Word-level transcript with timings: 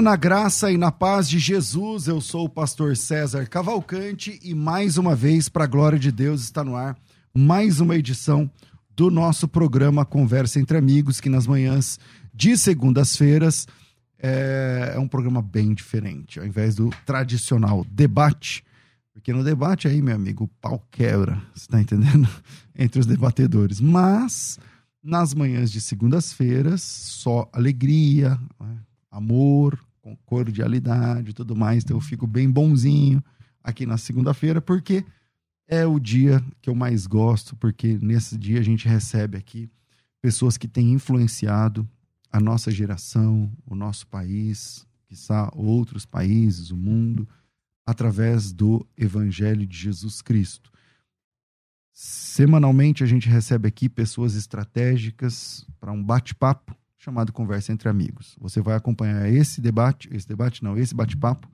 Na 0.00 0.16
graça 0.16 0.72
e 0.72 0.78
na 0.78 0.90
paz 0.90 1.28
de 1.28 1.38
Jesus. 1.38 2.06
Eu 2.06 2.22
sou 2.22 2.46
o 2.46 2.48
pastor 2.48 2.96
César 2.96 3.46
Cavalcante 3.46 4.38
e 4.42 4.54
mais 4.54 4.96
uma 4.96 5.14
vez, 5.14 5.48
para 5.48 5.64
a 5.64 5.66
glória 5.66 5.98
de 5.98 6.10
Deus, 6.10 6.40
está 6.40 6.64
no 6.64 6.74
ar 6.74 6.96
mais 7.34 7.80
uma 7.80 7.96
edição 7.96 8.50
do 8.96 9.10
nosso 9.10 9.46
programa 9.46 10.06
Conversa 10.06 10.58
entre 10.58 10.78
Amigos, 10.78 11.20
que 11.20 11.28
nas 11.28 11.46
manhãs 11.46 11.98
de 12.32 12.56
segundas-feiras 12.56 13.68
é, 14.18 14.94
é 14.94 14.98
um 14.98 15.06
programa 15.06 15.42
bem 15.42 15.74
diferente, 15.74 16.40
ao 16.40 16.46
invés 16.46 16.74
do 16.74 16.88
tradicional 17.04 17.84
debate. 17.90 18.64
Porque 19.12 19.34
no 19.34 19.44
debate 19.44 19.86
aí, 19.86 20.00
meu 20.00 20.14
amigo, 20.14 20.44
o 20.44 20.48
pau 20.48 20.82
quebra, 20.90 21.42
você 21.54 21.66
tá 21.66 21.78
entendendo? 21.78 22.26
Entre 22.74 22.98
os 22.98 23.06
debatedores. 23.06 23.82
Mas 23.82 24.58
nas 25.02 25.34
manhãs 25.34 25.70
de 25.70 25.80
segundas-feiras, 25.80 26.80
só 26.80 27.50
alegria, 27.52 28.38
né? 28.58 28.78
amor, 29.10 29.78
com 30.00 30.16
cordialidade 30.16 31.30
e 31.30 31.34
tudo 31.34 31.54
mais. 31.54 31.84
Então 31.84 31.96
eu 31.96 32.00
fico 32.00 32.26
bem 32.26 32.50
bonzinho 32.50 33.22
aqui 33.62 33.86
na 33.86 33.98
segunda-feira, 33.98 34.60
porque 34.60 35.04
é 35.68 35.86
o 35.86 36.00
dia 36.00 36.44
que 36.60 36.68
eu 36.68 36.74
mais 36.74 37.06
gosto, 37.06 37.54
porque 37.56 37.98
nesse 38.00 38.36
dia 38.36 38.58
a 38.58 38.62
gente 38.62 38.88
recebe 38.88 39.36
aqui 39.38 39.70
pessoas 40.20 40.56
que 40.56 40.68
têm 40.68 40.92
influenciado 40.92 41.88
a 42.32 42.40
nossa 42.40 42.70
geração, 42.70 43.50
o 43.66 43.74
nosso 43.74 44.06
país, 44.06 44.86
quizá 45.06 45.50
outros 45.54 46.06
países, 46.06 46.70
o 46.70 46.76
mundo, 46.76 47.28
através 47.86 48.52
do 48.52 48.86
Evangelho 48.96 49.66
de 49.66 49.76
Jesus 49.76 50.22
Cristo. 50.22 50.70
Semanalmente 51.92 53.02
a 53.02 53.06
gente 53.06 53.28
recebe 53.28 53.68
aqui 53.68 53.88
pessoas 53.88 54.34
estratégicas 54.34 55.66
para 55.78 55.92
um 55.92 56.02
bate-papo 56.02 56.74
chamado 57.00 57.32
Conversa 57.32 57.72
entre 57.72 57.88
Amigos. 57.88 58.36
Você 58.38 58.60
vai 58.60 58.76
acompanhar 58.76 59.26
esse 59.28 59.60
debate, 59.60 60.08
esse 60.12 60.28
debate 60.28 60.62
não, 60.62 60.76
esse 60.76 60.94
bate-papo, 60.94 61.50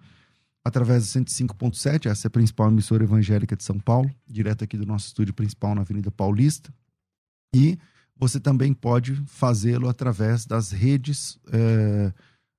através 0.65 1.05
do 1.05 1.21
105.7, 1.21 2.11
essa 2.11 2.27
é 2.27 2.29
a 2.29 2.31
principal 2.31 2.69
emissora 2.69 3.05
evangélica 3.05 3.57
de 3.57 3.63
São 3.63 3.79
Paulo, 3.79 4.11
direto 4.27 4.65
aqui 4.65 4.77
do 4.77 4.85
nosso 4.85 5.07
estúdio 5.07 5.33
principal 5.33 5.75
na 5.75 5.83
Avenida 5.83 6.11
Paulista. 6.11 6.75
E 7.55 7.79
você 8.17 8.41
também 8.41 8.75
pode 8.75 9.15
fazê-lo 9.27 9.89
através 9.89 10.45
das 10.45 10.73
redes 10.73 11.39
é, 11.53 12.13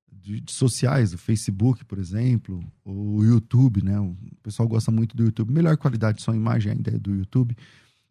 de, 0.10 0.40
de 0.40 0.52
sociais, 0.54 1.14
o 1.14 1.18
Facebook, 1.18 1.84
por 1.84 2.00
exemplo, 2.00 2.64
o 2.86 3.22
YouTube, 3.22 3.84
né? 3.84 4.00
O 4.00 4.16
pessoal 4.42 4.70
gosta 4.70 4.92
muito 4.92 5.14
do 5.14 5.26
YouTube. 5.26 5.52
Melhor 5.52 5.76
qualidade 5.76 6.24
de 6.24 6.32
e 6.32 6.36
imagem 6.36 6.72
ainda 6.72 6.96
é 6.96 6.98
do 6.98 7.14
YouTube. 7.14 7.54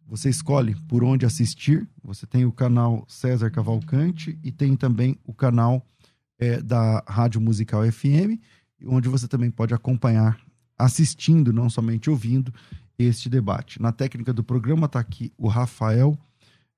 Você 0.09 0.31
escolhe 0.31 0.77
por 0.89 1.03
onde 1.03 1.27
assistir. 1.27 1.87
Você 2.03 2.27
tem 2.27 2.45
o 2.45 2.53
canal 2.53 3.05
César 3.09 3.51
Cavalcante 3.51 4.39
e 4.43 4.53
tem 4.53 4.77
também 4.77 5.19
o 5.25 5.35
canal 5.35 5.85
é, 6.39 6.61
da 6.63 7.03
Rádio 7.09 7.41
Musical 7.41 7.91
FM, 7.91 8.39
onde 8.87 9.09
você 9.09 9.27
também 9.27 9.51
pode 9.51 9.75
acompanhar 9.75 10.39
assistindo, 10.79 11.53
não 11.53 11.69
somente 11.69 12.09
ouvindo, 12.09 12.53
este 12.99 13.29
debate. 13.29 13.81
Na 13.81 13.93
técnica 13.93 14.33
do 14.33 14.45
programa 14.45 14.87
está 14.87 15.01
aqui 15.01 15.33
o 15.37 15.49
Rafael 15.49 16.17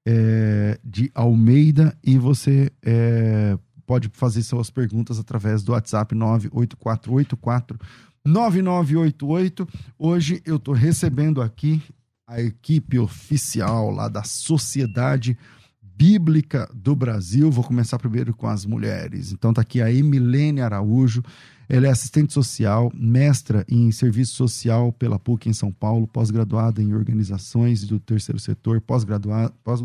é, 0.06 0.78
de 0.82 1.10
Almeida 1.14 1.96
e 2.02 2.16
você 2.16 2.72
é, 2.82 3.58
pode 3.86 4.10
fazer 4.12 4.42
suas 4.42 4.70
perguntas 4.70 5.18
através 5.18 5.62
do 5.62 5.72
WhatsApp 5.72 6.14
98484 6.14 7.78
9988. 8.24 9.68
Hoje 9.98 10.42
eu 10.44 10.56
estou 10.56 10.74
recebendo 10.74 11.40
aqui 11.40 11.82
a 12.28 12.42
equipe 12.42 12.98
oficial 12.98 13.90
lá 13.90 14.06
da 14.06 14.22
Sociedade 14.22 15.36
Bíblica 15.80 16.70
do 16.74 16.94
Brasil. 16.94 17.50
Vou 17.50 17.64
começar 17.64 17.98
primeiro 17.98 18.34
com 18.34 18.46
as 18.46 18.66
mulheres. 18.66 19.32
Então 19.32 19.52
tá 19.52 19.62
aqui 19.62 19.80
a 19.80 19.90
Emilene 19.90 20.60
Araújo. 20.60 21.22
Ela 21.70 21.86
é 21.86 21.90
assistente 21.90 22.34
social, 22.34 22.92
mestra 22.94 23.64
em 23.66 23.90
serviço 23.90 24.34
social 24.34 24.92
pela 24.92 25.18
PUC 25.18 25.48
em 25.48 25.54
São 25.54 25.72
Paulo, 25.72 26.06
pós-graduada 26.06 26.82
em 26.82 26.94
organizações 26.94 27.84
do 27.84 27.98
terceiro 27.98 28.38
setor, 28.38 28.80
pós-graduanda 28.80 29.52
pós 29.64 29.80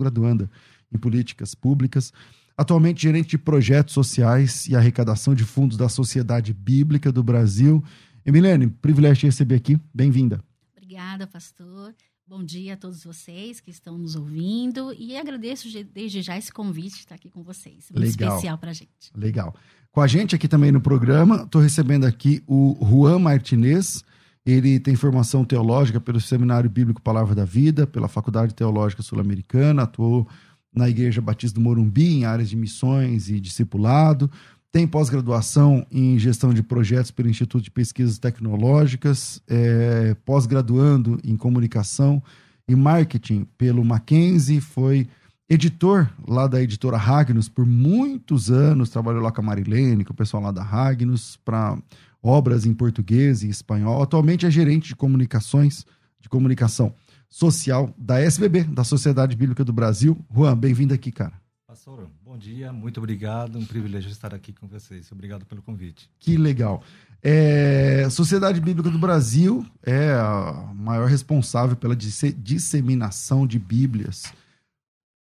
em 0.94 0.98
políticas 0.98 1.56
públicas. 1.56 2.12
Atualmente 2.58 3.02
gerente 3.02 3.30
de 3.30 3.38
projetos 3.38 3.94
sociais 3.94 4.68
e 4.68 4.75
arrecadação 4.75 5.34
de 5.34 5.46
fundos 5.46 5.78
da 5.78 5.88
Sociedade 5.88 6.54
Bíblica 6.54 7.10
do 7.10 7.24
Brasil. 7.24 7.81
Emilene, 8.25 8.68
privilégio 8.68 9.22
de 9.22 9.25
receber 9.28 9.56
aqui. 9.56 9.80
Bem-vinda. 9.94 10.44
Obrigada, 10.78 11.25
pastor. 11.25 11.94
Bom 12.26 12.42
dia 12.42 12.76
a 12.76 12.78
todos 12.78 13.04
vocês 13.04 13.60
que 13.60 13.70
estão 13.70 13.98
nos 13.98 14.16
ouvindo 14.16 14.94
e 14.98 15.18
agradeço 15.18 15.68
desde 15.94 16.22
já 16.22 16.38
esse 16.38 16.54
convite 16.54 16.94
de 16.94 17.00
estar 17.00 17.16
aqui 17.16 17.30
com 17.30 17.44
vocês. 17.44 17.92
Muito 17.92 18.12
Legal. 18.12 18.30
especial 18.30 18.58
para 18.58 18.72
a 18.72 18.74
gente. 18.74 19.12
Legal. 19.14 19.54
Com 19.92 20.00
a 20.00 20.08
gente 20.08 20.34
aqui 20.34 20.48
também 20.48 20.72
no 20.72 20.80
programa, 20.80 21.44
estou 21.44 21.62
recebendo 21.62 22.06
aqui 22.06 22.42
o 22.48 22.78
Juan 22.82 23.20
Martinez. 23.20 24.06
Ele 24.46 24.80
tem 24.80 24.96
formação 24.96 25.44
teológica 25.44 26.00
pelo 26.00 26.22
Seminário 26.22 26.70
Bíblico 26.70 27.02
Palavra 27.02 27.36
da 27.36 27.44
Vida, 27.44 27.86
pela 27.86 28.08
Faculdade 28.08 28.56
Teológica 28.56 29.04
Sul-Americana, 29.04 29.84
atuou 29.84 30.26
na 30.74 30.90
Igreja 30.90 31.22
Batista 31.22 31.60
do 31.60 31.62
Morumbi, 31.62 32.08
em 32.08 32.26
áreas 32.26 32.50
de 32.50 32.56
missões 32.56 33.30
e 33.30 33.38
discipulado. 33.38 34.32
Tem 34.74 34.88
pós-graduação 34.88 35.86
em 35.92 36.18
gestão 36.18 36.52
de 36.52 36.64
projetos 36.64 37.12
pelo 37.12 37.30
Instituto 37.30 37.64
de 37.64 37.70
Pesquisas 37.70 38.18
Tecnológicas, 38.18 39.40
é, 39.48 40.16
pós-graduando 40.26 41.20
em 41.24 41.38
comunicação 41.38 42.24
e 42.68 42.76
marketing 42.76 43.46
pelo 43.56 43.86
Mackenzie, 43.86 44.60
foi 44.60 45.08
editor 45.48 46.10
lá 46.28 46.48
da 46.48 46.60
editora 46.60 46.98
Ragnos 46.98 47.48
por 47.48 47.68
muitos 47.68 48.50
anos, 48.50 48.90
trabalhou 48.90 49.22
lá 49.22 49.32
com 49.32 49.42
a 49.42 49.44
Marilene, 49.44 50.04
com 50.04 50.12
o 50.12 50.16
pessoal 50.16 50.42
lá 50.42 50.52
da 50.52 50.64
Ragnos, 50.64 51.38
para 51.46 51.78
obras 52.20 52.66
em 52.66 52.74
português 52.74 53.44
e 53.44 53.50
espanhol. 53.50 54.02
Atualmente 54.02 54.48
é 54.48 54.50
gerente 54.50 54.88
de 54.88 54.96
comunicações, 54.96 55.86
de 56.20 56.28
comunicação 56.28 56.96
social 57.30 57.94
da 57.96 58.20
SBB, 58.20 58.64
da 58.64 58.84
Sociedade 58.84 59.38
Bíblica 59.38 59.64
do 59.64 59.72
Brasil. 59.72 60.18
Juan, 60.34 60.58
bem-vindo 60.58 60.96
aqui, 60.96 61.12
cara. 61.12 61.34
Pastor, 61.68 62.10
bom 62.34 62.40
dia, 62.40 62.74
muito 62.74 62.98
obrigado. 62.98 63.60
Um 63.60 63.66
privilégio 63.66 64.10
estar 64.10 64.34
aqui 64.34 64.52
com 64.52 64.68
vocês. 64.68 65.12
Obrigado 65.12 65.46
pelo 65.46 65.62
convite. 65.62 66.10
Que 66.20 66.36
legal. 66.36 66.82
É, 67.22 68.08
Sociedade 68.10 68.60
Bíblica 68.60 68.90
do 68.90 68.98
Brasil 68.98 69.64
é 69.84 70.14
a 70.14 70.72
maior 70.74 71.08
responsável 71.08 71.76
pela 71.76 71.96
disseminação 71.96 73.46
de 73.46 73.60
Bíblias 73.60 74.34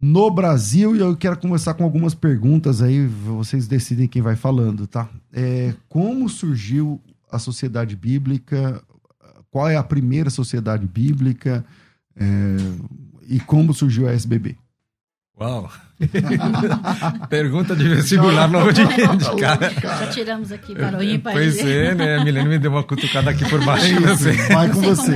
no 0.01 0.29
Brasil 0.29 0.93
e 0.93 0.99
eu 0.99 1.15
quero 1.15 1.39
começar 1.39 1.73
com 1.73 1.85
algumas 1.85 2.13
perguntas 2.13 2.81
aí, 2.81 3.07
vocês 3.07 3.65
decidem 3.65 4.05
quem 4.05 4.21
vai 4.21 4.35
falando, 4.35 4.85
tá? 4.85 5.09
É, 5.31 5.73
como 5.87 6.27
surgiu 6.27 7.01
a 7.31 7.39
Sociedade 7.39 7.95
Bíblica? 7.95 8.83
Qual 9.49 9.69
é 9.69 9.77
a 9.77 9.83
primeira 9.83 10.29
Sociedade 10.29 10.85
Bíblica? 10.85 11.63
É, 12.13 12.57
e 13.25 13.39
como 13.39 13.73
surgiu 13.73 14.05
a 14.05 14.11
SBB? 14.11 14.57
Uau! 15.39 15.71
Pergunta 17.29 17.75
de 17.75 17.87
vestibular 17.87 18.47
no 18.49 18.71
dia 18.73 18.85
de 18.85 19.41
cara. 19.41 19.69
Já 19.69 20.07
tiramos 20.07 20.51
aqui 20.51 20.73
para 20.73 20.97
o 20.97 21.03
ímpar. 21.03 21.33
Pois 21.33 21.57
é, 21.59 21.95
né? 21.95 22.17
A 22.17 22.23
Milene 22.23 22.49
me 22.49 22.59
deu 22.59 22.71
uma 22.71 22.83
cutucada 22.83 23.31
aqui 23.31 23.47
por 23.49 23.63
baixo. 23.63 23.85
Isso, 23.85 24.53
vai 24.53 24.69
com 24.69 24.81
você. 24.81 25.15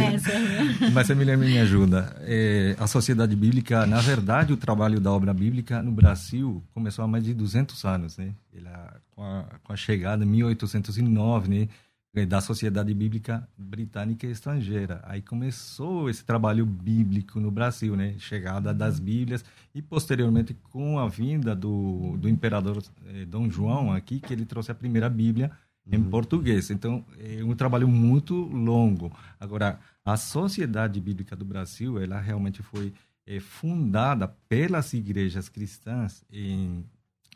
Mas 0.94 1.10
a 1.12 1.16
Milene 1.16 1.46
me 1.46 1.60
ajuda. 1.60 2.16
É, 2.22 2.76
a 2.80 2.88
Sociedade 2.88 3.36
Bíblica, 3.36 3.86
na 3.86 4.00
verdade, 4.00 4.54
o 4.54 4.58
trabalho 4.58 5.00
da 5.00 5.12
obra 5.12 5.34
bíblica 5.34 5.82
no 5.82 5.92
Brasil 5.92 6.64
começou 6.74 7.04
há 7.04 7.08
mais 7.08 7.24
de 7.24 7.34
200 7.34 7.84
anos, 7.86 8.18
né? 8.18 8.30
Ela, 8.56 8.96
com, 9.16 9.24
a, 9.24 9.46
com 9.64 9.74
a 9.74 9.76
chegada 9.76 10.24
em 10.24 10.28
1809, 10.28 11.50
né? 11.50 11.68
É, 12.16 12.28
da 12.28 12.40
Sociedade 12.40 12.94
Bíblica 12.94 13.48
Britânica 13.58 14.28
e 14.28 14.32
Estrangeira. 14.32 15.02
Aí 15.04 15.20
começou 15.20 16.08
esse 16.12 16.24
trabalho 16.24 16.64
bíblico 16.64 17.40
no 17.40 17.50
Brasil, 17.50 17.96
né? 17.96 18.14
Chegada 18.20 18.72
das 18.72 19.00
Bíblias 19.00 19.44
e 19.74 19.82
posteriormente 19.82 20.54
com 20.70 21.00
a 21.00 21.08
vinda 21.08 21.56
do, 21.56 22.16
do 22.18 22.30
imperador 22.30 22.84
eh, 23.08 23.26
Dom 23.26 23.50
João 23.50 23.92
aqui, 23.92 24.20
que 24.20 24.32
ele 24.32 24.46
trouxe 24.46 24.72
a 24.72 24.76
primeira 24.76 25.10
Bíblia 25.10 25.50
em 25.92 25.98
uhum. 25.98 26.10
português. 26.12 26.70
Então, 26.70 27.04
é 27.18 27.44
um 27.44 27.56
trabalho 27.56 27.88
muito 27.88 28.36
longo. 28.36 29.12
Agora, 29.40 29.80
a 30.06 30.16
Sociedade 30.16 31.02
Bíblica 31.02 31.36
do 31.36 31.44
Brasil, 31.44 32.00
ela 32.00 32.20
realmente 32.20 32.62
foi 32.62 32.94
é, 33.26 33.40
fundada 33.40 34.28
pelas 34.48 34.94
igrejas 34.94 35.50
cristãs 35.50 36.24
em 36.32 36.86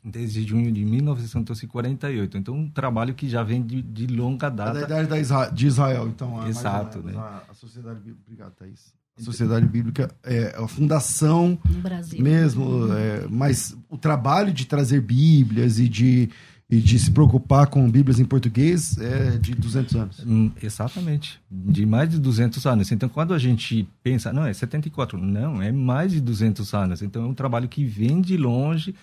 desde 0.04 0.44
junho 0.44 0.72
de 0.72 0.84
1948. 0.86 2.38
Então, 2.38 2.56
um 2.56 2.70
trabalho 2.70 3.14
que 3.14 3.28
já 3.28 3.44
vem 3.44 3.62
de, 3.62 3.82
de 3.82 4.08
longa 4.08 4.50
data. 4.50 4.80
É 4.80 4.86
da 4.86 5.04
idade 5.04 5.22
Israel, 5.22 5.52
de 5.52 5.68
Israel, 5.68 6.08
então. 6.08 6.48
Exato. 6.48 7.00
Né? 7.00 7.14
A, 7.16 7.54
Sociedade 7.54 8.00
Bíblica. 8.00 8.22
Obrigado, 8.26 8.52
Thaís. 8.54 8.94
A 9.18 9.24
Sociedade 9.24 9.66
Bíblica 9.66 10.12
é 10.24 10.56
a 10.56 10.68
fundação 10.68 11.58
no 11.68 11.82
Brasil. 11.82 12.22
mesmo, 12.22 12.94
é, 12.94 13.28
mas 13.28 13.76
o 13.90 13.98
trabalho 13.98 14.54
de 14.54 14.66
trazer 14.66 15.02
Bíblias 15.02 15.80
e 15.80 15.90
de 15.90 16.30
e 16.70 16.82
de 16.82 17.00
se 17.00 17.12
preocupar 17.12 17.68
com 17.68 17.90
Bíblias 17.90 18.20
em 18.20 18.26
português 18.26 18.98
é 18.98 19.38
de 19.38 19.56
200 19.56 19.96
anos. 19.96 20.24
Hum, 20.26 20.52
exatamente, 20.62 21.40
de 21.50 21.86
mais 21.86 22.10
de 22.10 22.20
200 22.20 22.66
anos. 22.66 22.92
Então, 22.92 23.08
quando 23.08 23.34
a 23.34 23.40
gente 23.40 23.88
pensa, 24.04 24.34
não, 24.34 24.46
é 24.46 24.54
74, 24.54 25.18
não, 25.18 25.62
é 25.62 25.72
mais 25.72 26.12
de 26.12 26.20
200 26.20 26.74
anos. 26.74 27.02
Então, 27.02 27.24
é 27.24 27.28
um 27.28 27.34
trabalho 27.34 27.70
que 27.70 27.86
vem 27.86 28.20
de 28.20 28.36
longe 28.36 28.94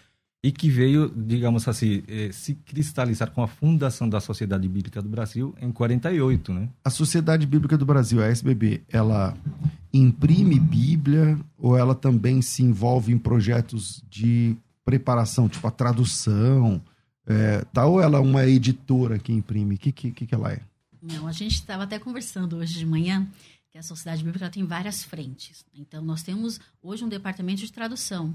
e 0.45 0.53
que 0.53 0.69
veio, 0.69 1.09
digamos 1.09 1.67
assim, 1.67 2.03
eh, 2.07 2.29
se 2.31 2.55
cristalizar 2.55 3.31
com 3.31 3.43
a 3.43 3.49
fundação 3.49 4.07
da 4.07 4.21
Sociedade 4.21 4.69
Bíblica 4.69 5.01
do 5.01 5.09
Brasil 5.09 5.55
em 5.59 5.73
48, 5.73 6.53
né? 6.53 6.69
A 6.85 6.91
Sociedade 6.91 7.47
Bíblica 7.47 7.79
do 7.79 7.87
Brasil, 7.87 8.23
a 8.23 8.27
SBB, 8.27 8.83
ela 8.91 9.35
imprime 9.91 10.61
Bíblia 10.61 11.41
ou 11.57 11.79
ela 11.79 11.95
também 11.95 12.43
se 12.43 12.63
envolve 12.63 13.11
em 13.11 13.17
projetos 13.17 14.05
de 14.11 14.55
preparação, 14.85 15.49
tipo 15.49 15.67
a 15.67 15.71
tradução, 15.71 16.79
é, 17.27 17.65
tá, 17.73 17.87
ou 17.87 17.99
ela 18.03 18.19
é 18.19 18.21
uma 18.21 18.47
editora 18.47 19.19
que 19.19 19.33
imprime? 19.33 19.77
O 19.77 19.79
que, 19.79 19.93
que, 19.93 20.27
que 20.27 20.35
ela 20.35 20.53
é? 20.53 20.61
Não, 21.01 21.27
a 21.27 21.33
gente 21.33 21.55
estava 21.55 21.85
até 21.85 21.99
conversando 21.99 22.57
hoje 22.59 22.75
de 22.79 22.85
manhã 22.85 23.27
que 23.71 23.79
a 23.79 23.83
Sociedade 23.83 24.23
Bíblica 24.23 24.51
tem 24.51 24.67
várias 24.67 25.03
frentes. 25.03 25.65
Então, 25.75 26.05
nós 26.05 26.23
temos 26.23 26.61
hoje 26.83 27.03
um 27.03 27.09
departamento 27.09 27.63
de 27.63 27.73
tradução. 27.73 28.35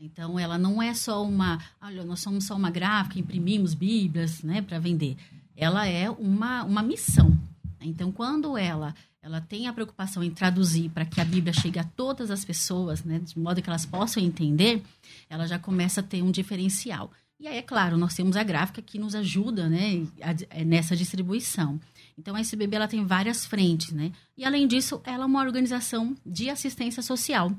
Então, 0.00 0.38
ela 0.38 0.56
não 0.56 0.80
é 0.80 0.94
só 0.94 1.24
uma, 1.24 1.58
olha, 1.82 2.04
nós 2.04 2.20
somos 2.20 2.44
só 2.44 2.54
uma 2.54 2.70
gráfica, 2.70 3.18
imprimimos 3.18 3.74
Bíblias, 3.74 4.42
né, 4.42 4.62
para 4.62 4.78
vender. 4.78 5.16
Ela 5.56 5.88
é 5.88 6.08
uma, 6.08 6.62
uma 6.62 6.82
missão. 6.82 7.36
Então, 7.80 8.12
quando 8.12 8.56
ela 8.56 8.94
ela 9.20 9.40
tem 9.40 9.66
a 9.66 9.72
preocupação 9.72 10.22
em 10.22 10.30
traduzir 10.30 10.88
para 10.90 11.04
que 11.04 11.20
a 11.20 11.24
Bíblia 11.24 11.52
chegue 11.52 11.78
a 11.78 11.84
todas 11.84 12.30
as 12.30 12.44
pessoas, 12.44 13.02
né, 13.02 13.18
de 13.18 13.38
modo 13.38 13.60
que 13.60 13.68
elas 13.68 13.84
possam 13.84 14.22
entender, 14.22 14.82
ela 15.28 15.46
já 15.46 15.58
começa 15.58 16.00
a 16.00 16.04
ter 16.04 16.22
um 16.22 16.30
diferencial. 16.30 17.10
E 17.40 17.46
aí, 17.46 17.58
é 17.58 17.62
claro, 17.62 17.96
nós 17.96 18.14
temos 18.14 18.36
a 18.36 18.42
gráfica 18.42 18.80
que 18.80 18.98
nos 18.98 19.14
ajuda 19.14 19.68
né, 19.68 20.06
é, 20.50 20.64
nessa 20.64 20.96
distribuição. 20.96 21.80
Então, 22.16 22.34
a 22.34 22.40
SBB 22.40 22.76
ela 22.76 22.88
tem 22.88 23.04
várias 23.04 23.46
frentes, 23.46 23.92
né? 23.92 24.10
E, 24.36 24.44
além 24.44 24.66
disso, 24.66 25.00
ela 25.04 25.22
é 25.22 25.26
uma 25.26 25.40
organização 25.40 26.16
de 26.26 26.50
assistência 26.50 27.00
social. 27.00 27.52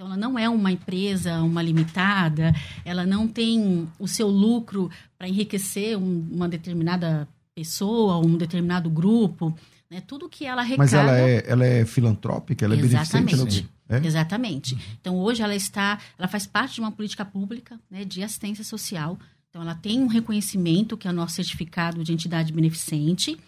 Então, 0.00 0.08
ela 0.08 0.16
não 0.16 0.38
é 0.38 0.48
uma 0.48 0.72
empresa, 0.72 1.42
uma 1.42 1.60
limitada, 1.60 2.54
ela 2.86 3.04
não 3.04 3.28
tem 3.28 3.86
o 3.98 4.08
seu 4.08 4.28
lucro 4.28 4.90
para 5.18 5.28
enriquecer 5.28 5.94
um, 5.98 6.26
uma 6.32 6.48
determinada 6.48 7.28
pessoa, 7.54 8.16
um 8.16 8.38
determinado 8.38 8.88
grupo. 8.88 9.54
Né? 9.90 10.00
Tudo 10.00 10.26
que 10.26 10.46
ela 10.46 10.62
arrecada... 10.62 10.82
Mas 10.82 10.94
ela 10.94 11.18
é, 11.18 11.44
ela 11.46 11.66
é 11.66 11.84
filantrópica? 11.84 12.64
Ela 12.64 12.76
é 12.76 12.78
Exatamente. 12.78 13.36
beneficente? 13.36 13.70
É? 13.90 13.98
Exatamente. 13.98 14.78
Então, 14.98 15.18
hoje 15.18 15.42
ela 15.42 15.54
está, 15.54 15.98
ela 16.18 16.28
faz 16.28 16.46
parte 16.46 16.76
de 16.76 16.80
uma 16.80 16.92
política 16.92 17.22
pública 17.22 17.78
né, 17.90 18.02
de 18.02 18.22
assistência 18.22 18.64
social. 18.64 19.18
Então, 19.50 19.60
ela 19.60 19.74
tem 19.74 20.00
um 20.00 20.06
reconhecimento, 20.06 20.96
que 20.96 21.08
é 21.08 21.10
o 21.10 21.14
nosso 21.14 21.34
certificado 21.34 22.02
de 22.02 22.10
entidade 22.10 22.54
beneficente, 22.54 23.38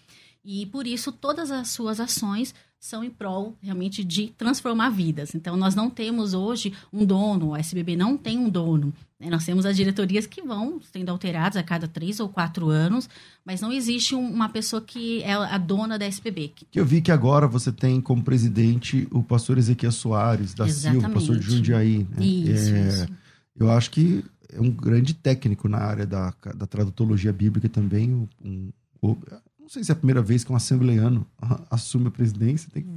e 0.45 0.67
por 0.67 0.85
isso 0.85 1.11
todas 1.11 1.49
as 1.49 1.69
suas 1.69 1.99
ações 1.99 2.53
são 2.83 3.01
em 3.01 3.09
prol 3.09 3.55
realmente 3.61 4.03
de 4.03 4.27
transformar 4.37 4.89
vidas. 4.89 5.33
Então, 5.33 5.55
nós 5.55 5.73
não 5.73 5.89
temos 5.89 6.33
hoje 6.33 6.73
um 6.91 7.05
dono, 7.05 7.51
o 7.51 7.55
SBB 7.55 7.95
não 7.95 8.17
tem 8.17 8.37
um 8.37 8.49
dono. 8.49 8.93
Né? 9.17 9.29
Nós 9.29 9.45
temos 9.45 9.65
as 9.65 9.77
diretorias 9.77 10.27
que 10.27 10.41
vão 10.41 10.81
sendo 10.91 11.09
alteradas 11.09 11.55
a 11.55 11.63
cada 11.63 11.87
três 11.87 12.19
ou 12.19 12.27
quatro 12.27 12.67
anos, 12.67 13.09
mas 13.45 13.61
não 13.61 13.71
existe 13.71 14.13
um, 14.13 14.29
uma 14.29 14.49
pessoa 14.49 14.81
que 14.81 15.23
é 15.23 15.31
a 15.31 15.57
dona 15.57 15.97
da 15.97 16.05
SBB. 16.05 16.51
Eu 16.75 16.85
vi 16.85 17.01
que 17.01 17.09
agora 17.09 17.47
você 17.47 17.71
tem 17.71 18.01
como 18.01 18.21
presidente 18.21 19.07
o 19.11 19.23
pastor 19.23 19.57
Ezequiel 19.57 19.93
Soares 19.93 20.53
da 20.53 20.67
Exatamente. 20.67 21.03
Silva, 21.03 21.13
pastor 21.13 21.39
de 21.39 21.55
Jundiaí. 21.55 22.05
Né? 22.09 22.25
Isso, 22.25 22.75
é, 22.75 22.87
isso. 22.89 23.07
Eu 23.55 23.71
acho 23.71 23.91
que 23.91 24.25
é 24.51 24.59
um 24.59 24.69
grande 24.69 25.13
técnico 25.13 25.69
na 25.69 25.77
área 25.77 26.05
da, 26.05 26.33
da 26.53 26.67
tradutologia 26.67 27.31
bíblica 27.31 27.69
também. 27.69 28.27
Um, 28.43 28.73
um, 29.01 29.15
não 29.63 29.69
sei 29.69 29.81
se 29.81 29.91
é 29.91 29.93
a 29.93 29.95
primeira 29.95 30.21
vez 30.21 30.43
que 30.43 30.51
um 30.51 30.55
assembleiano 30.57 31.25
assume 31.71 32.07
a 32.07 32.11
presidência, 32.11 32.69
tem 32.71 32.83
que 32.83 32.89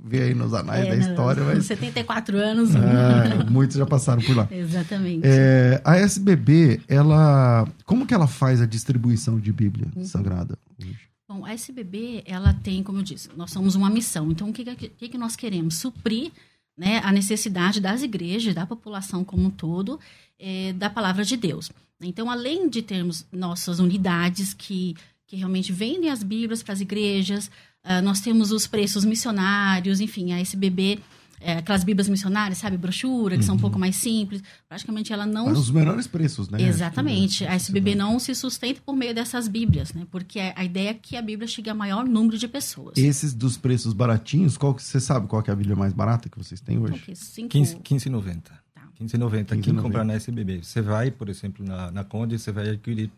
ver 0.00 0.22
aí 0.22 0.34
nos 0.34 0.54
anais 0.54 0.86
é, 0.86 0.88
da 0.88 0.96
história. 0.96 1.44
Mas... 1.44 1.66
74 1.66 2.38
anos. 2.38 2.70
É, 2.74 3.44
muitos 3.50 3.76
já 3.76 3.84
passaram 3.84 4.22
por 4.22 4.34
lá. 4.34 4.48
Exatamente. 4.50 5.20
É, 5.22 5.82
a 5.84 5.96
SBB, 5.96 6.80
ela, 6.88 7.68
como 7.84 8.06
que 8.06 8.14
ela 8.14 8.26
faz 8.26 8.62
a 8.62 8.66
distribuição 8.66 9.38
de 9.38 9.52
Bíblia 9.52 9.86
uhum. 9.94 10.04
Sagrada 10.04 10.58
hoje? 10.80 10.98
Bom, 11.28 11.44
a 11.44 11.52
SBB, 11.52 12.22
ela 12.26 12.54
tem, 12.54 12.82
como 12.82 13.00
eu 13.00 13.02
disse, 13.02 13.28
nós 13.36 13.50
somos 13.50 13.74
uma 13.74 13.90
missão. 13.90 14.30
Então, 14.30 14.48
o 14.48 14.52
que, 14.52 14.64
que, 14.64 15.08
que 15.10 15.18
nós 15.18 15.36
queremos? 15.36 15.76
Suprir 15.76 16.32
né, 16.76 17.02
a 17.04 17.12
necessidade 17.12 17.80
das 17.80 18.02
igrejas, 18.02 18.54
da 18.54 18.66
população 18.66 19.22
como 19.22 19.44
um 19.44 19.50
todo, 19.50 20.00
é, 20.38 20.72
da 20.72 20.88
palavra 20.88 21.22
de 21.22 21.36
Deus. 21.36 21.70
Então, 22.00 22.30
além 22.30 22.68
de 22.68 22.82
termos 22.82 23.26
nossas 23.30 23.78
unidades 23.78 24.54
que 24.54 24.94
que 25.26 25.36
realmente 25.36 25.72
vendem 25.72 26.10
as 26.10 26.22
Bíblias 26.22 26.62
para 26.62 26.72
as 26.74 26.80
igrejas. 26.80 27.50
Uh, 27.84 28.02
nós 28.02 28.20
temos 28.20 28.50
os 28.50 28.66
preços 28.66 29.04
missionários, 29.04 30.00
enfim, 30.00 30.32
a 30.32 30.40
SBB, 30.40 31.00
é, 31.44 31.58
aquelas 31.58 31.84
Bíblias 31.84 32.08
missionárias, 32.08 32.58
sabe, 32.58 32.78
brochura, 32.78 33.36
que 33.36 33.42
uhum. 33.42 33.46
são 33.46 33.54
um 33.56 33.58
pouco 33.58 33.78
mais 33.78 33.96
simples. 33.96 34.42
Praticamente 34.66 35.12
ela 35.12 35.26
não. 35.26 35.44
Para 35.44 35.58
os 35.58 35.70
menores 35.70 36.06
preços, 36.06 36.48
né? 36.48 36.62
Exatamente. 36.62 37.44
A 37.44 37.54
SBB 37.54 37.94
não 37.94 38.18
se 38.18 38.34
sustenta 38.34 38.80
por 38.84 38.96
meio 38.96 39.14
dessas 39.14 39.46
Bíblias, 39.46 39.92
né? 39.92 40.06
Porque 40.10 40.40
a 40.40 40.64
ideia 40.64 40.90
é 40.90 40.94
que 40.94 41.16
a 41.16 41.22
Bíblia 41.22 41.46
chegue 41.46 41.68
a 41.68 41.74
maior 41.74 42.06
número 42.06 42.38
de 42.38 42.48
pessoas. 42.48 42.96
Esses 42.96 43.34
dos 43.34 43.58
preços 43.58 43.92
baratinhos, 43.92 44.56
qual 44.56 44.74
que 44.74 44.82
você 44.82 44.98
sabe 44.98 45.26
qual 45.26 45.42
que 45.42 45.50
é 45.50 45.52
a 45.52 45.56
Bíblia 45.56 45.76
mais 45.76 45.92
barata 45.92 46.30
que 46.30 46.38
vocês 46.38 46.60
têm 46.62 46.78
hoje? 46.78 46.94
Okay, 46.94 47.14
cinco... 47.14 47.50
15,90. 47.50 47.82
15,90. 47.82 48.40
Tá. 48.40 48.64
15,90. 48.98 49.60
Quem 49.60 49.74
comprar 49.74 50.04
na 50.04 50.14
SBB. 50.14 50.62
Você 50.62 50.80
vai, 50.80 51.10
por 51.10 51.28
exemplo, 51.28 51.64
na, 51.64 51.90
na 51.90 52.04
Conde, 52.04 52.38
você 52.38 52.52
vai 52.52 52.70
adquirir 52.70 53.10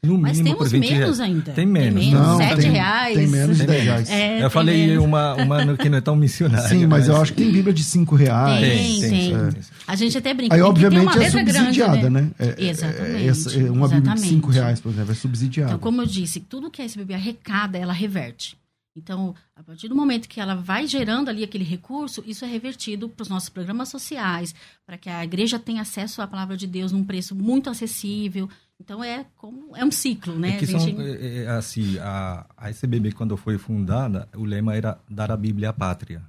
no 0.00 0.16
Mas 0.16 0.38
temos 0.40 0.72
menos 0.72 1.18
ainda. 1.18 1.52
Tem 1.52 1.66
menos. 1.66 2.00
Tem 2.00 2.12
menos, 2.12 2.26
não, 2.28 2.36
7 2.36 2.60
tem, 2.60 2.70
reais. 2.70 3.16
Tem 3.16 3.26
menos 3.26 3.56
de 3.58 3.66
10 3.66 3.84
reais. 3.84 4.10
É, 4.10 4.44
eu 4.44 4.50
falei 4.50 4.86
menos. 4.86 5.04
uma, 5.04 5.34
uma 5.34 5.76
que 5.76 5.88
não 5.88 5.98
é 5.98 6.00
tão 6.00 6.14
missionária. 6.14 6.68
Sim, 6.68 6.86
mas, 6.86 7.06
mas, 7.06 7.08
eu 7.08 7.16
acho 7.20 7.32
que 7.32 7.42
tem 7.42 7.50
Bíblia 7.50 7.74
de 7.74 7.82
5 7.82 8.14
reais. 8.14 8.60
Tem, 8.60 9.00
tem. 9.00 9.10
tem. 9.10 9.34
É. 9.34 9.50
A 9.88 9.96
gente 9.96 10.16
até 10.16 10.32
brinca. 10.32 10.54
Aí, 10.54 10.62
obviamente, 10.62 11.18
é 11.18 11.30
subsidiada, 11.30 11.96
grande, 11.96 12.10
né? 12.10 12.20
né? 12.20 12.30
É, 12.38 12.68
Exatamente. 12.68 13.28
Essa, 13.28 13.48
uma 13.50 13.86
Exatamente. 13.86 13.94
Bíblia 13.94 14.14
de 14.14 14.20
5 14.20 14.50
reais, 14.50 14.80
por 14.80 14.92
exemplo, 14.92 15.10
é 15.10 15.14
subsidiada. 15.14 15.70
Então, 15.72 15.80
como 15.80 16.00
eu 16.00 16.06
disse, 16.06 16.40
tudo 16.40 16.70
que 16.70 16.80
a 16.80 16.84
SBB 16.84 17.14
arrecada, 17.14 17.76
ela 17.76 17.92
reverte. 17.92 18.56
Então, 18.98 19.34
a 19.54 19.62
partir 19.62 19.88
do 19.88 19.94
momento 19.94 20.28
que 20.28 20.40
ela 20.40 20.56
vai 20.56 20.86
gerando 20.86 21.28
ali 21.28 21.44
aquele 21.44 21.64
recurso, 21.64 22.22
isso 22.26 22.44
é 22.44 22.48
revertido 22.48 23.08
para 23.08 23.22
os 23.22 23.28
nossos 23.28 23.48
programas 23.48 23.88
sociais, 23.88 24.54
para 24.84 24.98
que 24.98 25.08
a 25.08 25.24
igreja 25.24 25.58
tenha 25.58 25.82
acesso 25.82 26.20
à 26.20 26.26
palavra 26.26 26.56
de 26.56 26.66
Deus 26.66 26.90
num 26.90 27.04
preço 27.04 27.34
muito 27.34 27.70
acessível. 27.70 28.48
Então 28.80 29.02
é 29.02 29.26
como 29.36 29.76
é 29.76 29.84
um 29.84 29.90
ciclo, 29.90 30.38
né? 30.38 30.50
É 30.50 30.56
que 30.56 30.64
a 30.64 30.68
gente... 30.68 30.96
são, 30.96 31.04
é, 31.04 31.44
é, 31.44 31.48
assim, 31.48 31.98
a, 31.98 32.46
a 32.56 32.70
SBB 32.70 33.12
quando 33.12 33.36
foi 33.36 33.58
fundada, 33.58 34.28
o 34.34 34.44
lema 34.44 34.74
era 34.74 34.98
dar 35.10 35.30
a 35.30 35.36
Bíblia 35.36 35.70
à 35.70 35.72
pátria. 35.72 36.22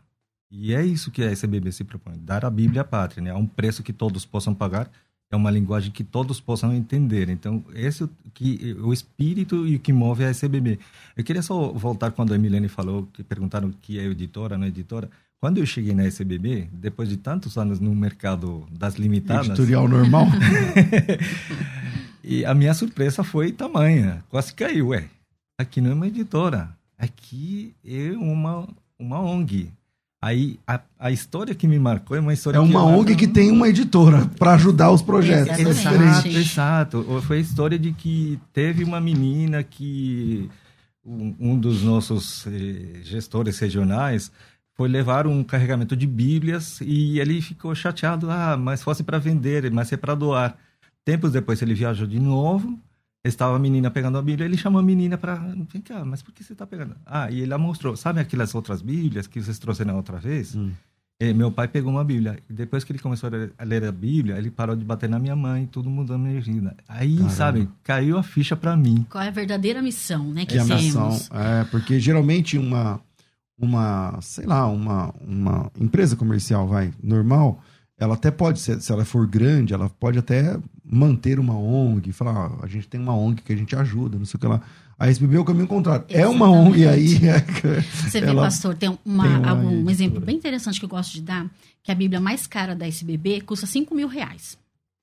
E 0.52 0.74
é 0.74 0.84
isso 0.84 1.12
que 1.12 1.22
a 1.22 1.32
SBB 1.32 1.72
se 1.72 1.84
propõe, 1.84 2.18
dar 2.18 2.44
a 2.44 2.50
Bíblia 2.50 2.82
à 2.82 2.84
pátria, 2.84 3.24
né? 3.24 3.32
A 3.32 3.38
um 3.38 3.46
preço 3.46 3.84
que 3.84 3.94
todos 3.94 4.26
possam 4.26 4.56
pagar, 4.56 4.90
é 5.32 5.36
uma 5.36 5.52
linguagem 5.52 5.92
que 5.92 6.04
todos 6.04 6.42
possam 6.42 6.74
entender. 6.74 7.30
Então, 7.30 7.64
esse 7.76 8.04
é 8.06 8.10
que 8.34 8.74
o 8.82 8.92
espírito 8.92 9.68
e 9.68 9.76
o 9.76 9.80
que 9.80 9.94
move 9.94 10.24
a 10.26 10.30
SBB. 10.30 10.80
Eu 11.16 11.24
queria 11.24 11.44
só 11.44 11.72
voltar 11.72 12.12
quando 12.12 12.34
a 12.34 12.36
Emilene 12.36 12.68
falou, 12.68 13.08
que 13.14 13.24
perguntaram 13.24 13.72
que 13.80 14.00
é 14.00 14.06
editora, 14.06 14.58
não 14.58 14.66
é 14.66 14.70
editora. 14.70 15.08
Quando 15.40 15.60
eu 15.60 15.66
cheguei 15.68 15.94
na 15.94 16.04
SBB, 16.06 16.68
depois 16.74 17.08
de 17.08 17.16
tantos 17.16 17.58
anos 17.58 17.80
no 17.80 17.94
mercado 17.94 18.66
das 18.72 18.96
limitadas... 18.96 19.50
Editorial 19.50 19.88
normal? 19.88 20.26
E 22.24 22.46
a 22.46 22.54
minha 22.54 22.74
surpresa 22.74 23.24
foi 23.24 23.52
tamanha. 23.52 24.24
Quase 24.30 24.54
caiu, 24.54 24.90
ué. 24.90 25.06
Aqui 25.58 25.82
não 25.82 25.92
é 25.92 25.94
uma 25.94 26.08
editora. 26.08 26.70
Aqui 26.98 27.74
é 27.86 28.12
uma, 28.12 28.68
uma 28.98 29.20
ONG. 29.20 29.72
Aí 30.22 30.60
a, 30.68 30.82
a 31.00 31.12
história 31.12 31.56
que 31.56 31.66
me 31.66 31.80
marcou 31.80 32.16
é 32.16 32.20
uma 32.20 32.34
história 32.34 32.58
É 32.58 32.60
uma 32.60 32.84
ONG 32.84 33.16
que 33.16 33.28
tem 33.28 33.52
uma 33.52 33.70
editora 33.70 34.30
para 34.38 34.54
ajudar 34.56 34.92
os 34.92 35.02
projetos. 35.02 35.58
É 35.58 35.62
exato, 35.62 36.28
exato. 36.28 37.22
Foi 37.26 37.38
a 37.38 37.42
história 37.42 37.80
de 37.80 37.94
que 37.94 38.38
teve 38.52 38.84
uma 38.84 39.00
menina 39.00 39.64
que 39.64 40.50
um, 41.06 41.34
um 41.40 41.58
dos 41.58 41.84
nossos 41.84 42.46
eh, 42.48 43.00
gestores 43.02 43.58
regionais 43.60 44.30
foi 44.76 44.90
levar 44.90 45.26
um 45.26 45.42
carregamento 45.44 45.96
de 45.96 46.06
Bíblias 46.06 46.80
e 46.82 47.20
ele 47.20 47.42
ficou 47.42 47.74
chateado. 47.74 48.30
Ah, 48.30 48.58
mas 48.58 48.84
fosse 48.84 49.04
para 49.04 49.20
vender, 49.20 49.72
mas 49.72 49.92
é 49.94 49.98
para 49.98 50.16
doar. 50.16 50.58
Tempos 51.06 51.32
depois 51.32 51.62
ele 51.62 51.74
viajou 51.74 52.06
de 52.08 52.20
novo, 52.20 52.78
estava 53.24 53.56
a 53.56 53.60
menina 53.60 53.90
pegando 53.90 54.18
a 54.18 54.22
Bíblia, 54.22 54.46
ele 54.46 54.58
chamou 54.58 54.80
a 54.80 54.84
menina 54.84 55.18
para. 55.18 55.36
Vem 55.36 55.82
cá, 55.82 56.04
mas 56.06 56.22
por 56.22 56.34
que 56.34 56.44
você 56.44 56.54
está 56.54 56.66
pegando? 56.66 56.96
Ah, 57.06 57.30
e 57.32 57.42
ele 57.42 57.58
mostrou, 57.58 57.96
sabe 57.96 58.20
aquelas 58.20 58.54
outras 58.54 58.82
Bíblias 58.82 59.28
que 59.28 59.42
vocês 59.42 59.60
trouxeram 59.60 59.96
outra 59.96 60.18
vez? 60.18 60.56
Hum. 60.56 60.72
E 61.22 61.34
meu 61.34 61.52
pai 61.52 61.68
pegou 61.68 61.92
uma 61.92 62.04
Bíblia. 62.04 62.40
E 62.50 62.54
depois 62.54 62.86
que 62.86 62.94
ele 62.94 63.00
começou 63.00 63.30
a 63.58 63.64
ler 63.66 63.84
a 63.84 63.92
Bíblia, 63.92 64.38
ele 64.38 64.50
parou 64.50 64.74
de 64.74 64.86
bater 64.86 65.10
na 65.10 65.20
minha 65.20 65.36
mãe, 65.36 65.66
tudo 65.66 65.90
mudou 65.90 66.16
a 66.16 66.20
minha 66.20 66.40
vida. 66.40 66.78
Aí, 66.88 67.16
Caramba. 67.16 67.34
sabe, 67.34 67.70
caiu 67.84 68.18
a 68.18 68.24
ficha 68.24 68.56
para 68.56 68.78
mim. 68.78 69.06
Qual 69.10 69.22
é 69.22 69.28
a 69.28 69.32
verdadeira 69.32 69.82
missão, 69.82 70.32
né, 70.32 70.46
que 70.46 70.58
é 70.58 70.64
temos. 70.64 70.72
A 70.72 70.76
missão, 70.78 71.38
é, 71.38 71.66
porque 71.66 72.00
geralmente 72.00 72.58
uma, 72.58 73.02
uma, 73.58 74.18
sei 74.22 74.46
lá, 74.46 74.66
uma, 74.68 75.14
uma 75.20 75.70
empresa 75.78 76.16
comercial, 76.16 76.66
vai, 76.66 76.94
normal, 77.04 77.62
ela 77.98 78.14
até 78.14 78.32
pode, 78.32 78.62
ser, 78.62 78.80
se 78.80 78.90
ela 78.90 79.04
for 79.04 79.28
grande, 79.28 79.74
ela 79.74 79.90
pode 79.90 80.18
até 80.18 80.58
manter 80.90 81.40
uma 81.40 81.58
ONG, 81.58 82.12
falar, 82.12 82.48
ah, 82.48 82.64
a 82.64 82.68
gente 82.68 82.88
tem 82.88 83.00
uma 83.00 83.16
ONG 83.16 83.42
que 83.42 83.54
a 83.54 83.56
gente 83.56 83.76
ajuda, 83.76 84.18
não 84.18 84.26
sei 84.26 84.38
o 84.38 84.42
que 84.42 84.48
lá. 84.48 84.62
A 84.98 85.08
SBB 85.08 85.38
é 85.38 85.40
o 85.40 85.46
caminho 85.46 85.68
contrário. 85.68 86.06
Exatamente. 86.10 86.26
É 86.26 86.28
uma 86.28 86.50
ONG 86.50 86.88
aí. 86.88 87.20
É, 87.30 87.82
Você 87.82 88.20
vê, 88.20 88.34
pastor, 88.34 88.76
tem, 88.76 88.98
uma, 89.06 89.24
tem 89.24 89.36
uma 89.38 89.54
um 89.56 89.90
exemplo 89.90 90.20
bem 90.20 90.36
interessante 90.36 90.80
que 90.80 90.86
eu 90.86 90.90
gosto 90.90 91.14
de 91.14 91.22
dar, 91.22 91.50
que 91.84 91.92
a 91.92 91.96
Bíblia 91.96 92.20
mais 92.20 92.48
cara 92.48 92.76
da 92.76 92.88
SBB 92.88 93.42
custa 93.42 93.66
5 93.66 93.94
mil 93.96 94.08
reais. 94.08 94.58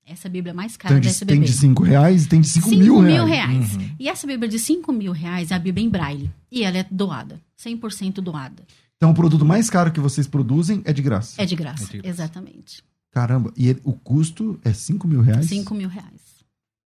Essa 0.06 0.28
é 0.28 0.30
Bíblia 0.30 0.54
mais 0.54 0.76
cara 0.76 0.94
tem 0.94 1.00
de, 1.00 1.08
da 1.08 1.12
SBB. 1.12 1.32
Tem 1.32 1.42
de 1.42 1.52
5 1.52 1.82
reais 1.82 2.24
e 2.24 2.28
tem 2.28 2.40
de 2.40 2.48
5 2.48 2.70
mil 2.70 3.00
reais. 3.00 3.14
mil 3.14 3.24
reais. 3.24 3.76
Uhum. 3.76 3.90
E 3.98 4.08
essa 4.08 4.26
Bíblia 4.26 4.48
de 4.48 4.58
5 4.58 4.92
mil 4.92 5.12
reais 5.12 5.50
é 5.50 5.54
a 5.54 5.58
Bíblia 5.58 5.84
em 5.84 5.88
braille. 5.88 6.30
E 6.50 6.62
ela 6.62 6.78
é 6.78 6.86
doada. 6.90 7.40
100% 7.58 8.14
doada. 8.20 8.62
Então 8.96 9.10
o 9.10 9.14
produto 9.14 9.44
mais 9.44 9.68
caro 9.68 9.90
que 9.90 10.00
vocês 10.00 10.26
produzem 10.26 10.82
é 10.84 10.92
de 10.92 11.02
graça? 11.02 11.40
É 11.40 11.44
de 11.44 11.56
graça, 11.56 11.84
é 11.84 11.86
de 11.86 11.98
graça. 11.98 12.08
exatamente. 12.08 12.82
Caramba, 13.16 13.50
e 13.56 13.68
ele, 13.68 13.80
o 13.82 13.94
custo 13.94 14.60
é 14.62 14.74
5 14.74 15.08
mil 15.08 15.22
reais? 15.22 15.46
5 15.46 15.74
mil 15.74 15.88
reais. 15.88 16.20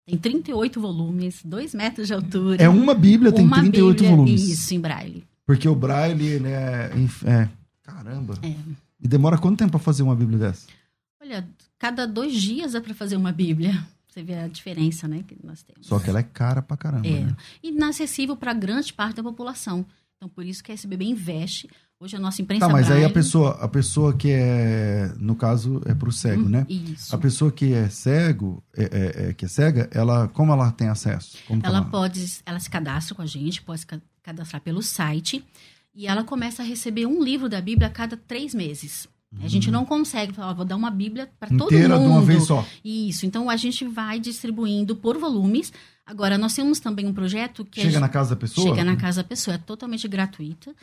Tem 0.05 0.15
38 0.15 0.79
volumes, 0.79 1.41
2 1.43 1.73
metros 1.73 2.05
de 2.05 2.13
altura. 2.13 2.61
É 2.61 2.69
uma 2.69 2.93
Bíblia, 2.93 3.31
tem 3.31 3.43
uma 3.43 3.57
38 3.57 3.95
Bíblia, 3.95 4.15
volumes. 4.15 4.43
Isso, 4.43 4.71
em 4.75 4.79
braille. 4.79 5.23
Porque 5.47 5.67
o 5.67 5.73
braille, 5.73 6.27
ele 6.27 6.49
é. 6.49 6.91
é 7.25 7.49
caramba. 7.81 8.35
É. 8.43 8.53
E 9.03 9.07
demora 9.07 9.35
quanto 9.35 9.57
tempo 9.57 9.71
para 9.71 9.79
fazer 9.79 10.03
uma 10.03 10.15
Bíblia 10.15 10.37
dessa? 10.37 10.67
Olha, 11.19 11.49
cada 11.79 12.05
dois 12.05 12.39
dias 12.39 12.75
é 12.75 12.79
para 12.79 12.93
fazer 12.93 13.15
uma 13.15 13.31
Bíblia. 13.31 13.83
Você 14.07 14.21
vê 14.21 14.35
a 14.35 14.47
diferença, 14.47 15.07
né, 15.07 15.23
que 15.27 15.35
nós 15.43 15.63
temos. 15.63 15.87
Só 15.87 15.97
que 15.97 16.07
ela 16.07 16.19
é 16.19 16.23
cara 16.23 16.61
pra 16.61 16.77
caramba. 16.77 17.07
É. 17.07 17.21
Né? 17.21 17.35
Inacessível 17.63 18.37
para 18.37 18.53
grande 18.53 18.93
parte 18.93 19.15
da 19.15 19.23
população. 19.23 19.83
Então, 20.17 20.29
por 20.29 20.45
isso 20.45 20.63
que 20.63 20.71
a 20.71 20.75
SBB 20.75 21.03
investe. 21.03 21.67
Hoje 22.01 22.15
a 22.15 22.19
nossa 22.19 22.41
imprensa. 22.41 22.65
Tá, 22.65 22.73
mas 22.73 22.87
Braille... 22.87 23.05
aí 23.05 23.11
a 23.11 23.13
pessoa, 23.13 23.51
a 23.61 23.67
pessoa 23.67 24.11
que 24.11 24.31
é, 24.31 25.13
no 25.19 25.35
caso, 25.35 25.83
é 25.85 25.93
para 25.93 26.09
o 26.09 26.11
cego, 26.11 26.45
hum, 26.45 26.49
né? 26.49 26.65
Isso. 26.67 27.15
A 27.15 27.19
pessoa 27.19 27.51
que 27.51 27.73
é 27.73 27.89
cego, 27.89 28.63
é, 28.75 28.83
é, 28.83 29.29
é, 29.29 29.33
que 29.35 29.45
é 29.45 29.47
cega, 29.47 29.87
ela, 29.93 30.27
como 30.29 30.51
ela 30.51 30.71
tem 30.71 30.87
acesso? 30.87 31.37
Como 31.47 31.61
ela, 31.63 31.77
ela 31.77 31.85
pode, 31.85 32.25
ela 32.43 32.59
se 32.59 32.71
cadastra 32.71 33.13
com 33.13 33.21
a 33.21 33.27
gente, 33.27 33.61
pode 33.61 33.81
se 33.81 33.87
cadastrar 34.23 34.63
pelo 34.63 34.81
site 34.81 35.45
e 35.93 36.07
ela 36.07 36.23
começa 36.23 36.63
a 36.63 36.65
receber 36.65 37.05
um 37.05 37.23
livro 37.23 37.47
da 37.47 37.61
Bíblia 37.61 37.87
a 37.87 37.91
cada 37.91 38.17
três 38.17 38.55
meses. 38.55 39.07
A 39.39 39.47
gente 39.47 39.67
uhum. 39.67 39.73
não 39.73 39.85
consegue 39.85 40.33
falar, 40.33 40.53
vou 40.53 40.65
dar 40.65 40.75
uma 40.75 40.91
Bíblia 40.91 41.29
para 41.39 41.49
todo 41.49 41.71
mundo. 41.71 41.87
de 41.87 41.93
uma 41.93 42.21
vez 42.21 42.45
só. 42.45 42.65
Isso. 42.83 43.27
Então 43.27 43.47
a 43.47 43.55
gente 43.55 43.85
vai 43.85 44.19
distribuindo 44.19 44.95
por 44.95 45.19
volumes. 45.19 45.71
Agora, 46.05 46.37
nós 46.37 46.53
temos 46.53 46.79
também 46.79 47.05
um 47.05 47.13
projeto 47.13 47.63
que. 47.63 47.79
Chega 47.79 47.99
na 47.99 48.09
casa 48.09 48.31
da 48.31 48.35
pessoa? 48.35 48.67
Chega 48.67 48.83
na 48.83 48.97
casa 48.97 49.23
da 49.23 49.29
pessoa, 49.29 49.55
é 49.55 49.57
totalmente 49.57 50.05
gratuita. 50.07 50.75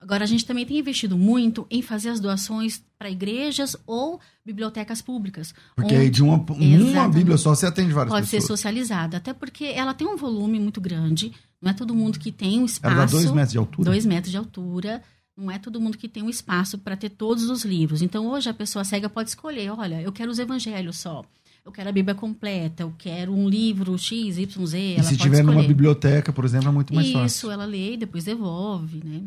Agora, 0.00 0.24
a 0.24 0.26
gente 0.26 0.44
também 0.44 0.66
tem 0.66 0.78
investido 0.78 1.16
muito 1.16 1.66
em 1.70 1.80
fazer 1.80 2.10
as 2.10 2.20
doações 2.20 2.82
para 2.98 3.10
igrejas 3.10 3.76
ou 3.86 4.20
bibliotecas 4.44 5.00
públicas. 5.00 5.54
Porque 5.74 5.94
onde... 5.94 6.02
aí 6.02 6.10
de 6.10 6.22
uma, 6.22 6.36
uma 6.36 7.08
Bíblia 7.08 7.38
só 7.38 7.54
você 7.54 7.66
atende 7.66 7.92
várias 7.92 8.12
Pode 8.12 8.26
pessoas. 8.26 8.42
ser 8.42 8.46
socializada, 8.46 9.16
até 9.16 9.32
porque 9.32 9.64
ela 9.64 9.94
tem 9.94 10.06
um 10.06 10.16
volume 10.16 10.60
muito 10.60 10.80
grande. 10.80 11.32
Não 11.60 11.70
é 11.70 11.74
todo 11.74 11.94
mundo 11.94 12.18
que 12.18 12.30
tem 12.30 12.60
um 12.60 12.66
espaço. 12.66 12.94
Ela 12.94 13.06
dá 13.06 13.10
dois 13.10 13.30
metros 13.32 13.52
de 13.52 13.58
altura? 13.58 13.90
Dois 13.90 14.06
metros 14.06 14.30
de 14.30 14.36
altura. 14.36 15.02
Não 15.36 15.50
é 15.50 15.58
todo 15.58 15.80
mundo 15.80 15.98
que 15.98 16.08
tem 16.08 16.22
um 16.22 16.30
espaço 16.30 16.78
para 16.78 16.96
ter 16.96 17.10
todos 17.10 17.50
os 17.50 17.64
livros. 17.64 18.00
Então, 18.00 18.26
hoje 18.28 18.48
a 18.48 18.54
pessoa 18.54 18.84
cega 18.84 19.08
pode 19.08 19.30
escolher: 19.30 19.70
olha, 19.70 20.00
eu 20.00 20.12
quero 20.12 20.30
os 20.30 20.38
evangelhos 20.38 20.98
só. 20.98 21.24
Eu 21.64 21.72
quero 21.72 21.88
a 21.88 21.92
Bíblia 21.92 22.14
completa, 22.14 22.84
eu 22.84 22.94
quero 22.96 23.32
um 23.32 23.48
livro 23.48 23.98
X, 23.98 24.38
Y, 24.38 24.66
Z. 24.66 24.78
E 24.78 25.02
se 25.02 25.16
tiver 25.16 25.38
escolher. 25.38 25.42
numa 25.42 25.66
biblioteca, 25.66 26.32
por 26.32 26.44
exemplo, 26.44 26.68
é 26.68 26.72
muito 26.72 26.94
mais 26.94 27.08
Isso, 27.08 27.18
fácil. 27.18 27.26
Isso, 27.26 27.50
ela 27.50 27.64
lê 27.64 27.94
e 27.94 27.96
depois 27.96 28.22
devolve, 28.22 29.02
né? 29.04 29.22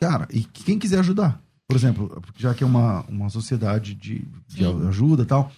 Cara, 0.00 0.26
e 0.32 0.42
quem 0.44 0.78
quiser 0.78 0.98
ajudar, 1.00 1.42
por 1.68 1.76
exemplo, 1.76 2.22
já 2.36 2.54
que 2.54 2.64
é 2.64 2.66
uma, 2.66 3.02
uma 3.02 3.28
sociedade 3.28 3.94
de, 3.94 4.26
de 4.48 4.64
ajuda 4.88 5.24
e 5.24 5.26
tal, 5.26 5.52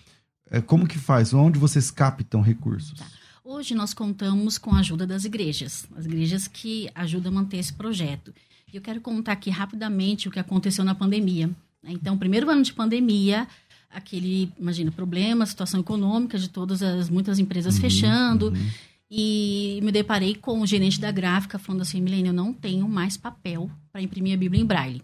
é, 0.50 0.60
como 0.60 0.86
que 0.86 0.98
faz? 0.98 1.32
Onde 1.32 1.60
vocês 1.60 1.90
captam 1.92 2.42
recursos? 2.42 2.98
Tá. 2.98 3.06
Hoje 3.44 3.74
nós 3.74 3.94
contamos 3.94 4.58
com 4.58 4.74
a 4.74 4.80
ajuda 4.80 5.06
das 5.06 5.24
igrejas, 5.24 5.86
as 5.96 6.06
igrejas 6.06 6.48
que 6.48 6.90
ajudam 6.94 7.30
a 7.30 7.34
manter 7.36 7.58
esse 7.58 7.72
projeto. 7.72 8.34
E 8.72 8.76
eu 8.76 8.82
quero 8.82 9.00
contar 9.00 9.32
aqui 9.32 9.48
rapidamente 9.48 10.28
o 10.28 10.30
que 10.30 10.40
aconteceu 10.40 10.84
na 10.84 10.94
pandemia. 10.94 11.46
Né? 11.82 11.92
Então, 11.92 12.18
primeiro 12.18 12.50
ano 12.50 12.62
de 12.62 12.72
pandemia, 12.72 13.46
aquele, 13.90 14.52
imagina, 14.58 14.90
problema, 14.90 15.46
situação 15.46 15.80
econômica 15.80 16.38
de 16.38 16.48
todas 16.48 16.82
as 16.82 17.08
muitas 17.08 17.38
empresas 17.38 17.76
uhum, 17.76 17.80
fechando. 17.80 18.48
Uhum. 18.48 18.70
E 19.14 19.78
me 19.82 19.92
deparei 19.92 20.34
com 20.34 20.62
o 20.62 20.66
gerente 20.66 20.98
da 20.98 21.10
gráfica 21.10 21.58
falando 21.58 21.82
assim, 21.82 22.00
Milene, 22.00 22.28
eu 22.28 22.32
não 22.32 22.50
tenho 22.50 22.88
mais 22.88 23.14
papel 23.14 23.70
para 23.92 24.00
imprimir 24.00 24.32
a 24.32 24.38
Bíblia 24.38 24.62
em 24.62 24.64
braille. 24.64 25.02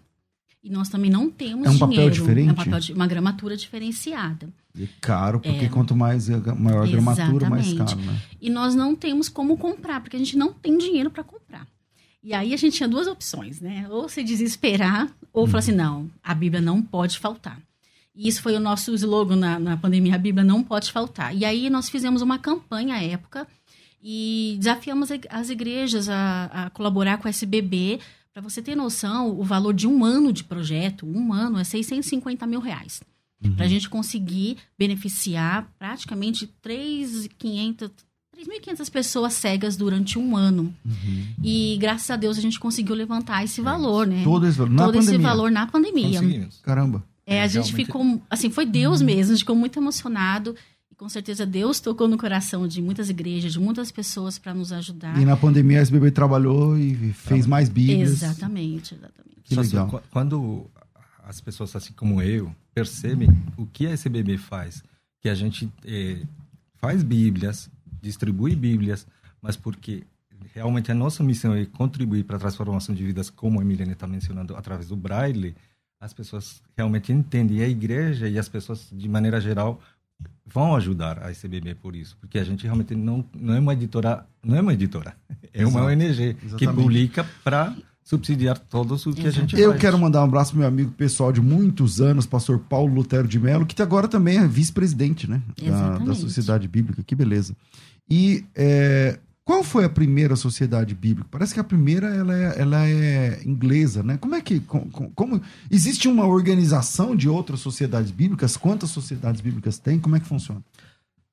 E 0.63 0.69
nós 0.71 0.89
também 0.89 1.11
não 1.11 1.29
temos 1.29 1.67
é 1.67 1.69
um 1.69 1.73
dinheiro. 1.73 1.87
Papel 1.87 2.09
diferente? 2.09 2.49
É 2.49 2.51
um 2.51 2.55
papel 2.55 2.79
de, 2.79 2.93
uma 2.93 3.05
gramatura 3.05 3.55
diferenciada. 3.55 4.49
E 4.75 4.87
caro, 4.99 5.39
porque 5.39 5.65
é, 5.65 5.69
quanto 5.69 5.95
mais 5.95 6.27
maior 6.27 6.87
a 6.87 6.89
gramatura, 6.89 7.51
mais 7.51 7.71
caro, 7.71 7.97
né? 7.97 8.19
E 8.41 8.49
nós 8.49 8.73
não 8.73 8.95
temos 8.95 9.29
como 9.29 9.55
comprar, 9.59 10.01
porque 10.01 10.15
a 10.15 10.19
gente 10.19 10.35
não 10.35 10.51
tem 10.53 10.75
dinheiro 10.75 11.11
para 11.11 11.23
comprar. 11.23 11.67
E 12.23 12.33
aí 12.33 12.51
a 12.51 12.57
gente 12.57 12.77
tinha 12.77 12.89
duas 12.89 13.05
opções, 13.05 13.61
né? 13.61 13.85
Ou 13.91 14.09
se 14.09 14.23
desesperar, 14.23 15.07
ou 15.31 15.45
falar 15.45 15.59
assim, 15.59 15.71
não, 15.71 16.09
a 16.23 16.33
Bíblia 16.33 16.61
não 16.61 16.81
pode 16.81 17.19
faltar. 17.19 17.61
E 18.15 18.27
isso 18.27 18.41
foi 18.41 18.55
o 18.55 18.59
nosso 18.59 18.91
slogan 18.95 19.35
na, 19.35 19.59
na 19.59 19.77
pandemia, 19.77 20.15
a 20.15 20.17
Bíblia 20.17 20.43
não 20.43 20.63
pode 20.63 20.91
faltar. 20.91 21.35
E 21.35 21.45
aí 21.45 21.69
nós 21.69 21.89
fizemos 21.89 22.23
uma 22.23 22.39
campanha 22.39 22.95
à 22.95 23.03
época, 23.03 23.47
e 24.01 24.55
desafiamos 24.59 25.09
as 25.29 25.49
igrejas 25.49 26.07
a, 26.09 26.45
a 26.45 26.69
colaborar 26.69 27.17
com 27.17 27.27
a 27.27 27.29
SBB. 27.29 27.99
Para 28.33 28.41
você 28.41 28.61
ter 28.61 28.75
noção, 28.75 29.37
o 29.37 29.43
valor 29.43 29.73
de 29.73 29.87
um 29.87 30.05
ano 30.05 30.31
de 30.31 30.43
projeto, 30.43 31.05
um 31.05 31.33
ano, 31.33 31.57
é 31.57 31.63
650 31.63 32.45
mil 32.47 32.59
reais. 32.59 33.01
Uhum. 33.43 33.55
Para 33.55 33.65
a 33.65 33.69
gente 33.69 33.89
conseguir 33.89 34.57
beneficiar 34.77 35.69
praticamente 35.77 36.49
3.500 36.63 37.91
3.500 38.39 38.89
pessoas 38.89 39.33
cegas 39.33 39.75
durante 39.75 40.17
um 40.17 40.37
ano. 40.37 40.73
Uhum. 40.85 41.25
E 41.43 41.77
graças 41.77 42.09
a 42.09 42.15
Deus 42.15 42.37
a 42.37 42.41
gente 42.41 42.57
conseguiu 42.57 42.95
levantar 42.95 43.43
esse 43.43 43.59
valor, 43.59 44.07
né? 44.07 44.23
Todo 44.23 44.47
esse 44.47 44.57
valor 44.57 44.71
na 44.71 44.85
Todo 44.85 44.93
pandemia. 44.93 45.15
esse 45.15 45.23
valor 45.23 45.51
na 45.51 45.67
pandemia. 45.67 46.49
Caramba. 46.63 47.03
É, 47.25 47.43
a 47.43 47.47
gente 47.47 47.73
ficou, 47.73 48.21
assim, 48.29 48.49
foi 48.49 48.65
Deus 48.65 49.01
uhum. 49.01 49.07
mesmo, 49.07 49.33
a 49.33 49.35
gente 49.35 49.43
ficou 49.43 49.55
muito 49.55 49.77
emocionado 49.77 50.55
com 50.99 51.07
certeza 51.07 51.45
Deus 51.45 51.79
tocou 51.79 52.09
no 52.09 52.17
coração 52.17 52.67
de 52.67 52.81
muitas 52.81 53.09
igrejas, 53.09 53.53
de 53.53 53.59
muitas 53.59 53.89
pessoas 53.89 54.37
para 54.37 54.53
nos 54.53 54.73
ajudar. 54.73 55.17
E 55.17 55.23
na 55.23 55.37
pandemia 55.37 55.79
a 55.79 55.81
SBB 55.81 56.11
trabalhou 56.11 56.77
e 56.77 57.13
fez 57.13 57.47
mais 57.47 57.69
bíblias. 57.69 58.11
Exatamente, 58.11 58.95
exatamente. 58.95 59.41
Que 59.45 59.55
legal. 59.55 60.03
Quando 60.11 60.69
as 61.23 61.39
pessoas 61.39 61.73
assim 61.73 61.93
como 61.93 62.21
eu 62.21 62.53
percebem 62.73 63.29
o 63.55 63.65
que 63.65 63.87
a 63.87 63.91
SBB 63.91 64.37
faz, 64.37 64.83
que 65.21 65.29
a 65.29 65.33
gente 65.33 65.71
é, 65.85 66.21
faz 66.75 67.01
bíblias, 67.01 67.69
distribui 68.01 68.53
bíblias, 68.53 69.07
mas 69.41 69.55
porque 69.55 70.03
realmente 70.53 70.91
a 70.91 70.95
nossa 70.95 71.23
missão 71.23 71.55
é 71.55 71.65
contribuir 71.65 72.25
para 72.25 72.35
a 72.35 72.39
transformação 72.39 72.93
de 72.93 73.05
vidas, 73.05 73.29
como 73.29 73.61
a 73.61 73.63
Emiliane 73.63 73.93
está 73.93 74.05
mencionando, 74.05 74.53
através 74.53 74.89
do 74.89 74.97
Braille, 74.97 75.55
as 75.97 76.13
pessoas 76.13 76.61
realmente 76.75 77.13
entendem. 77.13 77.59
E 77.59 77.63
a 77.63 77.69
igreja 77.69 78.27
e 78.27 78.37
as 78.37 78.49
pessoas, 78.49 78.89
de 78.91 79.07
maneira 79.07 79.39
geral, 79.39 79.81
vão 80.45 80.75
ajudar 80.75 81.23
a 81.23 81.31
ICBB 81.31 81.75
por 81.75 81.95
isso, 81.95 82.17
porque 82.19 82.39
a 82.39 82.43
gente 82.43 82.63
realmente 82.63 82.95
não, 82.95 83.23
não 83.33 83.53
é 83.53 83.59
uma 83.59 83.73
editora, 83.73 84.25
não 84.43 84.55
é 84.55 84.61
uma 84.61 84.73
editora, 84.73 85.15
é 85.53 85.61
Exato, 85.61 85.77
uma 85.77 85.85
ONG 85.85 86.03
exatamente. 86.03 86.57
que 86.57 86.67
publica 86.67 87.25
para 87.43 87.75
subsidiar 88.03 88.57
todos 88.57 89.05
o 89.05 89.13
que 89.13 89.27
a 89.27 89.31
gente 89.31 89.59
Eu 89.59 89.69
faz. 89.69 89.81
quero 89.81 89.99
mandar 89.99 90.21
um 90.21 90.23
abraço 90.23 90.51
pro 90.51 90.59
meu 90.59 90.67
amigo 90.67 90.91
pessoal 90.91 91.31
de 91.31 91.39
muitos 91.39 92.01
anos, 92.01 92.25
pastor 92.25 92.57
Paulo 92.57 92.91
Lutero 92.91 93.27
de 93.27 93.39
Mello, 93.39 93.67
que 93.67 93.79
agora 93.83 94.07
também 94.07 94.39
é 94.39 94.47
vice-presidente, 94.47 95.29
né, 95.29 95.39
da, 95.61 95.99
da, 95.99 96.15
Sociedade 96.15 96.67
Bíblica, 96.67 97.03
que 97.03 97.13
beleza. 97.13 97.55
E 98.09 98.43
é, 98.55 99.19
qual 99.49 99.63
foi 99.63 99.83
a 99.83 99.89
primeira 99.89 100.35
sociedade 100.35 100.93
bíblica? 100.93 101.27
Parece 101.31 101.55
que 101.55 101.59
a 101.59 101.63
primeira 101.63 102.05
ela 102.13 102.37
é, 102.37 102.61
ela 102.61 102.87
é 102.87 103.41
inglesa, 103.43 104.03
né? 104.03 104.15
Como 104.15 104.35
é 104.35 104.41
que 104.41 104.59
como, 104.59 105.09
como, 105.15 105.41
existe 105.71 106.07
uma 106.07 106.27
organização 106.27 107.15
de 107.15 107.27
outras 107.27 107.59
sociedades 107.59 108.11
bíblicas? 108.11 108.55
Quantas 108.55 108.91
sociedades 108.91 109.41
bíblicas 109.41 109.79
tem? 109.79 109.97
Como 109.97 110.15
é 110.15 110.19
que 110.19 110.27
funciona? 110.27 110.61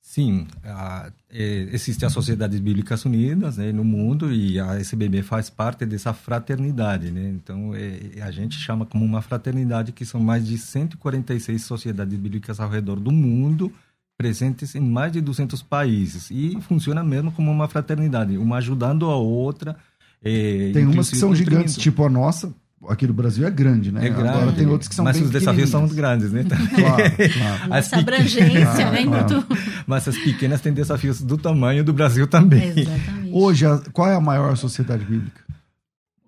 Sim, 0.00 0.46
a, 0.64 1.12
é, 1.30 1.68
existe 1.70 2.06
a 2.06 2.08
Sociedades 2.08 2.58
Bíblicas 2.58 3.04
Unidas 3.04 3.58
né, 3.58 3.70
no 3.70 3.84
mundo 3.84 4.32
e 4.32 4.58
a 4.58 4.76
SBB 4.80 5.22
faz 5.22 5.50
parte 5.50 5.84
dessa 5.84 6.14
fraternidade, 6.14 7.10
né? 7.10 7.28
Então 7.28 7.74
é, 7.74 8.22
a 8.22 8.30
gente 8.30 8.56
chama 8.56 8.86
como 8.86 9.04
uma 9.04 9.20
fraternidade 9.20 9.92
que 9.92 10.06
são 10.06 10.22
mais 10.22 10.46
de 10.46 10.56
146 10.56 11.62
sociedades 11.62 12.18
bíblicas 12.18 12.60
ao 12.60 12.70
redor 12.70 12.98
do 12.98 13.12
mundo 13.12 13.70
presentes 14.16 14.74
em 14.74 14.80
mais 14.80 15.12
de 15.12 15.20
200 15.20 15.62
países 15.62 16.30
e 16.30 16.58
funciona 16.62 17.04
mesmo 17.04 17.30
como 17.30 17.50
uma 17.50 17.68
fraternidade, 17.68 18.36
uma 18.38 18.56
ajudando 18.56 19.06
a 19.06 19.16
outra. 19.16 19.76
É, 20.22 20.70
Tem 20.72 20.86
umas 20.86 21.10
que 21.10 21.16
são 21.16 21.34
gigantes, 21.34 21.76
tipo 21.76 22.04
a 22.04 22.08
nossa, 22.08 22.52
aqui 22.88 23.06
do 23.06 23.12
Brasil 23.12 23.46
é 23.46 23.50
grande, 23.50 23.92
né? 23.92 24.06
É 24.06 24.10
grande. 24.10 24.28
Agora 24.28 24.52
tem 24.52 24.66
outros 24.66 24.88
que 24.88 24.94
são 24.94 25.04
Mas 25.04 25.16
bem 25.16 25.24
os 25.24 25.30
desafios 25.30 25.70
são 25.70 25.86
grandes, 25.86 26.32
né? 26.32 26.44
Claro, 26.74 26.96
claro. 27.32 27.74
As 27.74 27.86
Essa 27.86 27.96
abrangência, 27.98 28.90
né? 28.90 29.04
Ah, 29.06 29.06
Muito... 29.06 29.46
Mas 29.86 30.08
as 30.08 30.16
pequenas 30.16 30.60
têm 30.60 30.72
desafios 30.72 31.20
do 31.20 31.36
tamanho 31.36 31.84
do 31.84 31.92
Brasil 31.92 32.26
também. 32.26 32.72
Exatamente. 32.76 33.30
Hoje, 33.32 33.64
qual 33.92 34.08
é 34.08 34.14
a 34.14 34.20
maior 34.20 34.56
sociedade 34.56 35.04
bíblica? 35.04 35.42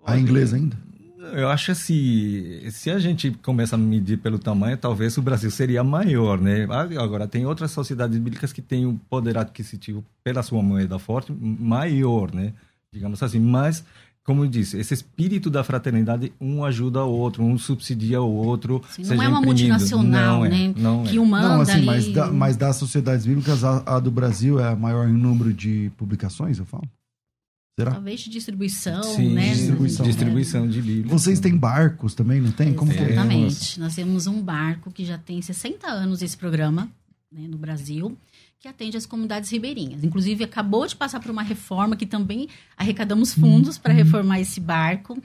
A 0.07 0.19
inglesa 0.19 0.57
ainda? 0.57 0.77
Eu 1.35 1.49
acho 1.49 1.73
assim, 1.73 2.69
se 2.71 2.91
a 2.91 2.99
gente 2.99 3.31
começa 3.43 3.75
a 3.77 3.79
medir 3.79 4.19
pelo 4.19 4.39
tamanho, 4.39 4.77
talvez 4.77 5.17
o 5.19 5.23
Brasil 5.23 5.51
seria 5.51 5.83
maior, 5.85 6.41
né? 6.41 6.67
Agora, 6.99 7.27
tem 7.27 7.45
outras 7.47 7.71
sociedades 7.71 8.17
bíblicas 8.19 8.53
que 8.53 8.63
têm 8.63 8.87
um 8.87 8.97
poder 8.97 9.37
adquisitivo 9.39 10.05
pela 10.25 10.43
sua 10.43 10.63
moeda 10.63 10.99
forte 10.99 11.33
maior, 11.33 12.33
né? 12.35 12.53
Digamos 12.93 13.23
assim, 13.23 13.39
mas, 13.39 13.85
como 14.25 14.45
eu 14.45 14.49
disse, 14.49 14.79
esse 14.79 14.95
espírito 14.95 15.51
da 15.51 15.63
fraternidade, 15.63 16.33
um 16.41 16.65
ajuda 16.65 17.05
o 17.05 17.11
outro, 17.11 17.43
um 17.45 17.59
subsidia 17.59 18.21
o 18.23 18.31
outro. 18.35 18.83
Assim, 18.89 19.03
não 19.03 19.13
é 19.23 19.29
uma 19.29 19.39
imprimindo. 19.41 19.47
multinacional, 19.47 20.39
Não 20.41 20.45
é, 20.47 20.49
né? 20.49 20.75
Não 20.77 21.03
que 21.05 21.17
é. 21.17 21.21
o 21.21 21.27
manda 21.27 21.49
Não, 21.49 21.61
assim, 21.61 21.73
ali... 21.73 21.87
mas, 21.87 22.09
da- 22.13 22.31
mas 22.33 22.57
das 22.57 22.77
sociedades 22.77 23.27
bíblicas, 23.27 23.63
a, 23.65 23.83
a 23.87 24.01
do 24.01 24.11
Brasil 24.11 24.59
é 24.59 24.69
a 24.73 24.77
maior 24.77 25.09
em 25.09 25.13
número 25.13 25.53
de 25.53 25.91
publicações, 25.97 26.59
eu 26.59 26.65
falo? 26.65 26.85
Será? 27.79 27.93
Talvez 27.93 28.19
de 28.19 28.29
distribuição, 28.29 29.05
Sim, 29.05 29.35
né? 29.35 29.53
distribuição. 29.55 30.05
distribuição 30.05 30.69
de 30.69 30.83
Bíblia. 30.83 31.17
Vocês 31.17 31.39
têm 31.39 31.57
barcos 31.57 32.13
também, 32.13 32.41
não 32.41 32.51
tem? 32.51 32.75
Como 32.75 32.91
é? 32.91 33.13
Exatamente. 33.13 33.79
Nós 33.79 33.95
temos 33.95 34.27
um 34.27 34.43
barco 34.43 34.91
que 34.91 35.05
já 35.05 35.17
tem 35.17 35.41
60 35.41 35.87
anos 35.87 36.21
esse 36.21 36.37
programa 36.37 36.91
né, 37.31 37.47
no 37.47 37.57
Brasil, 37.57 38.19
que 38.59 38.67
atende 38.67 38.97
as 38.97 39.07
comunidades 39.07 39.49
ribeirinhas. 39.51 40.03
Inclusive, 40.03 40.43
acabou 40.43 40.89
de 40.89 40.97
passar 40.97 41.21
por 41.21 41.31
uma 41.31 41.45
reforma 41.45 41.95
que 41.95 42.05
também 42.05 42.49
arrecadamos 42.77 43.33
fundos 43.33 43.79
para 43.79 43.95
reformar 43.95 44.41
esse 44.41 44.59
barco. 44.59 45.17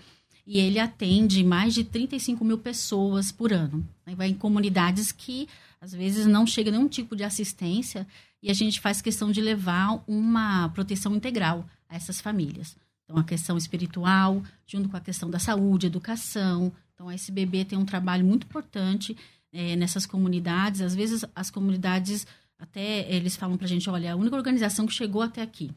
E 0.46 0.60
ele 0.60 0.78
atende 0.78 1.44
mais 1.44 1.74
de 1.74 1.84
35 1.84 2.46
mil 2.46 2.60
pessoas 2.60 3.32
por 3.32 3.52
ano. 3.52 3.84
né? 4.06 4.14
Vai 4.14 4.28
em 4.28 4.36
comunidades 4.36 5.12
que, 5.12 5.48
às 5.82 5.92
vezes, 5.92 6.28
não 6.28 6.46
chega 6.46 6.70
nenhum 6.70 6.88
tipo 6.88 7.16
de 7.16 7.24
assistência 7.24 8.06
e 8.44 8.52
a 8.52 8.54
gente 8.54 8.80
faz 8.80 9.02
questão 9.02 9.32
de 9.32 9.42
levar 9.42 10.04
uma 10.06 10.70
proteção 10.70 11.16
integral 11.16 11.68
a 11.94 11.98
essas 11.98 12.20
famílias. 12.20 12.76
Então, 13.04 13.18
a 13.18 13.24
questão 13.24 13.58
espiritual, 13.58 14.42
junto 14.66 14.90
com 14.90 14.98
a 14.98 15.02
questão 15.02 15.30
da 15.30 15.40
saúde, 15.40 15.88
educação. 15.88 16.72
Então, 16.94 17.10
a 17.10 17.14
SBB 17.14 17.66
tem 17.66 17.78
um 17.78 17.86
trabalho 17.86 18.26
muito 18.26 18.46
importante 18.46 19.16
eh, 19.52 19.76
nessas 19.76 20.06
comunidades. 20.06 20.82
Às 20.82 20.96
vezes, 20.96 21.24
as 21.36 21.52
comunidades, 21.52 22.26
até 22.58 23.08
eles 23.14 23.36
falam 23.36 23.58
para 23.58 23.66
a 23.66 23.70
gente, 23.70 23.90
olha, 23.90 24.14
a 24.14 24.16
única 24.16 24.36
organização 24.36 24.86
que 24.88 24.94
chegou 24.94 25.22
até 25.22 25.42
aqui. 25.42 25.72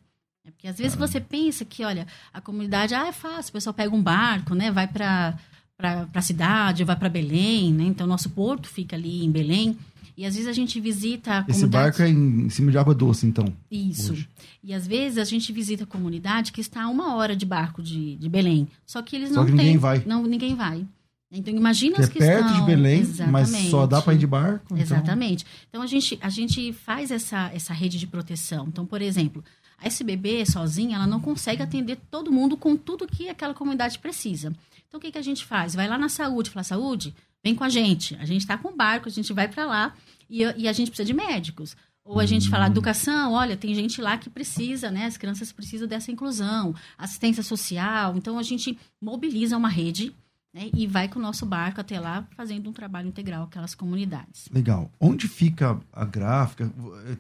É 0.45 0.51
porque, 0.51 0.69
às 0.69 0.79
vezes, 0.79 0.97
você 0.97 1.21
pensa 1.21 1.65
que, 1.65 1.85
olha, 1.85 2.07
a 2.33 2.41
comunidade, 2.41 2.95
ah, 2.95 3.09
é 3.09 3.13
fácil, 3.13 3.51
o 3.51 3.53
pessoal 3.53 3.75
pega 3.75 3.95
um 3.95 4.03
barco, 4.03 4.55
né, 4.55 4.71
vai 4.71 4.87
para 4.89 5.39
para 5.77 6.09
a 6.15 6.23
cidade, 6.23 6.85
vai 6.85 6.97
para 6.97 7.11
Belém, 7.11 7.71
né? 7.71 7.85
Então, 7.85 8.07
nosso 8.07 8.31
porto 8.31 8.67
fica 8.67 8.97
ali 8.97 9.23
em 9.23 9.31
Belém. 9.31 9.77
E, 10.17 10.25
às 10.25 10.35
vezes, 10.35 10.49
a 10.49 10.53
gente 10.53 10.81
visita 10.81 11.41
a 11.41 11.51
Esse 11.51 11.67
barco 11.67 12.01
é 12.01 12.09
em, 12.09 12.47
em 12.47 12.49
cima 12.49 12.71
de 12.71 12.79
água 12.79 12.95
doce, 12.95 13.27
então. 13.27 13.53
Isso. 13.71 14.13
hoje. 14.13 14.29
E 14.63 14.73
às 14.73 14.87
vezes 14.87 15.19
a 15.19 15.25
gente 15.25 15.53
visita 15.53 15.85
a 15.85 15.87
comunidade 15.87 16.53
que 16.53 16.61
está 16.61 16.85
a 16.85 16.89
uma 16.89 17.15
hora 17.15 17.37
de 17.37 17.45
barco 17.45 17.83
de, 17.83 18.17
de 18.17 18.29
Belém. 18.29 18.67
Só 18.87 19.03
que 19.03 19.15
eles 19.15 19.29
Só 19.29 19.37
não 19.37 19.45
que 19.45 19.51
têm. 19.53 19.59
ninguém 19.59 19.77
vai. 19.79 20.03
Não, 20.07 20.23
ninguém 20.25 20.55
vai. 20.55 20.87
Então 21.31 21.55
imagina 21.55 21.97
Que 21.97 22.01
é 22.01 22.05
os 22.05 22.11
que 22.11 22.19
perto 22.19 22.47
estão. 22.47 22.61
de 22.61 22.67
Belém, 22.67 23.01
mas 23.01 23.11
Exatamente. 23.51 23.71
só 23.71 23.87
dá 23.87 24.01
para 24.01 24.15
ir 24.15 24.19
de 24.19 24.27
barco. 24.27 24.65
então- 24.71 24.79
Exatamente. 24.79 25.45
Então 25.69 25.83
a 25.83 25.87
gente, 25.87 26.19
a 26.23 26.29
gente 26.31 26.73
faz 26.73 27.11
essa, 27.11 27.51
essa 27.53 27.75
rede 27.75 27.99
de 27.99 28.07
proteção. 28.07 28.67
Então, 28.69 28.87
por 28.87 29.03
exemplo, 29.03 29.45
a 29.79 29.87
SBB 29.87 30.47
sozinha, 30.47 30.97
ela 30.97 31.07
não 31.07 31.21
consegue 31.21 31.63
atender 31.63 31.99
todo 32.11 32.33
mundo 32.33 32.57
com 32.57 32.75
tudo 32.77 33.07
que 33.07 33.29
aquela 33.29 33.53
comunidade 33.55 33.99
precisa. 33.99 34.53
Então, 34.89 34.99
o 34.99 35.01
que, 35.01 35.11
que 35.13 35.19
a 35.19 35.23
gente 35.23 35.45
faz? 35.45 35.75
Vai 35.75 35.87
lá 35.89 35.99
na 35.99 36.09
saúde, 36.09 36.49
fala, 36.51 36.63
saúde, 36.65 37.15
vem 37.47 37.55
com 37.55 37.63
a 37.63 37.69
gente. 37.69 38.17
A 38.17 38.25
gente 38.25 38.41
está 38.41 38.59
com 38.59 38.77
barco, 38.77 39.09
a 39.09 39.13
gente 39.13 39.33
vai 39.33 39.47
para 39.47 39.65
lá 39.65 39.95
e, 40.29 40.43
e 40.57 40.67
a 40.67 40.73
gente 40.73 40.91
precisa 40.91 41.07
de 41.07 41.15
médicos. 41.15 41.77
Ou 42.05 42.19
a 42.19 42.27
gente 42.27 42.49
Hum. 42.49 42.51
fala 42.51 42.67
educação, 42.67 43.33
olha, 43.33 43.57
tem 43.57 43.75
gente 43.75 44.01
lá 44.01 44.19
que 44.19 44.29
precisa, 44.29 44.91
né? 44.91 45.07
As 45.07 45.17
crianças 45.17 45.53
precisam 45.53 45.87
dessa 45.87 46.11
inclusão, 46.11 46.75
assistência 46.99 47.43
social. 47.43 48.17
Então, 48.17 48.39
a 48.39 48.43
gente 48.43 48.77
mobiliza 49.01 49.57
uma 49.57 49.69
rede 49.69 50.15
né, 50.55 50.71
e 50.75 50.87
vai 50.87 51.09
com 51.09 51.19
o 51.19 51.23
nosso 51.23 51.45
barco 51.47 51.81
até 51.81 51.99
lá, 52.01 52.27
fazendo 52.37 52.69
um 52.71 52.73
trabalho 52.73 53.09
integral 53.09 53.43
com 53.43 53.49
aquelas 53.49 53.75
comunidades. 53.75 54.49
Legal. 54.53 54.91
Onde 55.01 55.29
fica 55.29 55.81
a 55.93 56.05
gráfica? 56.05 56.73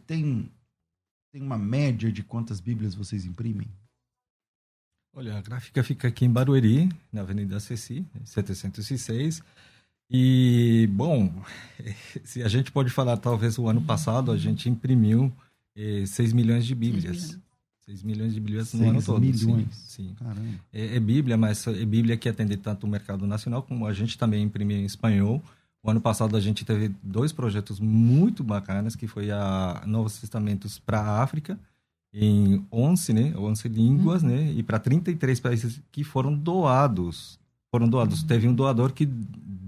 Tem, 0.07 0.51
tem 1.33 1.43
uma 1.43 1.59
média 1.59 2.11
de 2.11 2.23
quantas 2.23 2.61
bíblias 2.61 2.95
vocês 2.95 3.25
imprimem? 3.25 3.69
Olha, 5.15 5.37
a 5.37 5.41
gráfica 5.41 5.83
fica 5.83 6.09
aqui 6.09 6.25
em 6.25 6.31
Barueri, 6.31 6.89
na 7.13 7.23
Avenida 7.23 7.59
Ceci, 7.59 8.05
706. 8.25 9.43
E, 10.11 10.89
bom, 10.93 11.33
se 12.25 12.43
a 12.43 12.49
gente 12.49 12.71
pode 12.71 12.91
falar, 12.91 13.17
talvez 13.17 13.59
o 13.59 13.69
ano 13.69 13.83
passado 13.83 14.31
a 14.31 14.37
gente 14.37 14.69
imprimiu 14.69 15.33
eh, 15.75 16.05
6 16.07 16.33
milhões 16.33 16.65
de 16.65 16.75
Bíblias. 16.75 17.17
milhões. 17.17 17.47
6 17.87 18.03
milhões 18.03 18.35
de 18.35 18.41
Bíblias 18.41 18.75
no 18.75 18.89
ano 18.91 19.03
todo. 19.03 19.25
sim, 19.25 19.47
milhões. 19.47 19.75
Sim. 19.75 20.15
Caramba. 20.19 20.59
É, 20.73 20.97
é 20.97 21.01
Bíblia, 21.01 21.37
mas 21.37 21.67
é 21.67 21.85
Bíblia 21.85 22.17
que 22.17 22.29
atende 22.29 22.57
tanto 22.57 22.85
o 22.85 22.89
mercado 22.89 23.27
nacional 23.27 23.63
como 23.63 23.87
a 23.87 23.93
gente 23.93 24.19
também 24.19 24.43
imprime 24.43 24.75
em 24.75 24.85
espanhol. 24.85 25.43
O 25.83 25.91
ano 25.91 26.01
passado 26.01 26.37
a 26.37 26.41
gente 26.41 26.65
teve 26.65 26.93
dois 27.01 27.33
projetos 27.33 27.79
muito 27.79 28.43
bacanas, 28.43 28.97
que 28.97 29.07
foi 29.07 29.31
a 29.31 29.85
Novos 29.87 30.19
Testamentos 30.19 30.81
para 30.81 31.01
a 31.01 31.23
África, 31.23 31.57
em 32.13 32.65
11, 32.73 33.13
né, 33.13 33.35
11 33.37 33.69
línguas, 33.69 34.23
né, 34.23 34.53
e 34.53 34.65
para 34.65 34.81
33 34.81 35.39
países 35.39 35.81
que 35.93 36.03
foram 36.03 36.35
doados. 36.35 37.39
Foram 37.71 37.89
doados. 37.89 38.25
Teve 38.25 38.49
um 38.49 38.55
doador 38.55 38.93
que 38.93 39.07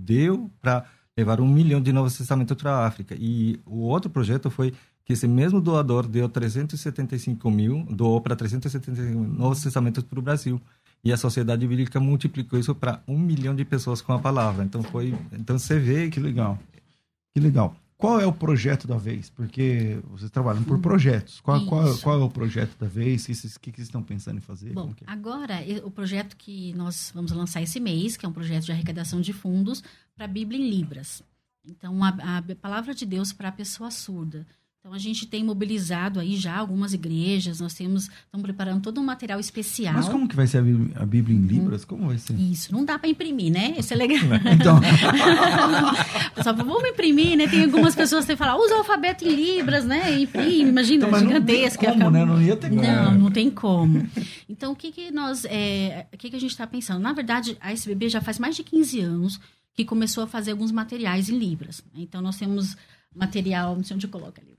deu 0.09 0.51
para 0.63 0.87
levar 1.17 1.41
um 1.41 1.47
milhão 1.47 1.81
de 1.83 1.93
Novos 1.93 2.17
Testamentos 2.17 2.57
para 2.57 2.73
a 2.73 2.87
África. 2.87 3.15
E 3.19 3.61
o 3.67 3.81
outro 3.81 4.09
projeto 4.09 4.51
foi 4.51 4.73
que 5.05 5.13
esse 5.13 5.29
mesmo 5.29 5.61
doador 5.61 6.07
deu 6.07 6.29
375 6.29 7.51
mil, 7.51 7.85
doou 7.91 8.21
para 8.21 8.35
375 8.35 9.19
mil 9.19 9.29
Novos 9.29 9.61
Testamentos 9.61 10.03
para 10.05 10.19
o 10.19 10.23
Brasil. 10.23 10.61
E 11.05 11.13
a 11.13 11.17
Sociedade 11.17 11.67
Bíblica 11.67 12.01
multiplicou 12.01 12.59
isso 12.59 12.75
para 12.75 13.03
um 13.07 13.19
milhão 13.19 13.55
de 13.55 13.65
pessoas 13.65 14.01
com 14.01 14.13
a 14.13 14.19
palavra. 14.19 14.65
Então 14.65 14.83
foi, 14.83 15.15
então 15.33 15.59
você 15.59 15.79
vê 15.79 16.09
Que 16.09 16.21
legal. 16.21 16.59
Que 17.35 17.41
legal. 17.41 17.77
Qual 17.99 18.21
é 18.21 18.27
o 18.27 18.33
projeto 18.33 18.87
da 18.87 18.97
vez? 18.97 19.29
Porque 19.29 19.99
vocês 20.05 20.31
trabalham 20.31 20.63
por 20.63 20.79
projetos. 20.79 21.41
Qual, 21.41 21.67
qual, 21.67 21.99
qual 21.99 22.21
é 22.21 22.25
o 22.25 22.31
projeto 22.31 22.79
da 22.79 22.87
vez? 22.87 23.25
O 23.25 23.27
que, 23.27 23.35
vocês- 23.35 23.59
que, 23.59 23.73
que 23.73 23.77
vocês 23.79 23.89
estão 23.89 24.03
pensando 24.05 24.39
em 24.39 24.41
fazer? 24.41 24.73
Bom, 24.73 24.95
é? 25.01 25.05
agora 25.05 25.55
o 25.85 25.91
projeto 25.91 26.37
que 26.37 26.73
nós 26.75 27.11
vamos 27.13 27.33
lançar 27.33 27.61
esse 27.61 27.81
mês, 27.81 28.17
que 28.17 28.25
é 28.25 28.29
um 28.29 28.33
projeto 28.33 28.67
de 28.67 28.73
arrecadação 28.73 29.21
de 29.21 29.33
fundos 29.33 29.83
para 30.15 30.27
a 30.27 30.29
Bíblia 30.29 30.61
em 30.61 30.71
Libras. 30.71 31.25
Então, 31.67 32.03
a, 32.05 32.09
a 32.39 32.55
palavra 32.55 32.95
de 32.95 33.05
Deus 33.05 33.33
para 33.33 33.49
a 33.49 33.53
pessoa 33.53 33.91
surda. 33.91 34.47
Então, 34.81 34.95
a 34.95 34.99
gente 34.99 35.27
tem 35.27 35.43
mobilizado 35.45 36.21
aí 36.21 36.37
já 36.37 36.57
algumas 36.57 36.93
igrejas, 36.95 37.59
nós 37.59 37.75
temos, 37.75 38.05
estamos 38.05 38.43
preparando 38.43 38.81
todo 38.81 39.01
um 39.01 39.05
material 39.05 39.41
especial. 39.41 39.93
Mas 39.95 40.09
como 40.09 40.29
que 40.29 40.37
vai 40.37 40.47
ser 40.47 40.59
a 40.95 41.05
Bíblia, 41.05 41.37
em 41.37 41.41
Libras? 41.47 41.85
Como 41.85 42.07
vai 42.07 42.17
ser? 42.17 42.39
Isso, 42.39 42.73
não 42.73 42.85
dá 42.85 42.97
para 42.97 43.09
imprimir, 43.09 43.53
né? 43.53 43.75
Isso 43.77 43.93
é 43.93 43.97
legal. 43.99 44.21
Então, 44.55 44.81
Só 46.43 46.53
vamos 46.53 46.85
imprimir, 46.89 47.37
né? 47.37 47.49
Tem 47.49 47.65
algumas 47.65 47.95
pessoas 47.95 48.25
que 48.25 48.37
falam, 48.37 48.65
usa 48.65 48.75
o 48.77 48.79
alfabeto 48.79 49.25
em 49.27 49.35
Libras, 49.35 49.85
né? 49.85 50.21
Imprime, 50.21 50.71
imagina, 50.71 51.07
Então, 51.07 51.11
mas 51.11 51.23
não 51.23 51.31
tem 51.45 51.57
gigantesca. 51.57 51.87
como, 51.93 52.11
né? 52.11 52.25
Não 52.25 52.41
ia 52.41 52.57
ter 52.57 52.69
como. 52.71 52.81
Não, 52.83 53.15
não 53.15 53.31
tem 53.31 53.51
como. 53.51 54.09
Então, 54.49 54.73
o 54.73 54.77
que, 54.77 54.93
que 54.93 55.11
nós. 55.11 55.45
é, 55.47 56.07
o 56.13 56.17
que, 56.17 56.31
que 56.31 56.37
a 56.37 56.41
gente 56.41 56.51
está 56.53 56.67
pensando? 56.67 57.01
Na 57.01 57.13
verdade, 57.13 57.57
a 57.61 57.73
SBB 57.73 58.09
já 58.09 58.21
faz 58.21 58.39
mais 58.39 58.55
de 58.55 58.63
15 58.63 59.01
anos 59.01 59.41
que 59.75 59.85
começou 59.85 60.23
a 60.25 60.27
fazer 60.27 60.53
alguns 60.53 60.71
materiais 60.73 61.29
em 61.29 61.37
Libras. 61.39 61.83
né? 61.93 62.01
Então, 62.03 62.23
nós 62.23 62.37
temos 62.37 62.77
material. 63.15 63.75
Não 63.77 63.83
sei 63.85 63.97
onde 63.97 64.07
coloca 64.09 64.41
a 64.41 64.45
Libra. 64.45 64.58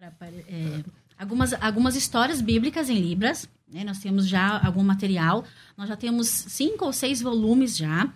Pra 0.00 0.28
é, 0.28 0.82
algumas, 1.18 1.52
algumas 1.52 1.94
histórias 1.94 2.40
bíblicas 2.40 2.88
em 2.88 2.98
Libras. 2.98 3.46
né? 3.70 3.84
Nós 3.84 3.98
temos 3.98 4.26
já 4.26 4.58
algum 4.64 4.82
material. 4.82 5.44
Nós 5.76 5.90
já 5.90 5.96
temos 5.96 6.26
cinco 6.26 6.86
ou 6.86 6.92
seis 6.92 7.20
volumes 7.20 7.76
já. 7.76 8.08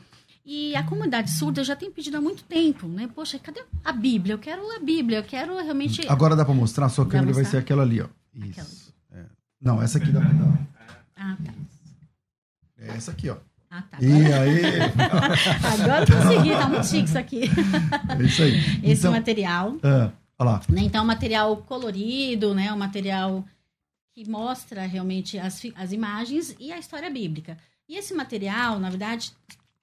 E 0.47 0.75
a 0.77 0.83
comunidade 0.83 1.31
surda 1.31 1.63
já 1.63 1.77
tem 1.77 1.91
pedido 1.91 2.17
há 2.17 2.21
muito 2.23 2.43
tempo, 2.45 2.89
né? 2.89 3.09
Poxa, 3.15 3.39
cadê 3.39 3.63
a 3.85 3.93
Bíblia? 3.93 4.35
Eu 4.35 4.39
quero 4.39 4.63
a 4.75 4.79
Bíblia, 4.79 5.19
eu 5.19 5.25
quero 5.25 5.57
realmente. 5.63 6.07
agora 6.09 6.35
dá 6.35 6.45
pra 6.45 6.55
mostrar? 6.55 6.87
A 6.87 6.89
sua 6.89 7.07
câmera 7.07 7.35
vai 7.35 7.45
ser 7.45 7.59
aquela 7.59 7.83
ali, 7.83 8.01
ó. 8.01 8.09
Isso. 8.35 8.95
É. 9.13 9.25
Não, 9.61 9.83
essa 9.83 9.99
aqui 9.99 10.11
dá 10.11 10.21
pra 10.21 10.31
dar. 10.31 10.67
Ah, 11.17 11.37
tá. 11.45 11.55
É 12.79 12.89
essa 12.97 13.11
aqui, 13.11 13.29
ó. 13.29 13.37
Ah, 13.71 13.83
tá. 13.83 13.99
E 14.01 14.33
aí? 14.33 14.61
Agora 15.81 16.05
eu 16.05 16.17
consegui, 16.17 16.51
tá 16.51 16.69
muito 16.69 16.87
chique 16.87 17.09
isso 17.09 17.19
aqui. 17.19 17.43
É 18.19 18.23
isso 18.23 18.43
aí. 18.43 18.59
Esse 18.83 19.01
então, 19.01 19.13
material. 19.13 19.77
ah, 19.83 20.11
olha 20.39 20.51
lá. 20.51 20.63
Né? 20.69 20.83
Então, 20.83 21.01
é 21.01 21.05
um 21.05 21.07
material 21.07 21.57
colorido, 21.59 22.55
né? 22.55 22.73
Um 22.73 22.77
material 22.77 23.45
que 24.15 24.29
mostra 24.29 24.87
realmente 24.87 25.39
as, 25.39 25.61
as 25.75 25.93
imagens 25.93 26.55
e 26.61 26.73
a 26.73 26.79
história 26.79 27.11
bíblica. 27.11 27.59
E 27.89 27.97
esse 27.97 28.15
material, 28.15 28.79
na 28.79 28.89
verdade, 28.89 29.33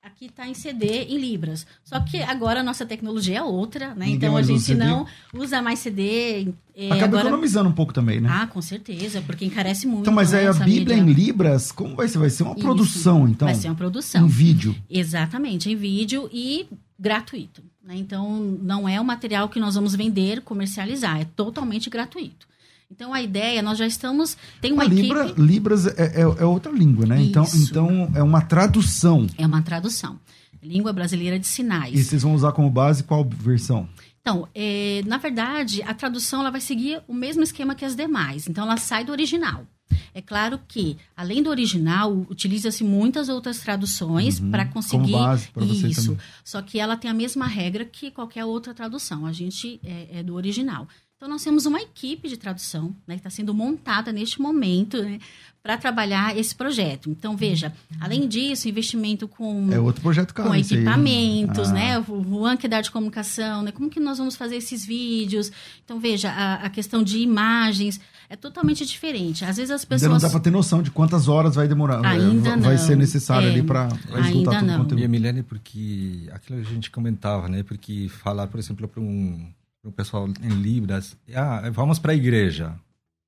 aqui 0.03 0.25
está 0.25 0.47
em 0.47 0.53
CD 0.53 1.03
em 1.03 1.17
libras. 1.17 1.65
Só 1.83 1.99
que 1.99 2.21
agora 2.21 2.61
a 2.61 2.63
nossa 2.63 2.85
tecnologia 2.85 3.37
é 3.39 3.43
outra, 3.43 3.89
né? 3.89 4.05
Ninguém 4.05 4.15
então 4.15 4.35
a 4.35 4.41
gente 4.41 4.73
não 4.73 5.05
usa 5.33 5.61
mais 5.61 5.79
CD. 5.79 6.47
É, 6.75 6.87
Acaba 6.87 7.05
agora... 7.05 7.27
economizando 7.27 7.69
um 7.69 7.73
pouco 7.73 7.93
também, 7.93 8.19
né? 8.19 8.29
Ah, 8.31 8.47
com 8.47 8.61
certeza, 8.61 9.21
porque 9.21 9.45
encarece 9.45 9.85
muito. 9.85 10.01
Então, 10.01 10.13
mas 10.13 10.31
né, 10.31 10.39
aí 10.39 10.47
a 10.47 10.53
Bíblia 10.53 10.97
mídia. 10.97 11.11
em 11.11 11.13
libras, 11.13 11.71
como 11.71 11.95
vai 11.95 12.07
ser? 12.07 12.17
Vai 12.17 12.29
ser 12.29 12.43
uma 12.43 12.53
Isso. 12.53 12.61
produção, 12.61 13.27
então? 13.27 13.47
Vai 13.47 13.55
ser 13.55 13.67
uma 13.67 13.75
produção. 13.75 14.25
Em 14.25 14.27
vídeo. 14.27 14.75
Exatamente, 14.89 15.69
em 15.69 15.75
vídeo 15.75 16.29
e 16.33 16.67
gratuito. 16.97 17.61
Né? 17.83 17.95
Então, 17.97 18.39
não 18.61 18.87
é 18.87 18.99
um 18.99 19.03
material 19.03 19.49
que 19.49 19.59
nós 19.59 19.75
vamos 19.75 19.95
vender, 19.95 20.41
comercializar, 20.41 21.21
é 21.21 21.25
totalmente 21.25 21.89
gratuito. 21.89 22.50
Então, 22.91 23.13
a 23.13 23.21
ideia, 23.21 23.61
nós 23.61 23.77
já 23.77 23.87
estamos. 23.87 24.37
Tem 24.59 24.73
uma 24.73 24.83
a 24.83 24.87
Libra, 24.87 25.25
equipe... 25.25 25.41
Libras 25.41 25.87
é, 25.87 25.93
é, 25.97 26.21
é, 26.21 26.45
outra 26.45 26.71
língua, 26.71 27.05
né? 27.05 27.21
Então, 27.21 27.45
então, 27.55 28.11
é 28.13 28.21
uma 28.21 28.41
tradução. 28.41 29.27
É 29.37 29.45
uma 29.45 29.61
tradução. 29.61 30.19
Língua 30.61 30.91
brasileira 30.91 31.39
de 31.39 31.47
sinais. 31.47 31.97
E 31.97 32.03
vocês 32.03 32.21
vão 32.21 32.35
usar 32.35 32.51
como 32.51 32.69
base 32.69 33.03
qual 33.03 33.27
versão? 33.27 33.87
Então, 34.19 34.47
é, 34.53 35.01
na 35.07 35.17
verdade, 35.17 35.81
a 35.83 35.93
tradução 35.93 36.41
ela 36.41 36.51
vai 36.51 36.59
seguir 36.59 37.01
o 37.07 37.13
mesmo 37.13 37.41
esquema 37.41 37.73
que 37.73 37.85
as 37.85 37.95
demais. 37.95 38.47
Então, 38.47 38.65
ela 38.65 38.75
sai 38.75 39.05
do 39.05 39.11
original. 39.13 39.65
É 40.13 40.21
claro 40.21 40.59
que, 40.67 40.97
além 41.15 41.41
do 41.41 41.49
original, 41.49 42.11
utiliza-se 42.29 42.83
muitas 42.83 43.29
outras 43.29 43.59
traduções 43.59 44.39
uhum, 44.39 44.51
para 44.51 44.65
conseguir 44.65 45.13
base 45.13 45.49
isso. 45.89 46.17
Só 46.43 46.61
que 46.61 46.77
ela 46.77 46.97
tem 46.97 47.09
a 47.09 47.13
mesma 47.13 47.47
regra 47.47 47.85
que 47.85 48.11
qualquer 48.11 48.43
outra 48.43 48.73
tradução. 48.73 49.25
A 49.25 49.31
gente 49.31 49.79
é, 49.83 50.19
é 50.19 50.23
do 50.23 50.35
original. 50.35 50.87
Então, 51.21 51.29
nós 51.29 51.43
temos 51.43 51.67
uma 51.67 51.79
equipe 51.79 52.27
de 52.27 52.35
tradução 52.35 52.95
né, 53.05 53.13
que 53.13 53.19
está 53.19 53.29
sendo 53.29 53.53
montada 53.53 54.11
neste 54.11 54.41
momento 54.41 54.97
né, 55.03 55.19
para 55.61 55.77
trabalhar 55.77 56.35
esse 56.35 56.55
projeto. 56.55 57.11
Então, 57.11 57.37
veja, 57.37 57.71
além 57.99 58.27
disso, 58.27 58.67
investimento 58.67 59.27
com, 59.27 59.71
é 59.71 59.79
outro 59.79 60.01
projeto 60.01 60.33
com 60.33 60.55
equipamentos, 60.55 61.69
ah. 61.69 61.73
né? 61.73 61.99
O 61.99 62.23
Juan 62.23 62.57
que 62.57 62.67
dá 62.67 62.81
de 62.81 62.89
comunicação, 62.89 63.61
né? 63.61 63.71
Como 63.71 63.87
que 63.87 63.99
nós 63.99 64.17
vamos 64.17 64.35
fazer 64.35 64.55
esses 64.55 64.83
vídeos? 64.83 65.51
Então, 65.85 65.99
veja, 65.99 66.31
a, 66.31 66.55
a 66.55 66.69
questão 66.71 67.03
de 67.03 67.19
imagens 67.19 68.01
é 68.27 68.35
totalmente 68.35 68.83
diferente. 68.83 69.45
Às 69.45 69.57
vezes 69.57 69.69
as 69.69 69.85
pessoas... 69.85 70.01
Ainda 70.01 70.15
não 70.15 70.27
dá 70.27 70.29
para 70.31 70.39
ter 70.39 70.49
noção 70.49 70.81
de 70.81 70.89
quantas 70.89 71.27
horas 71.27 71.53
vai 71.53 71.67
demorar. 71.67 72.03
Ainda 72.03 72.57
vai 72.57 72.77
não. 72.77 72.83
ser 72.83 72.97
necessário 72.97 73.47
é, 73.47 73.51
ali 73.51 73.61
para 73.61 73.89
escutar 74.25 74.57
todo 74.57 74.65
não. 74.65 74.75
o 74.75 74.77
conteúdo. 74.79 75.03
E, 75.03 75.07
Milene, 75.07 75.43
porque 75.43 76.27
aquilo 76.33 76.63
que 76.63 76.67
a 76.67 76.73
gente 76.73 76.89
comentava, 76.89 77.47
né? 77.47 77.61
Porque 77.61 78.09
falar, 78.09 78.47
por 78.47 78.59
exemplo, 78.59 78.87
para 78.87 78.99
um 78.99 79.47
o 79.83 79.91
pessoal 79.91 80.27
em 80.27 80.61
Libras, 80.61 81.17
ah, 81.35 81.69
vamos 81.71 81.99
para 81.99 82.11
a 82.11 82.15
igreja. 82.15 82.79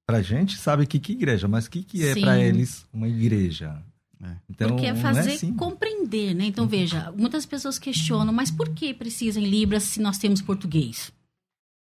Para 0.05 0.17
a 0.17 0.21
gente 0.21 0.57
sabe 0.57 0.85
que 0.85 0.99
que 0.99 1.13
igreja, 1.13 1.47
mas 1.47 1.65
o 1.65 1.71
que, 1.71 1.83
que 1.83 2.05
é 2.05 2.13
para 2.19 2.39
eles 2.39 2.85
uma 2.93 3.07
igreja? 3.07 3.81
É. 4.21 4.35
Então, 4.49 4.69
Porque 4.69 4.85
é 4.85 4.95
fazer 4.95 5.31
é 5.31 5.33
assim. 5.33 5.53
compreender, 5.53 6.33
né? 6.33 6.45
Então, 6.45 6.67
veja, 6.67 7.11
muitas 7.11 7.45
pessoas 7.45 7.77
questionam, 7.77 8.31
mas 8.31 8.49
por 8.49 8.69
que 8.69 8.93
precisa 8.93 9.39
em 9.39 9.45
Libras 9.45 9.83
se 9.83 10.01
nós 10.01 10.17
temos 10.17 10.41
português? 10.41 11.11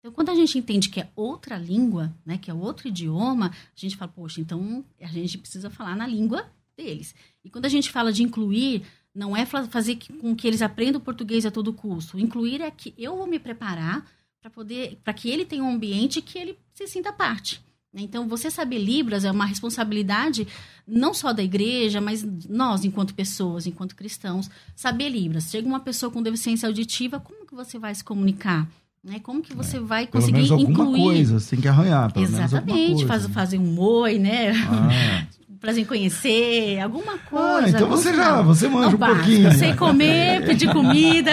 Então, 0.01 0.13
quando 0.13 0.31
a 0.31 0.35
gente 0.35 0.59
entende 0.59 0.89
que 0.89 1.01
é 1.01 1.09
outra 1.15 1.57
língua, 1.57 2.13
né, 2.25 2.37
que 2.37 2.51
é 2.51 2.55
outro 2.55 2.89
idioma, 2.89 3.49
a 3.49 3.81
gente 3.81 3.97
fala, 3.97 4.11
poxa, 4.11 4.41
então 4.41 4.85
a 5.01 5.07
gente 5.07 5.39
precisa 5.39 5.71
falar 5.71 5.95
na 5.95 6.07
língua 6.07 6.47
deles. 6.77 7.15
E 7.45 7.51
quando 7.51 7.67
a 7.67 7.69
gente 7.69 7.91
fala 7.91 8.13
de 8.13 8.23
incluir, 8.23 8.83
não 9.15 9.37
é 9.37 9.47
fazer 9.47 9.99
com 10.21 10.35
que 10.35 10.49
eles 10.49 10.63
aprendam 10.63 11.01
português 11.01 11.47
a 11.47 11.51
todo 11.51 11.73
custo. 11.73 12.19
Incluir 12.19 12.61
é 12.61 12.71
que 12.71 12.95
eu 12.99 13.17
vou 13.17 13.27
me 13.27 13.39
preparar 13.39 14.05
para 14.43 14.51
poder, 14.51 14.99
para 15.05 15.15
que 15.15 15.31
ele 15.31 15.45
tenha 15.45 15.63
um 15.63 15.73
ambiente 15.73 16.21
que 16.21 16.37
ele 16.37 16.59
se 16.75 16.87
sinta 16.89 17.13
parte. 17.13 17.63
Né? 17.95 18.03
Então, 18.03 18.27
você 18.27 18.51
saber 18.51 18.79
Libras 18.79 19.25
é 19.25 19.31
uma 19.31 19.47
responsabilidade 19.47 20.49
não 20.87 21.15
só 21.15 21.33
da 21.33 21.43
igreja, 21.43 22.01
mas 22.01 22.27
nós, 22.49 22.85
enquanto 22.85 23.15
pessoas, 23.15 23.67
enquanto 23.67 23.95
cristãos, 23.95 24.51
saber 24.75 25.11
Libras. 25.11 25.45
Chega 25.51 25.69
uma 25.69 25.79
pessoa 25.79 26.11
com 26.11 26.21
deficiência 26.21 26.67
auditiva, 26.67 27.21
como 27.21 27.47
que 27.47 27.55
você 27.55 27.79
vai 27.79 27.95
se 27.95 28.03
comunicar? 28.03 28.69
Né? 29.05 29.21
Como 29.21 29.43
que 29.43 29.55
você 29.55 29.77
é. 29.77 29.81
vai 29.81 30.07
conseguir 30.07 30.49
pelo 30.49 30.59
menos 30.59 30.71
incluir? 30.71 31.03
coisa, 31.03 31.41
você 31.41 31.51
tem 31.51 31.61
que 31.61 31.69
arranhar. 31.69 32.13
Pelo 32.13 32.25
Exatamente, 32.25 33.07
faz, 33.07 33.27
fazer 33.27 33.59
um 33.59 33.79
oi, 33.79 34.19
né? 34.19 34.51
Ah. 34.51 35.27
Prazer 35.63 35.85
em 35.85 35.87
conhecer, 35.87 36.81
alguma 36.81 37.17
coisa. 37.19 37.67
Ah, 37.67 37.71
então 37.71 37.89
você 37.89 38.13
já, 38.13 38.43
você 38.43 38.69
manja 38.69 38.97
um 38.97 38.99
pouquinho. 38.99 39.53
Sei 39.53 39.73
comer, 39.75 40.43
pedir 40.45 40.73
comida. 40.73 41.31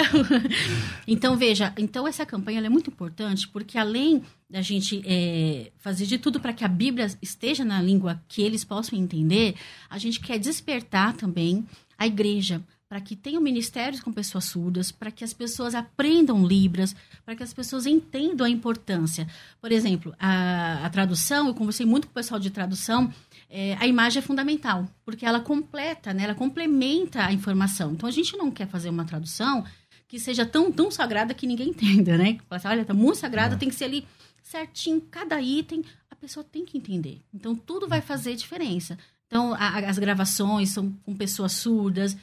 então, 1.08 1.36
veja, 1.36 1.74
então 1.76 2.08
essa 2.08 2.28
campanha 2.28 2.62
é 2.63 2.70
muito 2.70 2.92
importante 2.92 3.48
porque 3.48 3.76
além 3.76 4.22
da 4.48 4.62
gente 4.62 5.02
é, 5.04 5.72
fazer 5.80 6.06
de 6.06 6.20
tudo 6.20 6.39
para 6.39 6.54
que 6.54 6.63
a 6.63 6.68
Bíblia 6.68 7.08
esteja 7.20 7.65
na 7.65 7.82
língua 7.82 8.22
que 8.28 8.44
eles 8.44 8.63
possam 8.63 8.98
entender, 9.00 9.56
a 9.89 9.98
gente 9.98 10.20
quer 10.20 10.38
despertar 10.38 11.13
também 11.13 11.65
a 11.98 12.06
igreja 12.06 12.62
para 12.89 13.00
que 13.00 13.15
tenham 13.15 13.39
ministérios 13.39 14.02
com 14.02 14.12
pessoas 14.12 14.46
surdas, 14.46 14.92
para 14.92 15.12
que 15.12 15.24
as 15.24 15.32
pessoas 15.32 15.76
aprendam 15.76 16.44
Libras, 16.44 16.96
para 17.24 17.36
que 17.36 17.44
as 17.44 17.54
pessoas 17.54 17.86
entendam 17.86 18.48
a 18.48 18.50
importância. 18.50 19.28
Por 19.62 19.72
exemplo, 19.72 20.12
a, 20.20 20.84
a 20.84 20.89
tradução, 20.89 21.48
eu 21.48 21.54
conversei 21.54 21.86
muito 21.86 22.08
com 22.08 22.12
o 22.12 22.15
pessoal 22.15 22.39
de 22.39 22.50
tradução, 22.50 23.13
é, 23.49 23.75
a 23.79 23.88
imagem 23.88 24.19
é 24.19 24.21
fundamental, 24.21 24.88
porque 25.03 25.25
ela 25.25 25.39
completa, 25.39 26.13
né, 26.13 26.23
ela 26.23 26.35
complementa 26.35 27.25
a 27.25 27.33
informação. 27.33 27.93
Então, 27.93 28.07
a 28.07 28.12
gente 28.12 28.38
não 28.38 28.51
quer 28.51 28.67
fazer 28.67 28.89
uma 28.89 29.03
tradução 29.03 29.65
que 30.07 30.19
seja 30.19 30.45
tão, 30.45 30.71
tão 30.71 30.91
sagrada 30.91 31.33
que 31.33 31.47
ninguém 31.47 31.69
entenda, 31.73 32.17
né? 32.17 32.38
Assim, 32.49 32.67
Olha, 32.67 32.85
tá 32.85 32.93
muito 32.93 33.17
sagrada, 33.17 33.55
é. 33.55 33.57
tem 33.57 33.69
que 33.69 33.75
ser 33.75 33.85
ali 33.85 34.07
certinho, 34.43 35.01
cada 35.09 35.41
item, 35.41 35.83
a 36.09 36.15
pessoa 36.15 36.43
tem 36.43 36.63
que 36.63 36.77
entender. 36.77 37.21
Então, 37.33 37.55
tudo 37.55 37.88
vai 37.88 38.01
fazer 38.01 38.35
diferença. 38.35 38.97
Então, 39.27 39.53
a, 39.53 39.79
as 39.79 39.97
gravações 39.97 40.69
são 40.69 40.91
com 41.03 41.15
pessoas 41.15 41.53
surdas, 41.53 42.15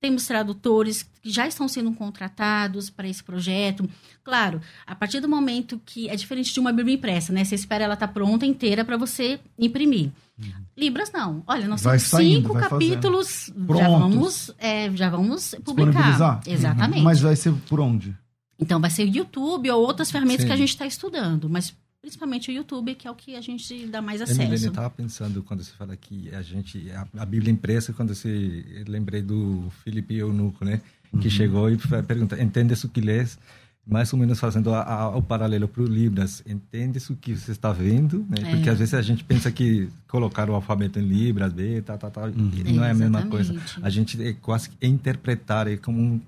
temos 0.00 0.26
tradutores 0.26 1.02
que 1.02 1.30
já 1.30 1.46
estão 1.46 1.68
sendo 1.68 1.92
contratados 1.92 2.88
para 2.88 3.06
esse 3.06 3.22
projeto. 3.22 3.88
Claro, 4.24 4.60
a 4.86 4.94
partir 4.94 5.20
do 5.20 5.28
momento 5.28 5.80
que 5.84 6.08
é 6.08 6.16
diferente 6.16 6.52
de 6.52 6.58
uma 6.58 6.72
Bíblia 6.72 6.94
impressa, 6.94 7.32
né? 7.32 7.44
Você 7.44 7.54
espera 7.54 7.84
ela 7.84 7.94
estar 7.94 8.08
tá 8.08 8.12
pronta 8.12 8.46
inteira 8.46 8.84
para 8.84 8.96
você 8.96 9.38
imprimir. 9.58 10.10
Uhum. 10.38 10.52
Libras 10.76 11.12
não. 11.12 11.42
Olha, 11.46 11.68
nós 11.68 11.82
temos 11.82 12.02
cinco 12.02 12.54
capítulos, 12.54 13.52
já 13.76 13.88
vamos, 13.88 14.50
é, 14.58 14.90
já 14.92 15.10
vamos 15.10 15.54
publicar. 15.64 16.40
Exatamente. 16.46 16.98
Uhum. 16.98 17.04
Mas 17.04 17.20
vai 17.20 17.36
ser 17.36 17.52
por 17.68 17.78
onde? 17.78 18.16
Então 18.58 18.80
vai 18.80 18.90
ser 18.90 19.04
o 19.04 19.08
YouTube 19.08 19.70
ou 19.70 19.82
outras 19.82 20.10
ferramentas 20.10 20.42
Sim. 20.42 20.46
que 20.46 20.52
a 20.52 20.56
gente 20.56 20.70
está 20.70 20.86
estudando, 20.86 21.48
mas 21.48 21.74
principalmente 22.00 22.50
o 22.50 22.52
YouTube, 22.52 22.94
que 22.94 23.06
é 23.06 23.10
o 23.10 23.14
que 23.14 23.36
a 23.36 23.40
gente 23.40 23.86
dá 23.86 24.00
mais 24.00 24.20
acesso. 24.20 24.40
Emilene, 24.40 24.64
eu 24.64 24.70
estava 24.70 24.90
pensando 24.90 25.42
quando 25.42 25.62
você 25.62 25.72
fala 25.72 25.96
que 25.96 26.34
a 26.34 26.42
gente 26.42 26.90
a, 26.90 27.06
a 27.18 27.26
Bíblia 27.26 27.52
impressa, 27.52 27.92
quando 27.92 28.14
você 28.14 28.84
lembrei 28.86 29.22
do 29.22 29.70
Felipe 29.84 30.16
Eunuco, 30.16 30.64
né, 30.64 30.80
que 31.20 31.26
uhum. 31.26 31.30
chegou 31.30 31.70
e 31.70 31.76
pergunta, 32.06 32.40
entende 32.42 32.74
o 32.74 32.88
que 32.88 33.00
lês? 33.00 33.38
mais 33.86 34.12
ou 34.12 34.18
menos 34.18 34.38
fazendo 34.38 34.72
a, 34.72 34.82
a, 34.82 35.16
o 35.16 35.22
paralelo 35.22 35.66
para 35.66 35.82
o 35.82 35.86
Libras, 35.86 36.42
entende 36.46 36.98
o 37.10 37.16
que 37.16 37.34
você 37.34 37.50
está 37.50 37.72
vendo, 37.72 38.24
né? 38.28 38.36
É. 38.42 38.50
Porque 38.50 38.70
às 38.70 38.78
vezes 38.78 38.94
a 38.94 39.02
gente 39.02 39.24
pensa 39.24 39.50
que 39.50 39.88
colocar 40.06 40.48
o 40.48 40.54
alfabeto 40.54 41.00
em 41.00 41.02
Libras, 41.02 41.52
B, 41.52 41.82
tá, 41.82 41.98
tá, 41.98 42.08
tá, 42.08 42.22
uhum. 42.26 42.52
não 42.72 42.84
é 42.84 42.90
a 42.90 42.94
mesma 42.94 43.26
coisa. 43.26 43.54
A 43.82 43.90
gente 43.90 44.22
é 44.22 44.32
quase 44.34 44.70
é 44.80 44.86
interpretar 44.86 45.66
é 45.66 45.76
como 45.76 45.98
um 45.98 46.20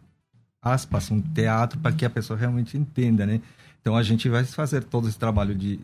aspas, 0.60 1.10
um 1.10 1.20
teatro 1.20 1.78
para 1.78 1.92
que 1.92 2.04
a 2.04 2.10
pessoa 2.10 2.38
realmente 2.38 2.76
entenda, 2.76 3.26
né? 3.26 3.40
Então 3.82 3.96
a 3.96 4.02
gente 4.02 4.28
vai 4.28 4.44
fazer 4.44 4.84
todo 4.84 5.08
esse 5.08 5.18
trabalho 5.18 5.54
de 5.54 5.78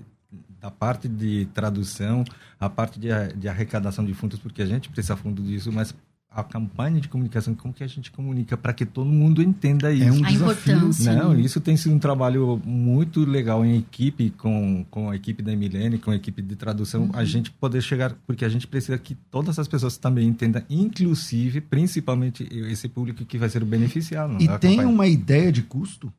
da 0.60 0.70
parte 0.70 1.08
de 1.08 1.46
tradução, 1.54 2.24
a 2.58 2.68
parte 2.68 2.98
de, 2.98 3.08
de 3.36 3.48
arrecadação 3.48 4.04
de 4.04 4.12
fundos, 4.12 4.40
porque 4.40 4.60
a 4.60 4.66
gente 4.66 4.88
precisa 4.88 5.16
fundo 5.16 5.40
disso, 5.40 5.70
mas 5.70 5.94
a 6.30 6.44
campanha 6.44 7.00
de 7.00 7.08
comunicação, 7.08 7.54
como 7.54 7.72
que 7.72 7.82
a 7.82 7.86
gente 7.86 8.10
comunica 8.10 8.56
para 8.56 8.72
que 8.72 8.84
todo 8.84 9.08
mundo 9.08 9.42
entenda 9.42 9.90
isso. 9.92 10.04
É 10.04 10.12
um 10.12 10.24
a 10.24 10.28
desafio. 10.28 10.90
Não, 11.00 11.32
né? 11.32 11.40
isso 11.40 11.60
tem 11.60 11.76
sido 11.76 11.94
um 11.94 11.98
trabalho 11.98 12.60
muito 12.64 13.24
legal 13.24 13.64
em 13.64 13.78
equipe, 13.78 14.30
com, 14.30 14.84
com 14.90 15.10
a 15.10 15.16
equipe 15.16 15.42
da 15.42 15.52
Emilene, 15.52 15.98
com 15.98 16.10
a 16.10 16.16
equipe 16.16 16.42
de 16.42 16.54
tradução, 16.54 17.04
uhum. 17.04 17.10
a 17.14 17.24
gente 17.24 17.50
poder 17.50 17.80
chegar, 17.80 18.14
porque 18.26 18.44
a 18.44 18.48
gente 18.48 18.66
precisa 18.66 18.98
que 18.98 19.14
todas 19.30 19.58
as 19.58 19.66
pessoas 19.66 19.96
também 19.96 20.28
entendam, 20.28 20.62
inclusive, 20.68 21.60
principalmente 21.60 22.46
esse 22.50 22.88
público 22.88 23.24
que 23.24 23.38
vai 23.38 23.48
ser 23.48 23.64
beneficiado. 23.64 24.34
E 24.34 24.46
tem 24.58 24.76
campanha. 24.76 24.88
uma 24.88 25.06
ideia 25.06 25.50
de 25.50 25.62
custo? 25.62 26.12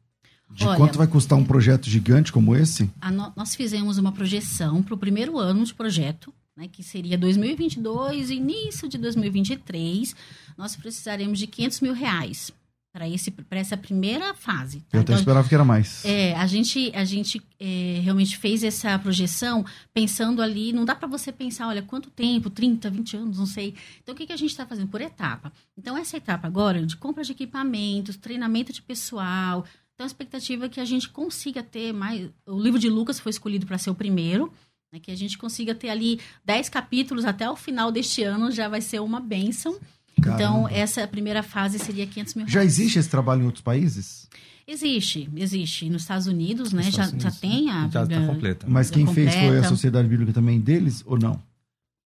De 0.51 0.65
Olha, 0.65 0.77
quanto 0.77 0.97
vai 0.97 1.07
custar 1.07 1.37
um 1.37 1.45
projeto 1.45 1.89
gigante 1.89 2.31
como 2.31 2.55
esse? 2.55 2.89
No, 3.11 3.31
nós 3.35 3.55
fizemos 3.55 3.97
uma 3.97 4.11
projeção 4.11 4.81
para 4.81 4.95
o 4.95 4.97
primeiro 4.97 5.37
ano 5.37 5.63
de 5.63 5.73
projeto, 5.73 6.33
né, 6.57 6.67
que 6.67 6.83
seria 6.83 7.17
2022, 7.17 8.31
início 8.31 8.89
de 8.89 8.97
2023. 8.97 10.15
Nós 10.57 10.75
precisaremos 10.75 11.37
de 11.37 11.47
500 11.47 11.81
mil 11.81 11.93
reais 11.93 12.51
para 12.91 13.07
esse 13.07 13.29
para 13.29 13.59
essa 13.59 13.77
primeira 13.77 14.33
fase. 14.33 14.79
Tá? 14.81 14.97
Eu 14.97 15.01
até 15.01 15.13
então, 15.13 15.19
esperava 15.19 15.47
que 15.47 15.53
era 15.53 15.63
mais. 15.63 16.03
É, 16.03 16.33
a 16.33 16.47
gente 16.47 16.91
a 16.95 17.05
gente 17.05 17.41
é, 17.59 17.99
realmente 18.03 18.37
fez 18.37 18.63
essa 18.63 18.97
projeção 18.97 19.63
pensando 19.93 20.41
ali, 20.41 20.73
não 20.73 20.85
dá 20.85 20.95
para 20.95 21.07
você 21.07 21.31
pensar, 21.31 21.67
olha, 21.67 21.81
quanto 21.83 22.09
tempo, 22.09 22.49
30, 22.49 22.89
20 22.89 23.17
anos, 23.17 23.37
não 23.37 23.45
sei. 23.45 23.75
Então 24.01 24.13
o 24.13 24.17
que, 24.17 24.25
que 24.25 24.33
a 24.33 24.37
gente 24.37 24.49
está 24.49 24.65
fazendo 24.65 24.87
por 24.87 25.01
etapa? 25.01 25.53
Então 25.77 25.97
essa 25.97 26.17
etapa 26.17 26.47
agora 26.47 26.83
de 26.85 26.97
compra 26.97 27.23
de 27.23 27.31
equipamentos, 27.31 28.17
treinamento 28.17 28.73
de 28.73 28.81
pessoal, 28.81 29.65
então, 29.99 30.05
a 30.05 30.07
expectativa 30.07 30.65
é 30.65 30.69
que 30.69 30.79
a 30.79 30.85
gente 30.85 31.09
consiga 31.09 31.61
ter 31.61 31.91
mais. 31.91 32.29
O 32.47 32.57
livro 32.57 32.79
de 32.79 32.87
Lucas 32.87 33.19
foi 33.19 33.31
escolhido 33.31 33.65
para 33.65 33.77
ser 33.77 33.89
o 33.89 33.93
primeiro, 33.95 34.49
né, 34.93 34.97
que 34.97 35.11
a 35.11 35.15
gente 35.15 35.37
consiga 35.37 35.75
ter 35.75 35.89
ali 35.89 36.21
10 36.45 36.69
capítulos 36.69 37.25
até 37.25 37.49
o 37.49 37.55
final 37.57 37.91
deste 37.91 38.23
ano, 38.23 38.49
já 38.49 38.69
vai 38.69 38.79
ser 38.79 39.01
uma 39.01 39.19
bênção. 39.19 39.77
Caramba. 40.21 40.41
Então, 40.41 40.69
essa 40.69 41.05
primeira 41.05 41.43
fase 41.43 41.77
seria 41.79 42.07
500 42.07 42.35
mil 42.35 42.45
reais. 42.45 42.53
Já 42.53 42.63
existe 42.63 42.97
esse 42.97 43.09
trabalho 43.09 43.41
em 43.41 43.45
outros 43.45 43.61
países? 43.61 44.29
Existe, 44.65 45.29
existe. 45.35 45.89
Nos 45.89 46.03
Estados 46.03 46.27
Unidos, 46.27 46.71
né? 46.71 46.87
Estados 46.87 46.95
já, 46.95 47.17
Unidos, 47.17 47.33
já 47.35 47.41
tem 47.41 47.69
a. 47.69 47.89
Já 47.89 48.03
está 48.03 48.25
completa. 48.25 48.67
Mas 48.69 48.89
quem 48.89 49.05
completa. 49.05 49.31
fez 49.31 49.47
foi 49.49 49.57
a 49.57 49.63
Sociedade 49.65 50.07
Bíblica 50.07 50.31
também 50.31 50.61
deles 50.61 51.03
ou 51.05 51.19
não? 51.19 51.43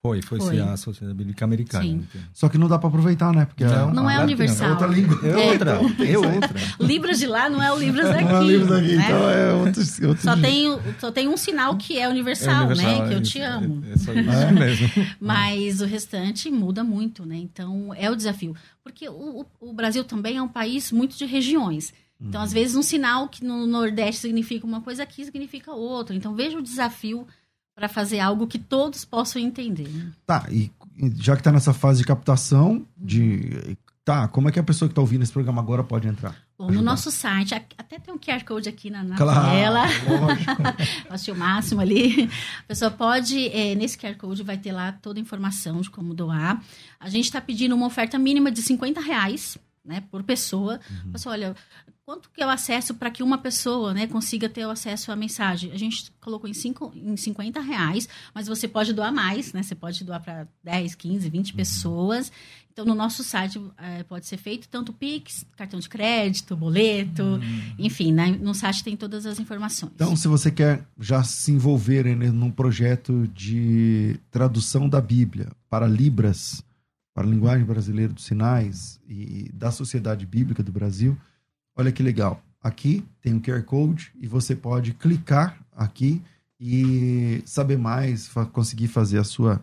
Foi, 0.05 0.21
foi, 0.21 0.37
foi. 0.37 0.59
a 0.59 0.75
Sociedade 0.75 1.17
Bíblica 1.17 1.45
Americana. 1.45 1.85
Sim. 1.85 2.05
Só 2.33 2.49
que 2.49 2.57
não 2.57 2.67
dá 2.67 2.77
para 2.77 2.89
aproveitar, 2.89 3.33
né? 3.33 3.45
Porque 3.45 3.63
não, 3.63 3.87
a, 3.87 3.93
não 3.93 4.09
é 4.09 4.21
universal. 4.21 4.67
É 4.67 4.71
outra 4.71 4.87
língua. 4.87 5.17
É, 5.23 5.29
é 5.29 5.51
outra. 5.53 5.71
É 6.05 6.17
outra. 6.17 6.53
Libras 6.77 7.19
de 7.19 7.25
lá 7.25 7.49
não 7.49 7.63
é 7.63 7.71
o 7.71 7.79
Libras 7.79 8.09
daqui. 8.09 8.25
Não 8.25 8.35
é 8.35 8.39
o 8.41 8.43
Libras 8.43 8.69
daqui, 8.69 8.95
né? 8.97 9.03
então 9.05 9.29
é 9.29 9.53
outro, 9.53 10.07
outro 10.09 10.21
só, 10.21 10.35
tem, 10.35 10.79
só 10.99 11.09
tem 11.09 11.29
um 11.29 11.37
sinal 11.37 11.77
que 11.77 11.97
é 11.97 12.09
universal, 12.09 12.63
é 12.63 12.65
universal 12.65 13.01
né? 13.01 13.07
Que 13.07 13.13
eu 13.13 13.21
te 13.21 13.39
amo. 13.39 13.81
É, 13.87 13.93
é 13.93 13.97
só 13.97 14.11
isso 14.11 14.29
é. 14.29 14.51
mesmo. 14.51 14.89
Mas 15.21 15.79
o 15.79 15.85
restante 15.85 16.51
muda 16.51 16.83
muito, 16.83 17.25
né? 17.25 17.37
Então 17.37 17.93
é 17.95 18.11
o 18.11 18.15
desafio. 18.17 18.53
Porque 18.83 19.07
o, 19.07 19.45
o 19.61 19.71
Brasil 19.71 20.03
também 20.03 20.35
é 20.35 20.41
um 20.41 20.49
país 20.49 20.91
muito 20.91 21.17
de 21.17 21.25
regiões. 21.25 21.93
Então, 22.19 22.41
às 22.41 22.53
vezes, 22.53 22.75
um 22.75 22.81
sinal 22.81 23.27
que 23.27 23.43
no 23.43 23.67
Nordeste 23.67 24.21
significa 24.21 24.65
uma 24.65 24.81
coisa, 24.81 25.03
aqui 25.03 25.25
significa 25.25 25.71
outra. 25.71 26.15
Então, 26.15 26.33
veja 26.33 26.57
o 26.57 26.61
desafio 26.61 27.27
para 27.75 27.89
fazer 27.89 28.19
algo 28.19 28.47
que 28.47 28.59
todos 28.59 29.03
possam 29.03 29.41
entender. 29.41 29.87
Né? 29.87 30.11
Tá, 30.25 30.45
e 30.51 30.71
já 31.15 31.33
que 31.35 31.41
está 31.41 31.51
nessa 31.51 31.73
fase 31.73 31.99
de 31.99 32.05
captação, 32.05 32.85
de 32.97 33.77
tá, 34.05 34.27
como 34.27 34.49
é 34.49 34.51
que 34.51 34.59
a 34.59 34.63
pessoa 34.63 34.87
que 34.87 34.91
está 34.91 35.01
ouvindo 35.01 35.23
esse 35.23 35.31
programa 35.31 35.61
agora 35.61 35.83
pode 35.83 36.07
entrar? 36.07 36.35
Bom, 36.57 36.69
no 36.69 36.81
nosso 36.81 37.09
site, 37.09 37.55
até 37.55 37.97
tem 37.97 38.13
um 38.13 38.17
QR 38.17 38.43
Code 38.45 38.69
aqui 38.69 38.89
na, 38.89 39.03
na 39.03 39.17
claro, 39.17 39.49
tela. 39.49 39.85
Lógico. 41.09 41.31
o 41.33 41.35
máximo 41.35 41.81
ali. 41.81 42.29
A 42.59 42.63
pessoa 42.67 42.91
pode, 42.91 43.47
é, 43.47 43.73
nesse 43.75 43.97
QR 43.97 44.15
Code 44.15 44.43
vai 44.43 44.57
ter 44.57 44.71
lá 44.71 44.91
toda 44.91 45.19
a 45.19 45.21
informação 45.21 45.81
de 45.81 45.89
como 45.89 46.13
doar. 46.13 46.63
A 46.99 47.09
gente 47.09 47.25
está 47.25 47.41
pedindo 47.41 47.75
uma 47.75 47.87
oferta 47.87 48.19
mínima 48.19 48.51
de 48.51 48.61
50 48.61 49.01
reais 49.01 49.57
né, 49.83 50.03
por 50.09 50.23
pessoa. 50.23 50.79
Uhum. 50.89 51.11
Você 51.11 51.27
olha, 51.27 51.55
quanto 52.05 52.29
que 52.29 52.43
eu 52.43 52.49
acesso 52.49 52.93
para 52.93 53.09
que 53.09 53.23
uma 53.23 53.37
pessoa 53.37 53.93
né, 53.93 54.07
consiga 54.07 54.49
ter 54.49 54.65
o 54.65 54.69
acesso 54.69 55.11
à 55.11 55.15
mensagem? 55.15 55.71
A 55.71 55.77
gente 55.77 56.11
colocou 56.19 56.49
em, 56.49 56.53
cinco, 56.53 56.91
em 56.95 57.15
50 57.15 57.59
reais, 57.59 58.07
mas 58.33 58.47
você 58.47 58.67
pode 58.67 58.93
doar 58.93 59.11
mais, 59.11 59.53
né? 59.53 59.63
Você 59.63 59.75
pode 59.75 60.03
doar 60.03 60.21
para 60.21 60.47
10, 60.63 60.95
15, 60.95 61.29
20 61.29 61.49
uhum. 61.49 61.55
pessoas. 61.55 62.31
Então, 62.73 62.85
no 62.85 62.95
nosso 62.95 63.23
site 63.23 63.61
é, 63.77 64.01
pode 64.01 64.25
ser 64.25 64.37
feito 64.37 64.67
tanto 64.67 64.91
Pix, 64.91 65.45
cartão 65.55 65.79
de 65.79 65.87
crédito, 65.87 66.55
boleto, 66.55 67.21
uhum. 67.21 67.75
enfim, 67.77 68.11
né, 68.11 68.35
no 68.41 68.55
site 68.55 68.83
tem 68.83 68.97
todas 68.97 69.27
as 69.27 69.39
informações. 69.39 69.91
Então, 69.93 70.15
se 70.15 70.27
você 70.27 70.49
quer 70.49 70.83
já 70.99 71.23
se 71.23 71.51
envolver 71.51 72.03
né, 72.03 72.31
num 72.31 72.49
projeto 72.49 73.27
de 73.27 74.19
tradução 74.31 74.89
da 74.89 74.99
Bíblia 74.99 75.49
para 75.69 75.87
Libras, 75.87 76.63
para 77.13 77.27
a 77.27 77.29
linguagem 77.29 77.65
brasileira 77.65 78.11
dos 78.11 78.25
sinais 78.25 78.99
e 79.07 79.49
da 79.53 79.71
Sociedade 79.71 80.25
Bíblica 80.25 80.63
do 80.63 80.71
Brasil. 80.71 81.17
Olha 81.75 81.91
que 81.91 82.01
legal. 82.01 82.43
Aqui 82.61 83.05
tem 83.21 83.33
um 83.33 83.39
QR 83.39 83.61
Code 83.63 84.11
e 84.19 84.27
você 84.27 84.55
pode 84.55 84.93
clicar 84.93 85.59
aqui 85.71 86.21
e 86.59 87.43
saber 87.45 87.77
mais, 87.77 88.29
conseguir 88.51 88.87
fazer 88.87 89.19
a 89.19 89.23
sua 89.23 89.61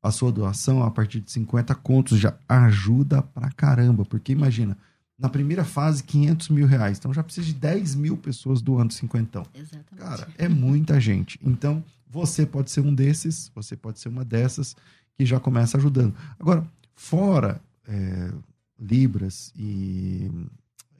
a 0.00 0.12
sua 0.12 0.30
doação 0.30 0.82
a 0.84 0.90
partir 0.90 1.20
de 1.20 1.30
50 1.30 1.74
contos 1.74 2.18
já 2.18 2.32
ajuda 2.48 3.20
pra 3.20 3.50
caramba, 3.50 4.04
porque 4.04 4.30
imagina, 4.30 4.76
na 5.18 5.28
primeira 5.28 5.64
fase 5.64 6.04
500 6.04 6.48
mil 6.50 6.66
reais, 6.66 6.98
então 6.98 7.12
já 7.12 7.22
precisa 7.22 7.46
de 7.46 7.54
10 7.54 7.96
mil 7.96 8.16
pessoas 8.16 8.62
doando 8.62 8.92
50. 8.92 9.42
Exatamente. 9.54 9.86
Cara, 9.96 10.28
é 10.38 10.48
muita 10.48 11.00
gente. 11.00 11.38
Então, 11.42 11.82
você 12.08 12.46
pode 12.46 12.70
ser 12.70 12.80
um 12.80 12.94
desses, 12.94 13.50
você 13.54 13.76
pode 13.76 13.98
ser 13.98 14.08
uma 14.08 14.24
dessas 14.24 14.76
que 15.16 15.26
já 15.26 15.40
começa 15.40 15.76
ajudando. 15.76 16.14
Agora, 16.38 16.64
Fora 16.98 17.60
é, 17.86 18.32
Libras 18.78 19.52
e 19.56 20.28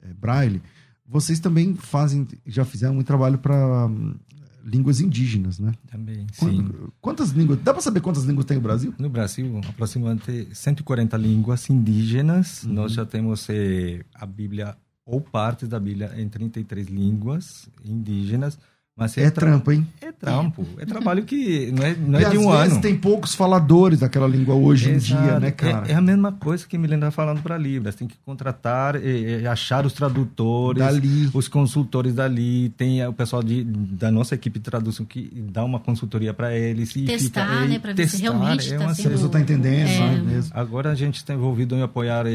é, 0.01 0.13
Braille, 0.13 0.61
vocês 1.05 1.41
também 1.41 1.75
fazem, 1.75 2.25
já 2.47 2.63
fizeram 2.63 2.97
um 2.97 3.03
trabalho 3.03 3.37
para 3.37 3.85
hum, 3.87 4.15
línguas 4.63 5.01
indígenas, 5.01 5.59
né? 5.59 5.73
Também, 5.91 6.25
sim. 6.31 6.69
Quantas 7.01 7.31
línguas? 7.31 7.59
Dá 7.61 7.73
para 7.73 7.81
saber 7.81 7.99
quantas 7.99 8.23
línguas 8.23 8.45
tem 8.45 8.55
no 8.55 8.63
Brasil? 8.63 8.93
No 8.97 9.09
Brasil, 9.09 9.59
aproximadamente 9.67 10.47
140 10.53 11.17
línguas 11.17 11.69
indígenas. 11.69 12.63
Uhum. 12.63 12.73
Nós 12.73 12.93
já 12.93 13.05
temos 13.05 13.47
eh, 13.49 14.05
a 14.15 14.25
Bíblia 14.25 14.77
ou 15.05 15.19
partes 15.19 15.67
da 15.67 15.81
Bíblia 15.81 16.13
em 16.17 16.29
33 16.29 16.87
línguas 16.87 17.67
indígenas. 17.83 18.57
Mas 18.99 19.17
é, 19.17 19.23
é 19.23 19.31
trampo, 19.31 19.71
hein? 19.71 19.87
É 20.01 20.11
trampo. 20.11 20.67
É 20.77 20.85
trabalho 20.85 21.23
que 21.23 21.71
não 21.71 21.85
é, 21.85 21.95
não 21.95 22.19
é 22.19 22.29
de 22.29 22.37
um 22.37 22.51
ano. 22.51 22.81
tem 22.81 22.97
poucos 22.97 23.33
faladores 23.33 23.99
daquela 23.99 24.27
língua 24.27 24.53
hoje 24.55 24.91
Exato. 24.91 25.21
em 25.21 25.25
dia, 25.25 25.39
né, 25.39 25.51
cara? 25.51 25.87
É, 25.87 25.93
é, 25.93 25.95
a 25.95 26.01
mesma 26.01 26.33
coisa 26.33 26.67
que 26.67 26.77
me 26.77 26.85
lembra 26.85 27.09
falando 27.09 27.41
para 27.41 27.57
Libras. 27.57 27.95
Tem 27.95 28.07
que 28.07 28.17
contratar, 28.25 28.97
e, 28.97 29.41
e 29.41 29.47
achar 29.47 29.85
os 29.85 29.93
tradutores, 29.93 30.83
dali. 30.83 31.29
os 31.33 31.47
consultores 31.47 32.13
dali. 32.13 32.69
Tem 32.69 33.05
o 33.07 33.13
pessoal 33.13 33.41
de, 33.41 33.63
da 33.63 34.11
nossa 34.11 34.35
equipe 34.35 34.59
de 34.59 34.65
tradução 34.65 35.05
que 35.05 35.31
dá 35.49 35.63
uma 35.63 35.79
consultoria 35.79 36.33
para 36.33 36.53
eles. 36.53 36.93
E 36.97 37.05
testar, 37.05 37.47
fica, 37.47 37.67
né? 37.67 37.79
Para 37.79 37.93
ver 37.93 38.09
se 38.09 38.21
realmente 38.21 38.73
está 38.73 38.83
é 38.83 38.93
sendo... 38.93 39.07
A 39.07 39.11
pessoa 39.11 39.27
está 39.27 39.39
entendendo, 39.39 39.87
é. 39.87 39.99
né? 39.99 40.23
Mesmo. 40.25 40.51
Agora 40.53 40.91
a 40.91 40.95
gente 40.95 41.15
está 41.15 41.33
envolvido 41.33 41.73
em 41.75 41.81
apoiar 41.81 42.25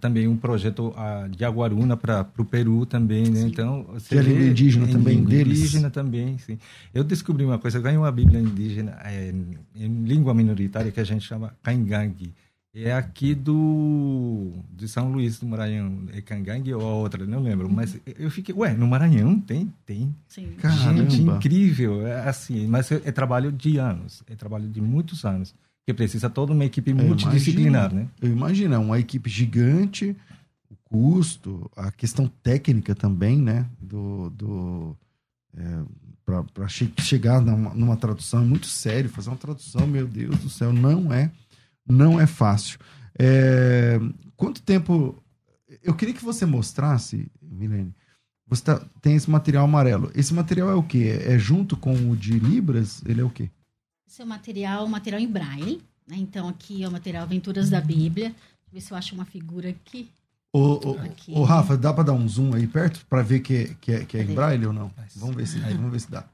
também 0.00 0.26
um 0.26 0.36
projeto 0.36 0.94
a, 0.96 1.28
de 1.28 1.44
Aguaruna 1.44 1.98
para 1.98 2.26
o 2.38 2.44
Peru 2.46 2.86
também, 2.86 3.28
né? 3.28 3.42
Então, 3.42 3.84
que 4.08 4.16
é 4.16 4.22
língua 4.22 4.46
indígena 4.46 4.86
também 4.86 5.22
deles. 5.22 5.58
indígena 5.58 5.90
também, 5.98 6.38
sim. 6.38 6.58
Eu 6.94 7.02
descobri 7.02 7.44
uma 7.44 7.58
coisa, 7.58 7.78
eu 7.78 7.82
ganhei 7.82 7.98
uma 7.98 8.12
Bíblia 8.12 8.40
indígena 8.40 8.96
é, 9.04 9.34
em 9.74 10.04
língua 10.04 10.32
minoritária 10.32 10.92
que 10.92 11.00
a 11.00 11.04
gente 11.04 11.26
chama 11.26 11.52
Caingangue. 11.60 12.32
É 12.72 12.92
aqui 12.92 13.34
do 13.34 14.52
de 14.70 14.86
São 14.86 15.10
Luís 15.10 15.40
do 15.40 15.46
Maranhão, 15.46 16.04
é 16.12 16.20
Cangangue 16.20 16.72
ou 16.74 16.82
outra, 16.82 17.26
não 17.26 17.40
lembro, 17.40 17.68
mas 17.68 17.98
eu 18.16 18.30
fiquei, 18.30 18.54
ué, 18.54 18.74
no 18.74 18.86
Maranhão 18.86 19.40
tem, 19.40 19.72
tem. 19.84 20.14
Sim. 20.28 20.52
Caramba. 20.58 21.10
Gente, 21.10 21.22
incrível, 21.22 22.06
é 22.06 22.28
assim, 22.28 22.68
mas 22.68 22.92
é, 22.92 23.02
é, 23.04 23.10
trabalho 23.10 23.50
de 23.50 23.78
anos, 23.78 24.22
é 24.28 24.36
trabalho 24.36 24.68
de 24.68 24.80
muitos 24.80 25.24
anos, 25.24 25.52
que 25.84 25.92
precisa 25.92 26.30
toda 26.30 26.52
uma 26.52 26.64
equipe 26.64 26.94
multidisciplinar, 26.94 27.90
imagino, 27.90 28.02
né? 28.02 28.08
Eu 28.20 28.30
imagino, 28.30 28.74
é 28.74 28.78
uma 28.78 28.98
equipe 29.00 29.28
gigante, 29.28 30.14
o 30.70 30.76
custo, 30.84 31.68
a 31.74 31.90
questão 31.90 32.30
técnica 32.42 32.94
também, 32.94 33.38
né, 33.38 33.66
do, 33.80 34.30
do 34.30 34.96
é, 35.56 35.84
para 36.24 36.68
che 36.68 36.92
chegar 37.00 37.40
numa, 37.40 37.74
numa, 37.74 37.96
tradução 37.96 38.42
é 38.42 38.44
muito 38.44 38.66
sério. 38.66 39.10
Fazer 39.10 39.30
uma 39.30 39.36
tradução, 39.36 39.86
meu 39.86 40.06
Deus 40.06 40.38
do 40.38 40.50
céu, 40.50 40.72
não 40.72 41.12
é, 41.12 41.30
não 41.86 42.20
é 42.20 42.26
fácil. 42.26 42.78
É, 43.18 43.98
quanto 44.36 44.62
tempo? 44.62 45.22
Eu 45.82 45.94
queria 45.94 46.14
que 46.14 46.24
você 46.24 46.44
mostrasse, 46.44 47.30
Milene. 47.40 47.94
Você 48.46 48.64
tá, 48.64 48.82
tem 49.02 49.14
esse 49.14 49.30
material 49.30 49.64
amarelo. 49.64 50.10
Esse 50.14 50.32
material 50.32 50.70
é 50.70 50.74
o 50.74 50.82
quê? 50.82 51.20
É 51.22 51.38
junto 51.38 51.76
com 51.76 51.92
o 52.10 52.16
de 52.16 52.38
Libras? 52.38 53.02
Ele 53.04 53.20
é 53.20 53.24
o 53.24 53.30
quê? 53.30 53.50
Esse 54.06 54.22
é 54.22 54.24
o 54.24 54.28
material, 54.28 54.88
material 54.88 55.20
em 55.20 55.30
braille. 55.30 55.82
Né? 56.06 56.16
Então, 56.16 56.48
aqui 56.48 56.82
é 56.82 56.88
o 56.88 56.90
material 56.90 57.24
Aventuras 57.24 57.68
da 57.68 57.80
Bíblia. 57.80 58.30
Deixa 58.30 58.38
eu 58.68 58.72
ver 58.72 58.80
se 58.80 58.92
eu 58.92 58.96
acho 58.96 59.14
uma 59.14 59.26
figura 59.26 59.68
aqui. 59.68 60.10
Ô, 60.58 60.96
ô, 61.36 61.40
ô, 61.40 61.44
Rafa, 61.44 61.76
dá 61.76 61.92
para 61.92 62.04
dar 62.04 62.12
um 62.14 62.28
zoom 62.28 62.54
aí 62.54 62.66
perto 62.66 63.06
para 63.06 63.22
ver 63.22 63.40
que, 63.40 63.54
é, 63.54 63.74
que, 63.80 63.92
é, 63.92 64.04
que 64.04 64.16
é 64.16 64.22
em 64.22 64.34
braille 64.34 64.66
ou 64.66 64.72
não? 64.72 64.90
Vamos 65.14 65.36
ver 65.36 65.46
se, 65.46 65.58
vamos 65.60 65.92
ver 65.92 66.00
se 66.00 66.10
dá. 66.10 66.24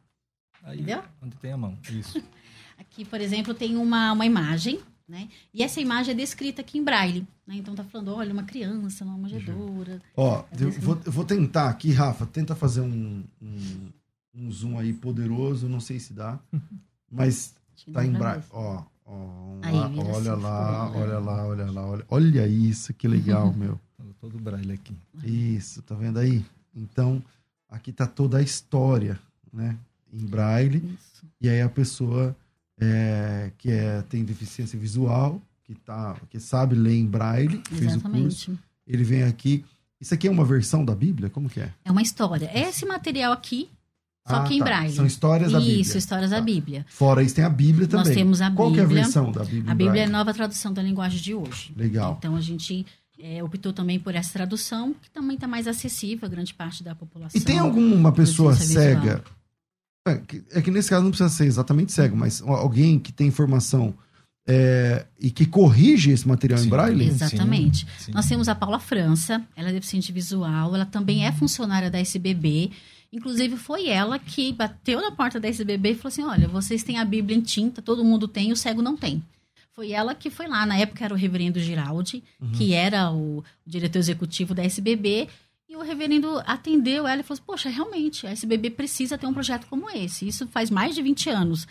Aí, 0.62 0.78
Entendeu? 0.78 1.02
Onde 1.22 1.37
tem 1.37 1.52
a 1.52 1.56
mão, 1.56 1.76
isso. 1.90 2.22
aqui, 2.78 3.04
por 3.04 3.20
exemplo, 3.20 3.52
tem 3.52 3.76
uma, 3.76 4.12
uma 4.12 4.24
imagem, 4.24 4.80
né? 5.06 5.28
E 5.52 5.62
essa 5.62 5.78
imagem 5.80 6.12
é 6.12 6.16
descrita 6.16 6.62
aqui 6.62 6.78
em 6.78 6.84
braille. 6.84 7.26
Né? 7.46 7.56
Então 7.56 7.74
tá 7.74 7.84
falando, 7.84 8.14
olha, 8.14 8.32
uma 8.32 8.44
criança, 8.44 9.04
uma 9.04 9.18
manjedoura. 9.18 10.00
Ó, 10.16 10.44
eu 10.58 10.70
vou, 10.72 10.98
eu 11.04 11.12
vou 11.12 11.24
tentar 11.24 11.68
aqui, 11.68 11.92
Rafa, 11.92 12.24
tenta 12.24 12.54
fazer 12.54 12.80
um, 12.80 13.22
um, 13.42 13.88
um 14.34 14.50
zoom 14.50 14.78
aí 14.78 14.94
poderoso, 14.94 15.68
não 15.68 15.80
sei 15.80 16.00
se 16.00 16.14
dá, 16.14 16.38
mas 17.12 17.54
tá 17.92 18.04
em 18.06 18.12
braille. 18.12 18.44
Ó, 18.50 18.82
ó, 19.04 19.58
Aí, 19.60 19.74
lá, 19.74 19.90
olha 19.90 20.32
assim, 20.32 20.42
lá, 20.42 20.90
olha 20.90 21.18
lá, 21.18 21.46
olha 21.46 21.70
lá, 21.70 21.87
olha, 21.87 22.04
olha 22.08 22.46
isso, 22.46 22.94
que 22.94 23.06
legal, 23.06 23.52
meu 23.52 23.78
todo 24.24 24.38
braille 24.38 24.72
aqui. 24.72 24.94
Isso, 25.22 25.82
tá 25.82 25.94
vendo 25.94 26.18
aí? 26.18 26.42
Então, 26.74 27.22
aqui 27.68 27.92
tá 27.92 28.06
toda 28.06 28.38
a 28.38 28.42
história, 28.42 29.18
né? 29.52 29.76
Em 30.10 30.24
braille. 30.24 30.78
Isso. 30.78 31.26
E 31.40 31.48
aí 31.48 31.60
a 31.60 31.68
pessoa 31.68 32.34
é, 32.80 33.50
que 33.58 33.70
é, 33.70 34.02
tem 34.08 34.24
deficiência 34.24 34.78
visual, 34.78 35.42
que, 35.62 35.74
tá, 35.74 36.16
que 36.30 36.40
sabe 36.40 36.74
ler 36.74 36.94
em 36.94 37.06
braille, 37.06 37.62
fez 37.70 37.96
o 37.96 38.00
curso, 38.00 38.58
ele 38.87 39.04
vem 39.04 39.24
aqui. 39.24 39.62
Isso 40.00 40.14
aqui 40.14 40.26
é 40.26 40.30
uma 40.30 40.44
versão 40.44 40.84
da 40.84 40.94
Bíblia? 40.94 41.28
Como 41.28 41.48
que 41.48 41.60
é? 41.60 41.70
É 41.84 41.90
uma 41.90 42.02
história. 42.02 42.50
É 42.52 42.68
esse 42.68 42.87
material 42.87 43.32
aqui, 43.32 43.68
só 44.26 44.37
ah, 44.37 44.44
que 44.44 44.54
em 44.54 44.58
tá. 44.58 44.64
braille. 44.64 44.94
São 44.94 45.04
histórias 45.04 45.52
da 45.52 45.58
Bíblia. 45.58 45.80
Isso, 45.80 45.98
histórias 45.98 46.30
tá. 46.30 46.37
da 46.37 46.42
Bíblia. 46.42 46.87
Fora 46.88 47.22
isso, 47.22 47.34
tem 47.34 47.44
a 47.44 47.50
Bíblia 47.50 47.87
também. 47.87 48.06
Nós 48.06 48.14
temos 48.14 48.40
a 48.40 48.48
Bíblia. 48.48 48.56
Qual 48.56 48.72
que 48.72 48.80
é 48.80 48.82
a 48.82 48.87
versão 48.87 49.30
da 49.30 49.44
Bíblia? 49.44 49.70
A 49.70 49.74
Bíblia 49.74 50.02
é 50.02 50.04
a 50.06 50.10
nova 50.10 50.32
tradução 50.32 50.72
da 50.72 50.82
linguagem 50.82 51.20
de 51.20 51.34
hoje. 51.34 51.74
Legal. 51.76 52.16
Então 52.18 52.34
a 52.34 52.40
gente 52.40 52.87
é, 53.18 53.42
optou 53.42 53.72
também 53.72 53.98
por 53.98 54.14
essa 54.14 54.33
tradução, 54.33 54.94
que 54.94 55.11
também 55.11 55.35
está 55.35 55.46
mais 55.46 55.66
acessível 55.66 56.27
a 56.27 56.31
grande 56.31 56.53
parte 56.55 56.83
da 56.83 56.94
população. 56.94 57.40
E 57.40 57.44
tem 57.44 57.59
alguma 57.59 58.12
pessoa 58.12 58.55
cega? 58.55 59.22
É 60.07 60.16
que, 60.16 60.44
é 60.50 60.61
que, 60.61 60.70
nesse 60.70 60.90
caso 60.90 61.03
não 61.03 61.11
precisa 61.11 61.31
ser 61.31 61.46
exatamente 61.46 61.92
cego, 61.92 62.14
mas 62.16 62.42
alguém 62.42 62.98
que 62.98 63.11
tem 63.11 63.29
informação 63.29 63.94
é, 64.46 65.07
e 65.18 65.31
que 65.31 65.46
corrige 65.46 66.11
esse 66.11 66.29
material 66.29 66.59
sim, 66.59 66.66
em 66.66 66.68
braille? 66.68 67.07
Exatamente. 67.07 67.87
Sim. 67.98 68.12
Nós 68.12 68.27
temos 68.27 68.48
a 68.48 68.55
Paula 68.55 68.79
França, 68.79 69.42
ela 69.57 69.70
é 69.70 69.72
deficiente 69.72 70.12
visual, 70.12 70.74
ela 70.74 70.85
também 70.85 71.27
é 71.27 71.33
funcionária 71.33 71.90
da 71.90 71.98
SBB. 71.98 72.70
Inclusive, 73.11 73.57
foi 73.57 73.88
ela 73.88 74.18
que 74.18 74.53
bateu 74.53 75.00
na 75.00 75.11
porta 75.11 75.40
da 75.40 75.48
SBB 75.48 75.92
e 75.92 75.94
falou 75.94 76.09
assim: 76.09 76.22
olha, 76.24 76.48
vocês 76.48 76.83
têm 76.83 76.98
a 76.98 77.05
Bíblia 77.05 77.38
em 77.38 77.40
tinta, 77.40 77.81
todo 77.81 78.05
mundo 78.05 78.29
tem, 78.29 78.53
o 78.53 78.57
cego 78.57 78.83
não 78.83 78.96
tem. 78.96 79.22
Foi 79.74 79.90
ela 79.90 80.14
que 80.14 80.30
foi 80.30 80.46
lá, 80.46 80.64
na 80.64 80.78
época 80.78 81.04
era 81.04 81.12
o 81.12 81.16
reverendo 81.16 81.58
Giraldi, 81.58 82.22
uhum. 82.40 82.52
que 82.52 82.72
era 82.72 83.10
o 83.10 83.42
diretor 83.66 83.98
executivo 83.98 84.54
da 84.54 84.64
SBB, 84.64 85.28
e 85.68 85.74
o 85.76 85.82
reverendo 85.82 86.40
atendeu 86.46 87.08
ela 87.08 87.20
e 87.20 87.24
falou 87.24 87.34
assim, 87.34 87.42
poxa, 87.44 87.68
realmente, 87.68 88.24
a 88.26 88.30
SBB 88.30 88.70
precisa 88.70 89.18
ter 89.18 89.26
um 89.26 89.34
projeto 89.34 89.66
como 89.68 89.90
esse. 89.90 90.28
Isso 90.28 90.46
faz 90.46 90.70
mais 90.70 90.94
de 90.94 91.02
20 91.02 91.28
anos. 91.30 91.66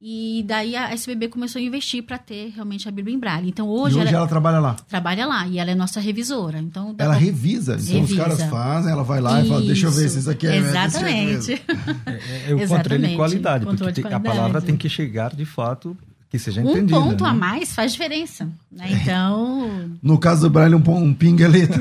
E 0.00 0.44
daí 0.46 0.76
a 0.76 0.92
SBB 0.92 1.26
começou 1.26 1.58
a 1.58 1.62
investir 1.62 2.04
para 2.04 2.16
ter 2.18 2.52
realmente 2.54 2.88
a 2.88 2.92
Bíblia 2.92 3.16
em 3.16 3.18
Braille. 3.18 3.48
Então 3.48 3.68
hoje, 3.68 3.96
e 3.96 3.98
hoje 3.98 4.08
ela, 4.10 4.18
ela, 4.18 4.28
trabalha 4.28 4.60
lá. 4.60 4.74
Trabalha 4.88 5.26
lá 5.26 5.44
e 5.48 5.58
ela 5.58 5.72
é 5.72 5.74
nossa 5.74 5.98
revisora. 5.98 6.60
Então 6.60 6.94
ela 6.96 7.14
revisa. 7.14 7.72
Então 7.74 8.02
revisa. 8.02 8.12
os 8.12 8.16
caras 8.16 8.42
fazem, 8.44 8.92
ela 8.92 9.02
vai 9.02 9.20
lá 9.20 9.38
isso. 9.40 9.46
e 9.46 9.48
fala: 9.48 9.62
"Deixa 9.62 9.86
eu 9.86 9.90
ver 9.90 10.08
se 10.08 10.20
isso 10.20 10.30
aqui 10.30 10.46
é 10.46 10.56
Exatamente. 10.56 11.52
É, 11.54 12.46
é, 12.46 12.50
é 12.52 12.54
o 12.54 12.68
controle 12.68 13.08
de 13.08 13.16
qualidade, 13.16 13.64
controle 13.64 13.92
porque 13.92 14.02
de 14.02 14.08
qualidade. 14.08 14.28
a 14.28 14.36
palavra 14.36 14.62
tem 14.62 14.76
que 14.76 14.88
chegar 14.88 15.34
de 15.34 15.44
fato 15.44 15.96
que 16.30 16.38
seja 16.38 16.60
um 16.60 16.70
entendida. 16.70 16.98
Um 16.98 17.10
ponto 17.10 17.24
né? 17.24 17.30
a 17.30 17.34
mais 17.34 17.74
faz 17.74 17.92
diferença. 17.92 18.48
Né? 18.70 18.88
Então. 18.92 19.96
No 20.02 20.18
caso 20.18 20.42
do 20.42 20.50
Braille, 20.50 20.74
um, 20.74 20.82
um 20.90 21.14
ping 21.14 21.42
é 21.42 21.48
letra. 21.48 21.78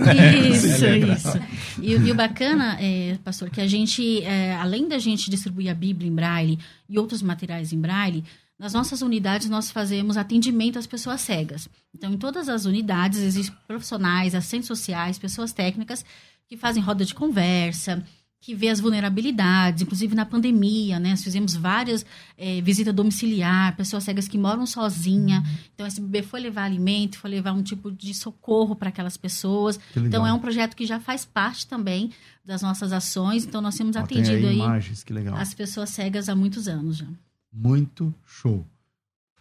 Isso, 0.47 0.85
isso. 0.85 1.39
E, 1.81 1.91
e, 1.93 2.11
o 2.11 2.15
bacana, 2.15 2.77
é, 2.79 3.17
pastor, 3.23 3.49
que 3.49 3.59
a 3.59 3.67
gente, 3.67 4.23
é, 4.23 4.55
além 4.55 4.87
da 4.87 4.97
gente 4.97 5.29
distribuir 5.29 5.69
a 5.69 5.73
Bíblia 5.73 6.09
em 6.09 6.15
Braille 6.15 6.59
e 6.87 6.97
outros 6.97 7.21
materiais 7.21 7.73
em 7.73 7.79
Braille, 7.79 8.23
nas 8.57 8.73
nossas 8.73 9.01
unidades, 9.01 9.49
nós 9.49 9.69
fazemos 9.69 10.17
atendimento 10.17 10.79
às 10.79 10.87
pessoas 10.87 11.21
cegas. 11.21 11.69
Então, 11.93 12.11
em 12.11 12.17
todas 12.17 12.49
as 12.49 12.65
unidades, 12.65 13.19
existem 13.19 13.55
profissionais, 13.67 14.33
assistentes 14.33 14.67
sociais, 14.67 15.19
pessoas 15.19 15.51
técnicas 15.51 16.03
que 16.47 16.57
fazem 16.57 16.81
roda 16.81 17.03
de 17.03 17.13
conversa, 17.13 18.03
que 18.39 18.53
vê 18.53 18.69
as 18.69 18.79
vulnerabilidades, 18.79 19.81
inclusive 19.81 20.15
na 20.15 20.25
pandemia, 20.25 20.99
né? 20.99 21.09
Nós 21.09 21.23
fizemos 21.23 21.55
várias 21.55 22.05
é, 22.37 22.61
visitas 22.61 22.93
domiciliar, 22.93 23.75
pessoas 23.75 24.03
cegas 24.03 24.27
que 24.27 24.37
moram 24.37 24.65
sozinha. 24.65 25.43
Então, 25.73 25.85
a 25.85 25.87
SBB 25.87 26.21
foi 26.21 26.39
levar 26.39 26.63
alimento, 26.63 27.17
foi 27.17 27.29
levar 27.31 27.51
um 27.53 27.63
tipo 27.63 27.91
de 27.91 28.13
socorro 28.13 28.75
para 28.75 28.89
aquelas 28.89 29.17
pessoas. 29.17 29.79
Então, 29.95 30.25
é 30.25 30.31
um 30.31 30.39
projeto 30.39 30.75
que 30.75 30.85
já 30.85 30.99
faz 30.99 31.25
parte 31.25 31.67
também 31.67 32.11
das 32.45 32.61
nossas 32.61 32.93
ações. 32.93 33.43
Então, 33.43 33.59
nós 33.59 33.75
temos 33.75 33.95
atendido 33.97 34.47
aí, 34.47 34.55
imagens, 34.55 35.03
as 35.35 35.53
pessoas 35.53 35.89
cegas 35.89 36.29
há 36.29 36.35
muitos 36.35 36.67
anos 36.67 36.97
já. 36.97 37.07
Muito 37.51 38.13
show. 38.25 38.65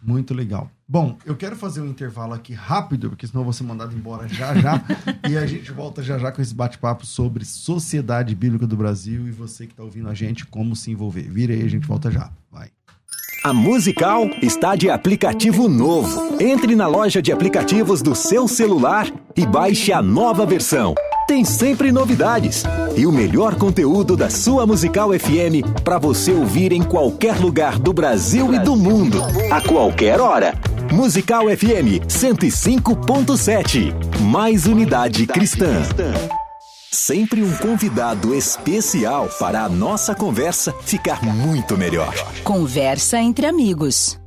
Muito 0.07 0.33
legal. 0.33 0.71
Bom, 0.89 1.19
eu 1.27 1.35
quero 1.35 1.57
fazer 1.57 1.81
um 1.81 1.87
intervalo 1.87 2.33
aqui 2.33 2.55
rápido, 2.55 3.11
porque 3.11 3.27
senão 3.27 3.41
eu 3.41 3.45
vou 3.45 3.53
ser 3.53 3.65
mandado 3.65 3.93
embora 3.93 4.29
já 4.29 4.55
já. 4.55 4.81
e 5.29 5.37
a 5.37 5.45
gente 5.45 5.73
volta 5.73 6.01
já 6.01 6.17
já 6.17 6.31
com 6.31 6.41
esse 6.41 6.55
bate-papo 6.55 7.05
sobre 7.05 7.45
Sociedade 7.45 8.33
Bíblica 8.33 8.69
do 8.69 8.77
Brasil 8.77 9.27
e 9.27 9.33
você 9.33 9.67
que 9.67 9.73
está 9.73 9.83
ouvindo 9.83 10.09
a 10.09 10.15
gente, 10.15 10.47
como 10.47 10.77
se 10.77 10.93
envolver. 10.93 11.23
Vira 11.23 11.53
aí, 11.53 11.63
a 11.65 11.69
gente 11.69 11.89
volta 11.89 12.09
já. 12.09 12.31
Vai. 12.53 12.71
A 13.43 13.53
Musical 13.53 14.27
está 14.41 14.77
de 14.77 14.89
aplicativo 14.89 15.69
novo. 15.69 16.41
Entre 16.41 16.77
na 16.77 16.87
loja 16.87 17.21
de 17.21 17.33
aplicativos 17.33 18.01
do 18.01 18.15
seu 18.15 18.47
celular 18.47 19.13
e 19.37 19.45
baixe 19.45 19.93
a 19.93 20.01
nova 20.01 20.47
versão 20.47 20.95
tem 21.27 21.45
sempre 21.45 21.91
novidades 21.91 22.63
e 22.97 23.05
o 23.05 23.13
melhor 23.13 23.57
conteúdo 23.57 24.17
da 24.17 24.31
sua 24.31 24.65
Musical 24.67 25.11
FM 25.13 25.83
para 25.83 25.99
você 25.99 26.33
ouvir 26.33 26.73
em 26.73 26.83
qualquer 26.83 27.37
lugar 27.39 27.79
do 27.79 27.93
Brasil 27.93 28.55
e 28.55 28.59
do 28.59 28.77
mundo, 28.77 29.19
a 29.51 29.61
qualquer 29.61 30.21
hora. 30.21 30.55
Musical 30.93 31.47
FM 31.47 32.07
105.7. 32.07 33.93
Mais 34.21 34.67
unidade 34.67 35.27
cristã. 35.27 35.83
Sempre 36.93 37.43
um 37.43 37.57
convidado 37.57 38.33
especial 38.33 39.29
para 39.41 39.65
a 39.65 39.69
nossa 39.69 40.15
conversa 40.15 40.73
ficar 40.83 41.23
muito 41.25 41.77
melhor. 41.77 42.15
Conversa 42.45 43.19
entre 43.19 43.47
amigos. 43.47 44.19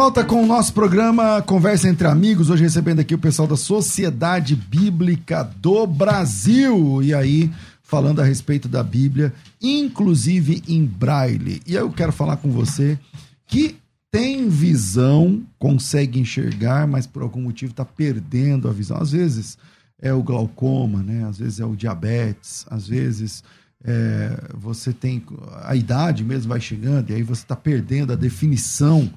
Volta 0.00 0.22
com 0.22 0.44
o 0.44 0.46
nosso 0.46 0.72
programa 0.72 1.42
Conversa 1.42 1.88
entre 1.88 2.06
Amigos. 2.06 2.50
Hoje 2.50 2.62
recebendo 2.62 3.00
aqui 3.00 3.16
o 3.16 3.18
pessoal 3.18 3.48
da 3.48 3.56
Sociedade 3.56 4.54
Bíblica 4.54 5.42
do 5.42 5.88
Brasil. 5.88 7.02
E 7.02 7.12
aí, 7.12 7.50
falando 7.82 8.20
a 8.20 8.24
respeito 8.24 8.68
da 8.68 8.80
Bíblia, 8.80 9.34
inclusive 9.60 10.62
em 10.68 10.86
braille. 10.86 11.60
E 11.66 11.76
aí 11.76 11.82
eu 11.82 11.90
quero 11.90 12.12
falar 12.12 12.36
com 12.36 12.48
você 12.48 12.96
que 13.44 13.76
tem 14.08 14.48
visão, 14.48 15.42
consegue 15.58 16.20
enxergar, 16.20 16.86
mas 16.86 17.04
por 17.04 17.22
algum 17.22 17.42
motivo 17.42 17.72
está 17.72 17.84
perdendo 17.84 18.68
a 18.68 18.72
visão. 18.72 18.98
Às 18.98 19.10
vezes 19.10 19.58
é 20.00 20.12
o 20.12 20.22
glaucoma, 20.22 21.02
né? 21.02 21.26
Às 21.28 21.38
vezes 21.38 21.58
é 21.58 21.66
o 21.66 21.74
diabetes, 21.74 22.64
às 22.70 22.86
vezes 22.86 23.42
é, 23.84 24.44
você 24.54 24.92
tem 24.92 25.24
a 25.64 25.74
idade 25.74 26.22
mesmo 26.22 26.50
vai 26.50 26.60
chegando 26.60 27.10
e 27.10 27.14
aí 27.14 27.22
você 27.24 27.42
está 27.42 27.56
perdendo 27.56 28.12
a 28.12 28.16
definição 28.16 29.10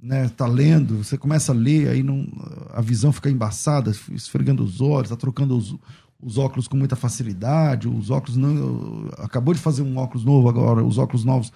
né, 0.00 0.28
tá 0.28 0.46
lendo, 0.46 1.02
você 1.02 1.18
começa 1.18 1.52
a 1.52 1.54
ler, 1.54 1.88
aí 1.88 2.02
não, 2.02 2.26
a 2.72 2.80
visão 2.80 3.12
fica 3.12 3.30
embaçada, 3.30 3.90
esfregando 4.12 4.62
os 4.62 4.80
olhos, 4.80 5.10
tá 5.10 5.16
trocando 5.16 5.56
os, 5.56 5.74
os 6.22 6.38
óculos 6.38 6.68
com 6.68 6.76
muita 6.76 6.96
facilidade, 6.96 7.88
os 7.88 8.10
óculos 8.10 8.36
não. 8.36 9.08
Acabou 9.18 9.54
de 9.54 9.60
fazer 9.60 9.82
um 9.82 9.96
óculos 9.96 10.24
novo 10.24 10.48
agora, 10.48 10.84
os 10.84 10.98
óculos 10.98 11.24
novos, 11.24 11.52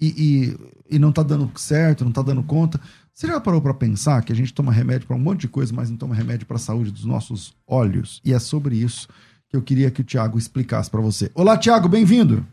e, 0.00 0.56
e, 0.90 0.96
e 0.96 0.98
não 0.98 1.12
tá 1.12 1.22
dando 1.22 1.50
certo, 1.56 2.04
não 2.04 2.12
tá 2.12 2.22
dando 2.22 2.42
conta. 2.42 2.80
Você 3.12 3.28
já 3.28 3.40
parou 3.40 3.62
para 3.62 3.72
pensar 3.72 4.22
que 4.22 4.32
a 4.32 4.36
gente 4.36 4.52
toma 4.52 4.72
remédio 4.72 5.06
para 5.06 5.16
um 5.16 5.20
monte 5.20 5.42
de 5.42 5.48
coisa, 5.48 5.72
mas 5.72 5.88
não 5.88 5.96
toma 5.96 6.14
remédio 6.14 6.46
para 6.46 6.56
a 6.56 6.60
saúde 6.60 6.90
dos 6.90 7.04
nossos 7.04 7.54
olhos? 7.66 8.20
E 8.24 8.32
é 8.32 8.38
sobre 8.38 8.76
isso 8.76 9.08
que 9.48 9.56
eu 9.56 9.62
queria 9.62 9.90
que 9.90 10.00
o 10.00 10.04
Tiago 10.04 10.36
explicasse 10.36 10.90
para 10.90 11.00
você. 11.00 11.30
Olá, 11.34 11.56
Tiago, 11.56 11.88
bem-vindo. 11.88 12.44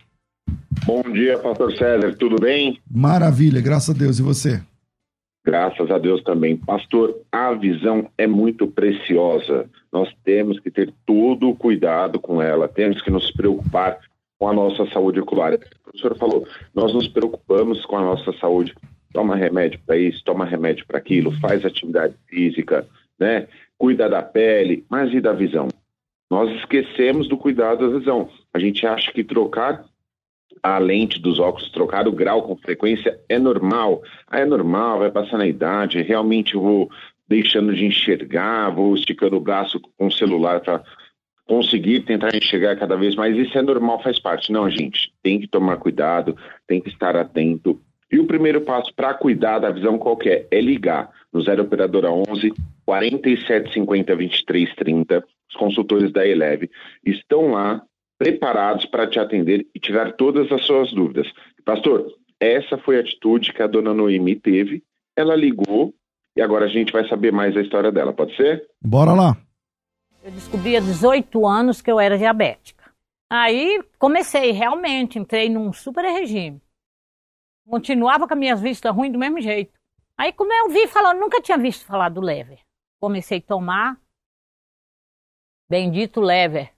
Bom 0.85 1.01
dia, 1.11 1.37
pastor 1.39 1.71
César, 1.75 2.15
tudo 2.17 2.37
bem? 2.39 2.79
Maravilha, 2.89 3.59
graças 3.61 3.89
a 3.89 3.97
Deus. 3.97 4.19
E 4.19 4.21
você? 4.21 4.61
Graças 5.45 5.91
a 5.91 5.97
Deus 5.97 6.23
também. 6.23 6.55
Pastor, 6.55 7.19
a 7.31 7.53
visão 7.53 8.09
é 8.17 8.25
muito 8.25 8.65
preciosa. 8.65 9.69
Nós 9.91 10.09
temos 10.23 10.59
que 10.59 10.71
ter 10.71 10.93
todo 11.05 11.49
o 11.49 11.55
cuidado 11.55 12.19
com 12.19 12.41
ela, 12.41 12.67
temos 12.67 13.01
que 13.01 13.11
nos 13.11 13.29
preocupar 13.31 13.99
com 14.39 14.47
a 14.47 14.53
nossa 14.53 14.85
saúde 14.87 15.19
ocular. 15.19 15.53
O 15.93 15.97
senhor 15.97 16.17
falou, 16.17 16.47
nós 16.73 16.93
nos 16.93 17.07
preocupamos 17.07 17.85
com 17.85 17.97
a 17.97 18.01
nossa 18.01 18.31
saúde. 18.33 18.73
Toma 19.11 19.35
remédio 19.35 19.79
para 19.85 19.97
isso, 19.97 20.23
toma 20.23 20.45
remédio 20.45 20.85
para 20.87 20.97
aquilo, 20.97 21.31
faz 21.39 21.63
atividade 21.65 22.15
física, 22.27 22.87
né? 23.19 23.47
Cuida 23.77 24.09
da 24.09 24.23
pele, 24.23 24.85
mas 24.89 25.13
e 25.13 25.19
da 25.19 25.33
visão? 25.33 25.67
Nós 26.31 26.49
esquecemos 26.55 27.27
do 27.27 27.37
cuidado 27.37 27.87
da 27.87 27.99
visão. 27.99 28.29
A 28.53 28.59
gente 28.59 28.87
acha 28.87 29.11
que 29.11 29.23
trocar 29.23 29.85
a 30.63 30.77
lente 30.77 31.19
dos 31.19 31.39
óculos 31.39 31.69
trocar 31.69 32.07
o 32.07 32.11
grau 32.11 32.43
com 32.43 32.55
frequência 32.55 33.19
é 33.27 33.37
normal. 33.37 34.01
Ah, 34.27 34.39
é 34.39 34.45
normal, 34.45 34.99
vai 34.99 35.11
passar 35.11 35.37
na 35.37 35.45
idade, 35.45 36.01
realmente 36.01 36.55
vou 36.55 36.89
deixando 37.27 37.75
de 37.75 37.85
enxergar, 37.85 38.69
vou 38.69 38.95
esticando 38.95 39.35
o 39.35 39.41
braço 39.41 39.79
com 39.97 40.07
o 40.07 40.11
celular 40.11 40.61
para 40.61 40.81
conseguir 41.45 42.01
tentar 42.01 42.33
enxergar 42.33 42.77
cada 42.77 42.95
vez 42.95 43.15
mais. 43.15 43.35
Isso 43.35 43.57
é 43.57 43.61
normal, 43.61 44.01
faz 44.01 44.19
parte. 44.19 44.51
Não, 44.51 44.69
gente, 44.69 45.11
tem 45.21 45.39
que 45.39 45.47
tomar 45.47 45.77
cuidado, 45.77 46.37
tem 46.65 46.79
que 46.79 46.89
estar 46.89 47.15
atento. 47.15 47.79
E 48.09 48.19
o 48.19 48.27
primeiro 48.27 48.61
passo 48.61 48.93
para 48.93 49.13
cuidar 49.13 49.59
da 49.59 49.71
visão 49.71 49.97
qualquer 49.97 50.47
é 50.51 50.61
ligar 50.61 51.09
no 51.31 51.41
0 51.41 51.63
operadora 51.63 52.11
11 52.11 52.53
4750 52.85 54.15
2330. 54.15 55.23
Os 55.49 55.55
consultores 55.55 56.11
da 56.11 56.25
Eleve 56.25 56.69
estão 57.05 57.51
lá 57.51 57.81
preparados 58.23 58.85
para 58.85 59.05
te 59.05 59.19
atender 59.19 59.67
e 59.75 59.79
tirar 59.79 60.13
todas 60.13 60.49
as 60.49 60.65
suas 60.65 60.93
dúvidas. 60.93 61.27
Pastor, 61.65 62.07
essa 62.39 62.77
foi 62.77 62.95
a 62.95 63.01
atitude 63.01 63.51
que 63.51 63.61
a 63.61 63.67
dona 63.67 63.93
Noemi 63.93 64.33
teve. 64.33 64.81
Ela 65.13 65.35
ligou 65.35 65.93
e 66.33 66.41
agora 66.41 66.65
a 66.65 66.69
gente 66.69 66.93
vai 66.93 67.05
saber 67.09 67.33
mais 67.33 67.55
a 67.57 67.61
história 67.61 67.91
dela, 67.91 68.13
pode 68.13 68.33
ser? 68.37 68.65
Bora 68.81 69.11
lá. 69.11 69.37
Eu 70.23 70.31
descobri 70.31 70.77
há 70.77 70.79
18 70.79 71.45
anos 71.45 71.81
que 71.81 71.91
eu 71.91 71.99
era 71.99 72.17
diabética. 72.17 72.89
Aí 73.29 73.83
comecei, 73.99 74.51
realmente, 74.51 75.19
entrei 75.19 75.49
num 75.49 75.73
super 75.73 76.05
regime. 76.05 76.61
Continuava 77.67 78.25
com 78.25 78.33
as 78.33 78.39
minhas 78.39 78.61
vistas 78.61 78.95
ruins 78.95 79.11
do 79.11 79.19
mesmo 79.19 79.41
jeito. 79.41 79.73
Aí, 80.17 80.31
como 80.31 80.53
eu 80.53 80.69
vi 80.69 80.87
falando, 80.87 81.19
nunca 81.19 81.41
tinha 81.41 81.57
visto 81.57 81.85
falar 81.85 82.07
do 82.07 82.21
lever. 82.21 82.59
Comecei 83.01 83.39
a 83.39 83.41
tomar. 83.41 83.99
Bendito 85.69 86.21
lever. 86.21 86.72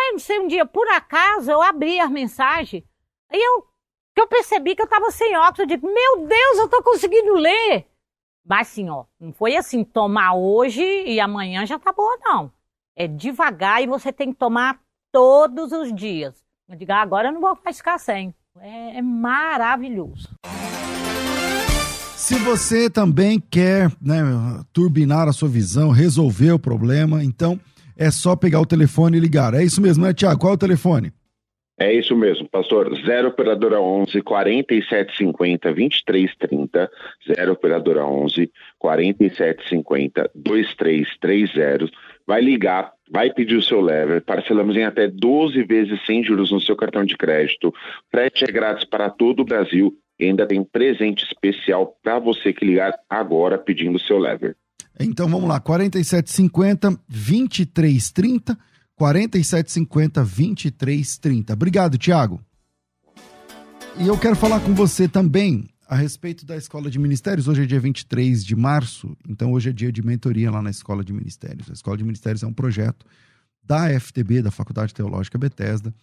Aí, 0.00 0.12
não 0.12 0.18
sei, 0.18 0.40
um 0.40 0.48
dia, 0.48 0.64
por 0.64 0.88
acaso, 0.88 1.50
eu 1.50 1.60
abri 1.60 2.00
as 2.00 2.10
mensagens. 2.10 2.82
Aí 3.30 3.38
eu, 3.38 3.66
eu 4.16 4.26
percebi 4.26 4.74
que 4.74 4.80
eu 4.80 4.86
estava 4.86 5.10
sem 5.10 5.36
óculos. 5.36 5.58
Eu 5.58 5.66
digo, 5.66 5.86
meu 5.86 6.26
Deus, 6.26 6.58
eu 6.58 6.64
estou 6.64 6.82
conseguindo 6.82 7.34
ler. 7.34 7.86
Mas 8.44 8.68
assim, 8.68 8.88
ó, 8.88 9.04
não 9.20 9.32
foi 9.32 9.56
assim, 9.56 9.84
tomar 9.84 10.34
hoje 10.34 10.82
e 10.82 11.20
amanhã 11.20 11.66
já 11.66 11.78
tá 11.78 11.92
boa, 11.92 12.18
não. 12.22 12.50
É 12.96 13.06
devagar 13.06 13.82
e 13.82 13.86
você 13.86 14.12
tem 14.12 14.32
que 14.32 14.38
tomar 14.38 14.80
todos 15.12 15.70
os 15.72 15.94
dias. 15.94 16.42
Eu 16.66 16.76
digo, 16.76 16.92
ah, 16.92 17.02
agora 17.02 17.28
eu 17.28 17.32
não 17.32 17.40
vou 17.40 17.56
ficar 17.72 17.98
sem. 17.98 18.34
É, 18.58 18.96
é 18.96 19.02
maravilhoso. 19.02 20.30
Se 22.16 22.34
você 22.36 22.88
também 22.88 23.40
quer 23.40 23.90
né, 24.00 24.22
turbinar 24.72 25.28
a 25.28 25.32
sua 25.32 25.48
visão, 25.48 25.90
resolver 25.90 26.52
o 26.52 26.58
problema, 26.58 27.24
então 27.24 27.58
é 28.00 28.10
só 28.10 28.34
pegar 28.34 28.60
o 28.60 28.66
telefone 28.66 29.18
e 29.18 29.20
ligar. 29.20 29.52
É 29.52 29.62
isso 29.62 29.80
mesmo, 29.82 30.06
né, 30.06 30.14
Tiago? 30.14 30.40
Qual 30.40 30.52
é 30.52 30.56
o 30.56 30.58
telefone? 30.58 31.12
É 31.78 31.92
isso 31.92 32.16
mesmo, 32.16 32.48
pastor. 32.48 32.94
0 33.06 33.28
operadora 33.28 33.78
11 33.78 34.22
4750 34.22 35.68
2330. 35.68 36.90
0 37.26 37.52
operadora 37.52 38.06
11 38.06 38.50
4750 38.78 40.30
2330. 40.34 41.90
Vai 42.26 42.40
ligar, 42.40 42.92
vai 43.10 43.30
pedir 43.30 43.56
o 43.56 43.62
seu 43.62 43.82
lever. 43.82 44.22
Parcelamos 44.22 44.76
em 44.76 44.84
até 44.84 45.06
12 45.06 45.62
vezes 45.64 46.00
sem 46.06 46.24
juros 46.24 46.50
no 46.50 46.60
seu 46.60 46.76
cartão 46.76 47.04
de 47.04 47.16
crédito. 47.16 47.72
Frete 48.10 48.44
é 48.44 48.52
grátis 48.52 48.84
para 48.84 49.10
todo 49.10 49.40
o 49.40 49.44
Brasil 49.44 49.94
e 50.18 50.24
ainda 50.24 50.46
tem 50.46 50.64
presente 50.64 51.24
especial 51.24 51.96
para 52.02 52.18
você 52.18 52.52
que 52.52 52.64
ligar 52.64 52.94
agora 53.08 53.58
pedindo 53.58 53.96
o 53.96 54.00
seu 54.00 54.18
lever. 54.18 54.56
Então 55.02 55.26
vamos 55.28 55.48
lá, 55.48 55.58
4750 55.58 56.90
2330 57.08 58.58
4750 58.94 60.20
2330. 60.20 61.52
Obrigado, 61.54 61.96
Tiago. 61.96 62.38
E 63.98 64.06
eu 64.06 64.18
quero 64.18 64.36
falar 64.36 64.60
com 64.60 64.74
você 64.74 65.08
também 65.08 65.66
a 65.88 65.96
respeito 65.96 66.44
da 66.44 66.54
Escola 66.54 66.90
de 66.90 66.98
Ministérios. 66.98 67.48
Hoje 67.48 67.62
é 67.62 67.66
dia 67.66 67.80
23 67.80 68.44
de 68.44 68.54
março, 68.54 69.16
então 69.26 69.52
hoje 69.52 69.70
é 69.70 69.72
dia 69.72 69.90
de 69.90 70.02
mentoria 70.02 70.50
lá 70.50 70.60
na 70.60 70.68
Escola 70.70 71.02
de 71.02 71.14
Ministérios. 71.14 71.70
A 71.70 71.72
Escola 71.72 71.96
de 71.96 72.04
Ministérios 72.04 72.42
é 72.42 72.46
um 72.46 72.52
projeto 72.52 73.06
da 73.62 73.88
FTB, 73.98 74.42
da 74.42 74.50
Faculdade 74.50 74.92
Teológica 74.92 75.38
Bethesda, 75.38 75.94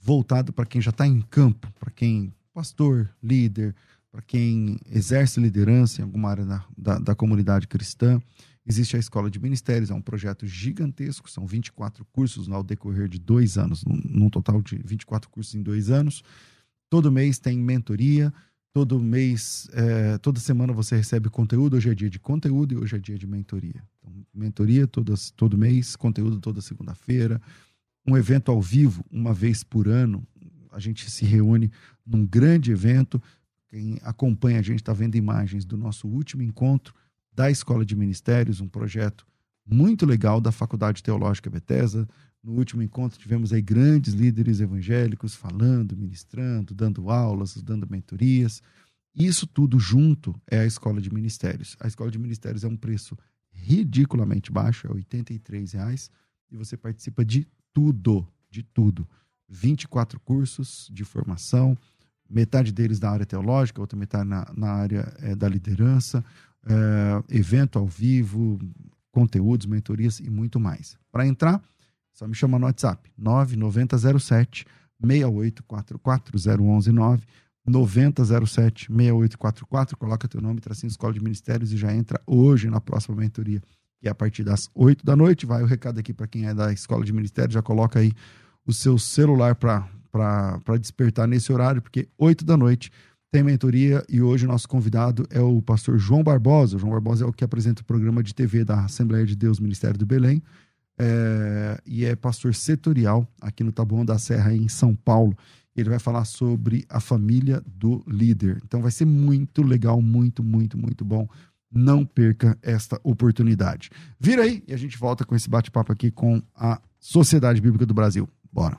voltado 0.00 0.54
para 0.54 0.64
quem 0.64 0.80
já 0.80 0.90
está 0.90 1.06
em 1.06 1.20
campo, 1.20 1.70
para 1.78 1.90
quem 1.90 2.32
pastor, 2.54 3.10
líder, 3.22 3.74
para 4.10 4.22
quem 4.22 4.78
exerce 4.90 5.40
liderança 5.40 6.00
em 6.00 6.04
alguma 6.04 6.30
área 6.30 6.44
da, 6.44 6.64
da, 6.76 6.98
da, 6.98 7.14
comunidade 7.14 7.66
cristã. 7.66 8.20
Existe 8.66 8.96
a 8.96 8.98
Escola 8.98 9.30
de 9.30 9.40
Ministérios, 9.40 9.90
é 9.90 9.94
um 9.94 10.02
projeto 10.02 10.46
gigantesco, 10.46 11.30
são 11.30 11.46
24 11.46 12.04
cursos 12.06 12.48
ao 12.50 12.62
decorrer 12.62 13.08
de 13.08 13.18
dois 13.18 13.56
anos, 13.56 13.84
num, 13.84 14.28
total 14.28 14.60
de 14.60 14.78
24 14.84 15.28
cursos 15.30 15.54
em 15.54 15.62
dois 15.62 15.90
anos. 15.90 16.22
Todo 16.90 17.12
mês 17.12 17.38
tem 17.38 17.58
mentoria, 17.58 18.32
todo 18.72 19.00
mês, 19.00 19.68
é, 19.72 20.18
toda 20.18 20.38
semana 20.38 20.72
você 20.72 20.96
recebe 20.96 21.30
conteúdo. 21.30 21.76
Hoje 21.76 21.90
é 21.90 21.94
dia 21.94 22.10
de 22.10 22.18
conteúdo 22.18 22.74
e 22.74 22.76
hoje 22.76 22.96
é 22.96 22.98
dia 22.98 23.18
de 23.18 23.26
mentoria. 23.26 23.82
Então, 23.98 24.12
mentoria 24.34 24.86
todas, 24.86 25.30
todo 25.30 25.56
mês, 25.56 25.96
conteúdo 25.96 26.38
toda 26.40 26.60
segunda-feira. 26.60 27.40
Um 28.06 28.16
evento 28.16 28.50
ao 28.50 28.60
vivo, 28.60 29.04
uma 29.10 29.34
vez 29.34 29.62
por 29.62 29.88
ano, 29.88 30.26
a 30.72 30.78
gente 30.78 31.10
se 31.10 31.24
reúne 31.24 31.70
num 32.06 32.24
grande 32.26 32.70
evento. 32.70 33.20
Quem 33.68 33.98
acompanha 34.02 34.58
a 34.58 34.62
gente 34.62 34.80
está 34.80 34.92
vendo 34.92 35.16
imagens 35.16 35.64
do 35.64 35.76
nosso 35.76 36.08
último 36.08 36.42
encontro 36.42 36.94
da 37.32 37.50
Escola 37.50 37.84
de 37.84 37.94
Ministérios, 37.94 38.60
um 38.60 38.68
projeto 38.68 39.26
muito 39.64 40.06
legal 40.06 40.40
da 40.40 40.50
Faculdade 40.50 41.02
Teológica 41.02 41.50
Bethesda. 41.50 42.08
No 42.42 42.52
último 42.52 42.82
encontro 42.82 43.18
tivemos 43.18 43.52
aí 43.52 43.60
grandes 43.60 44.14
líderes 44.14 44.60
evangélicos 44.60 45.34
falando, 45.34 45.96
ministrando, 45.96 46.74
dando 46.74 47.10
aulas, 47.10 47.54
dando 47.62 47.86
mentorias. 47.88 48.62
Isso 49.14 49.46
tudo 49.46 49.78
junto 49.78 50.34
é 50.46 50.60
a 50.60 50.66
Escola 50.66 51.00
de 51.00 51.12
Ministérios. 51.12 51.76
A 51.80 51.86
Escola 51.86 52.10
de 52.10 52.18
Ministérios 52.18 52.64
é 52.64 52.68
um 52.68 52.76
preço 52.76 53.16
ridiculamente 53.50 54.50
baixo, 54.50 54.86
é 54.86 54.90
83 54.90 55.72
reais, 55.72 56.10
e 56.50 56.56
você 56.56 56.76
participa 56.76 57.24
de 57.24 57.46
tudo, 57.72 58.26
de 58.50 58.62
tudo. 58.62 59.06
24 59.48 60.20
cursos 60.20 60.88
de 60.92 61.04
formação, 61.04 61.76
metade 62.28 62.72
deles 62.72 63.00
na 63.00 63.10
área 63.10 63.26
teológica, 63.26 63.80
outra 63.80 63.98
metade 63.98 64.28
na, 64.28 64.46
na 64.56 64.70
área 64.70 65.12
é, 65.20 65.34
da 65.34 65.48
liderança, 65.48 66.24
é, 66.66 67.36
evento 67.36 67.78
ao 67.78 67.86
vivo, 67.86 68.58
conteúdos, 69.10 69.66
mentorias 69.66 70.20
e 70.20 70.28
muito 70.28 70.60
mais. 70.60 70.98
Para 71.10 71.26
entrar, 71.26 71.62
só 72.12 72.26
me 72.26 72.34
chama 72.34 72.58
no 72.58 72.66
WhatsApp, 72.66 73.10
9907 73.16 74.66
6844 75.00 76.38
011 76.60 76.92
9 76.92 77.22
9007 77.66 78.86
6844, 78.88 79.96
coloca 79.96 80.28
teu 80.28 80.40
nome, 80.40 80.60
tracinho 80.60 80.88
Escola 80.88 81.12
de 81.12 81.20
Ministérios 81.20 81.72
e 81.72 81.76
já 81.76 81.94
entra 81.94 82.20
hoje 82.26 82.68
na 82.68 82.80
próxima 82.80 83.16
mentoria, 83.16 83.60
que 84.00 84.08
é 84.08 84.10
a 84.10 84.14
partir 84.14 84.42
das 84.42 84.68
8 84.74 85.04
da 85.04 85.14
noite. 85.14 85.46
Vai 85.46 85.62
o 85.62 85.66
recado 85.66 86.00
aqui 86.00 86.12
para 86.12 86.26
quem 86.26 86.46
é 86.46 86.54
da 86.54 86.72
Escola 86.72 87.04
de 87.04 87.12
Ministérios, 87.12 87.54
já 87.54 87.62
coloca 87.62 87.98
aí 87.98 88.12
o 88.66 88.72
seu 88.72 88.98
celular 88.98 89.54
para 89.54 89.88
despertar 90.80 91.26
nesse 91.26 91.52
horário, 91.52 91.82
porque 91.82 92.08
8 92.18 92.44
da 92.44 92.56
noite 92.56 92.90
tem 93.30 93.42
mentoria 93.42 94.02
e 94.08 94.22
hoje 94.22 94.46
o 94.46 94.48
nosso 94.48 94.68
convidado 94.68 95.26
é 95.30 95.40
o 95.40 95.60
pastor 95.60 95.98
João 95.98 96.22
Barbosa. 96.22 96.76
O 96.76 96.78
João 96.78 96.92
Barbosa 96.92 97.24
é 97.24 97.28
o 97.28 97.32
que 97.32 97.44
apresenta 97.44 97.82
o 97.82 97.84
programa 97.84 98.22
de 98.22 98.34
TV 98.34 98.64
da 98.64 98.84
Assembleia 98.84 99.26
de 99.26 99.36
Deus 99.36 99.60
Ministério 99.60 99.98
do 99.98 100.06
Belém 100.06 100.42
é, 100.98 101.80
e 101.86 102.04
é 102.04 102.16
pastor 102.16 102.54
setorial 102.54 103.26
aqui 103.40 103.62
no 103.62 103.70
Taboão 103.70 104.04
da 104.04 104.18
Serra, 104.18 104.54
em 104.54 104.68
São 104.68 104.94
Paulo. 104.94 105.36
Ele 105.76 105.90
vai 105.90 105.98
falar 105.98 106.24
sobre 106.24 106.84
a 106.88 106.98
família 106.98 107.62
do 107.66 108.02
líder. 108.08 108.60
Então 108.64 108.82
vai 108.82 108.90
ser 108.90 109.04
muito 109.04 109.62
legal, 109.62 110.02
muito, 110.02 110.42
muito, 110.42 110.76
muito 110.76 111.04
bom. 111.04 111.28
Não 111.70 112.04
perca 112.04 112.58
esta 112.62 112.98
oportunidade. 113.04 113.90
Vira 114.18 114.42
aí 114.42 114.64
e 114.66 114.74
a 114.74 114.76
gente 114.76 114.98
volta 114.98 115.24
com 115.24 115.36
esse 115.36 115.48
bate-papo 115.48 115.92
aqui 115.92 116.10
com 116.10 116.42
a 116.56 116.80
Sociedade 116.98 117.60
Bíblica 117.60 117.86
do 117.86 117.94
Brasil. 117.94 118.28
Bora. 118.50 118.78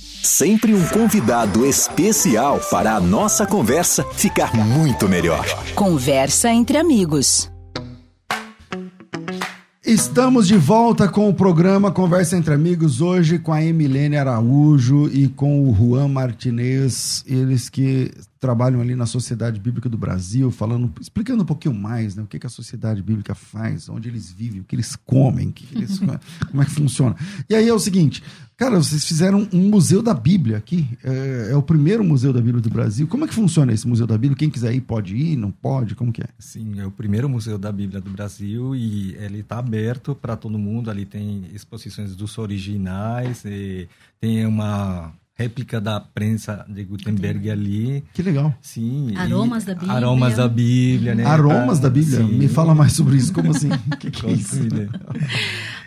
Sempre 0.23 0.71
um 0.75 0.87
convidado 0.89 1.65
especial 1.65 2.59
para 2.69 2.93
a 2.93 2.99
nossa 3.01 3.47
conversa 3.47 4.03
ficar 4.13 4.53
muito 4.53 5.09
melhor. 5.09 5.43
Conversa 5.73 6.51
entre 6.51 6.77
amigos. 6.77 7.51
Estamos 9.83 10.47
de 10.47 10.55
volta 10.55 11.09
com 11.09 11.27
o 11.27 11.33
programa 11.33 11.91
Conversa 11.91 12.37
entre 12.37 12.53
Amigos, 12.53 13.01
hoje 13.01 13.39
com 13.39 13.51
a 13.51 13.63
Emilene 13.63 14.15
Araújo 14.15 15.09
e 15.11 15.27
com 15.27 15.67
o 15.67 15.73
Juan 15.73 16.07
Martinez, 16.07 17.25
eles 17.27 17.67
que 17.67 18.11
trabalham 18.41 18.81
ali 18.81 18.95
na 18.95 19.05
Sociedade 19.05 19.59
Bíblica 19.59 19.87
do 19.87 19.99
Brasil, 19.99 20.49
falando, 20.49 20.91
explicando 20.99 21.43
um 21.43 21.45
pouquinho 21.45 21.75
mais, 21.75 22.15
né, 22.15 22.23
o 22.23 22.25
que, 22.25 22.39
que 22.39 22.47
a 22.47 22.49
Sociedade 22.49 23.03
Bíblica 23.03 23.35
faz, 23.35 23.87
onde 23.87 24.09
eles 24.09 24.31
vivem, 24.31 24.61
o 24.61 24.63
que 24.63 24.75
eles 24.75 24.95
comem, 24.95 25.51
que 25.51 25.67
eles, 25.77 25.99
como 26.49 26.61
é 26.63 26.65
que 26.65 26.71
funciona. 26.71 27.15
E 27.47 27.53
aí 27.53 27.69
é 27.69 27.73
o 27.73 27.77
seguinte, 27.77 28.23
cara, 28.57 28.77
vocês 28.77 29.05
fizeram 29.05 29.47
um 29.53 29.69
museu 29.69 30.01
da 30.01 30.15
Bíblia 30.15 30.57
aqui, 30.57 30.89
é, 31.03 31.49
é, 31.51 31.55
o 31.55 31.61
primeiro 31.61 32.03
museu 32.03 32.33
da 32.33 32.41
Bíblia 32.41 32.63
do 32.63 32.69
Brasil. 32.71 33.07
Como 33.07 33.25
é 33.25 33.27
que 33.27 33.33
funciona 33.35 33.73
esse 33.73 33.87
museu 33.87 34.07
da 34.07 34.17
Bíblia? 34.17 34.35
Quem 34.35 34.49
quiser 34.49 34.73
ir 34.73 34.81
pode 34.81 35.15
ir, 35.15 35.35
não 35.35 35.51
pode? 35.51 35.93
Como 35.93 36.11
que 36.11 36.23
é? 36.23 36.27
Sim, 36.39 36.79
é 36.79 36.85
o 36.85 36.91
primeiro 36.91 37.29
museu 37.29 37.59
da 37.59 37.71
Bíblia 37.71 38.01
do 38.01 38.09
Brasil 38.09 38.75
e 38.75 39.13
ele 39.17 39.41
está 39.41 39.59
aberto 39.59 40.15
para 40.15 40.35
todo 40.35 40.57
mundo. 40.57 40.89
Ali 40.89 41.05
tem 41.05 41.45
exposições 41.53 42.15
dos 42.15 42.39
originais, 42.39 43.43
tem 44.19 44.47
uma 44.47 45.13
réplica 45.41 45.81
da 45.81 45.99
prensa 45.99 46.65
de 46.69 46.83
Gutenberg 46.83 47.49
ali. 47.49 48.03
Que 48.13 48.21
legal. 48.21 48.53
Sim. 48.61 49.15
Aromas 49.15 49.65
da 49.65 49.73
Bíblia. 49.73 49.93
Aromas 49.93 50.35
da 50.35 50.47
Bíblia, 50.47 51.15
né? 51.15 51.25
Aromas 51.25 51.79
da 51.79 51.89
Bíblia? 51.89 52.17
Sim. 52.17 52.37
Me 52.37 52.47
fala 52.47 52.75
mais 52.75 52.93
sobre 52.93 53.17
isso. 53.17 53.33
Como 53.33 53.51
assim? 53.51 53.69
O 53.71 53.97
que, 53.97 54.11
que 54.11 54.25
é 54.27 54.31
isso? 54.31 54.59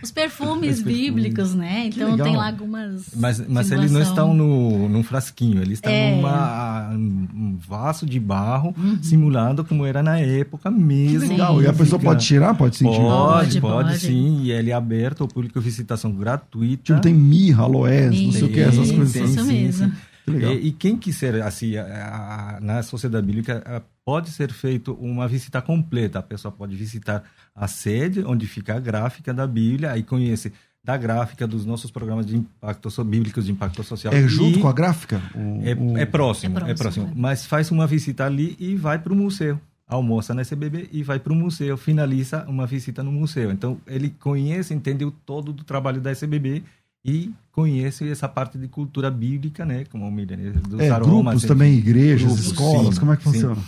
Os 0.05 0.11
perfumes 0.11 0.83
bíblicos, 0.83 1.55
né? 1.55 1.87
Então 1.87 2.15
tem 2.19 2.37
lá 2.37 2.49
algumas. 2.49 3.07
Mas, 3.17 3.43
mas 3.49 3.73
eles 3.73 3.91
não 3.91 4.03
estão 4.03 4.35
no, 4.35 4.87
num 4.87 5.03
frasquinho, 5.03 5.63
eles 5.63 5.79
estão 5.79 5.91
é. 5.91 6.15
numa 6.15 6.91
um 6.95 7.57
vaso 7.57 8.05
de 8.05 8.21
barro, 8.21 8.75
uhum. 8.77 8.99
simulando 9.03 9.65
como 9.65 9.87
era 9.87 10.03
na 10.03 10.19
época 10.19 10.71
mesmo. 10.71 11.21
Que 11.21 11.27
legal. 11.29 11.63
E 11.63 11.67
a 11.67 11.73
pessoa 11.73 11.99
pode 11.99 12.23
tirar? 12.23 12.55
Pode 12.55 12.77
sentir? 12.77 12.97
Pode, 12.99 13.61
pode, 13.63 13.89
pode, 13.89 13.99
sim. 13.99 14.43
E 14.43 14.53
ele 14.53 14.71
é 14.71 14.75
aberto 14.75 15.23
ao 15.23 15.29
público, 15.29 15.59
visitação 15.59 16.13
gratuita. 16.13 16.83
Tipo, 16.83 17.01
tem 17.01 17.15
mirra, 17.15 17.65
aloés, 17.65 18.21
não 18.21 18.33
sei 18.33 18.43
o 18.43 18.49
que, 18.53 18.61
essas 18.61 18.93
coisas. 18.93 19.31
Isso 19.31 19.45
mesmo. 19.45 19.73
Sim, 19.73 19.73
sim. 19.73 19.93
E, 20.27 20.69
e, 20.69 20.73
quem 20.73 20.97
quiser, 20.97 21.43
assim, 21.43 21.77
a, 21.77 22.57
a, 22.57 22.61
na 22.61 22.83
sociedade 22.83 23.27
bíblica, 23.27 23.83
pode 24.05 24.31
ser 24.31 24.53
feito 24.53 24.95
uma 24.95 25.29
visita 25.29 25.61
completa. 25.61 26.19
A 26.19 26.23
pessoa 26.23 26.51
pode 26.51 26.75
visitar 26.77 27.25
a 27.55 27.69
sede, 27.69 28.25
onde 28.25 28.47
fica 28.47 28.75
a 28.75 28.81
gráfica 28.81 29.33
da 29.33 29.47
Bíblia, 29.47 29.93
aí 29.93 30.03
conhece 30.03 30.53
da 30.85 30.97
gráfica 30.99 31.47
dos 31.47 31.65
nossos 31.65 31.91
programas 31.91 32.27
de 32.27 32.37
impacto 32.37 33.05
bíblicos 33.05 33.47
de 33.47 33.53
impacto 33.53 33.83
social. 33.83 34.13
É 34.13 34.29
junto 34.29 34.61
com 34.61 34.69
a 34.69 34.73
gráfica? 34.73 35.21
O, 35.35 35.63
é, 35.67 35.75
o... 35.75 35.97
é, 35.97 36.05
próximo, 36.05 36.59
é, 36.59 36.61
próximo, 36.61 36.71
é 36.71 36.75
próximo. 36.75 37.07
É. 37.09 37.13
Mas 37.17 37.47
faz 37.47 37.71
uma 37.71 37.87
visita 37.87 38.27
ali 38.27 38.55
e 38.59 38.77
vai 38.77 38.99
para 38.99 39.13
o 39.13 39.17
museu. 39.17 39.59
Almoça 39.87 40.35
na 40.35 40.43
SBB 40.43 40.91
e 40.93 41.03
vai 41.03 41.19
para 41.19 41.33
o 41.33 41.37
museu, 41.37 41.77
finaliza 41.77 42.45
uma 42.49 42.67
visita 42.67 43.03
no 43.03 43.13
museu. 43.13 43.51
Então, 43.51 43.79
ele 43.87 44.11
conhece, 44.11 44.75
entendeu 44.75 45.13
todo 45.25 45.53
do 45.53 45.65
trabalho 45.65 46.01
da 46.01 46.11
SBB 46.11 46.63
e 47.05 47.31
conhece 47.53 48.09
essa 48.09 48.29
parte 48.29 48.57
de 48.57 48.67
cultura 48.67 49.11
bíblica, 49.11 49.65
né? 49.65 49.85
Como 49.91 50.07
o 50.07 50.11
Miriam, 50.11 50.53
dos 50.69 50.81
é, 50.81 50.91
aromas. 50.91 51.35
Grupos 51.35 51.45
também, 51.45 51.75
igrejas, 51.75 52.23
grupos, 52.23 52.47
escolas, 52.47 52.95
sim, 52.95 53.01
como 53.01 53.13
é 53.13 53.17
que 53.17 53.23
funciona? 53.23 53.55
Sim. 53.57 53.63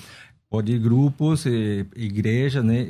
Pode 0.49 0.79
grupos, 0.79 1.45
igreja, 1.95 2.63
né? 2.63 2.87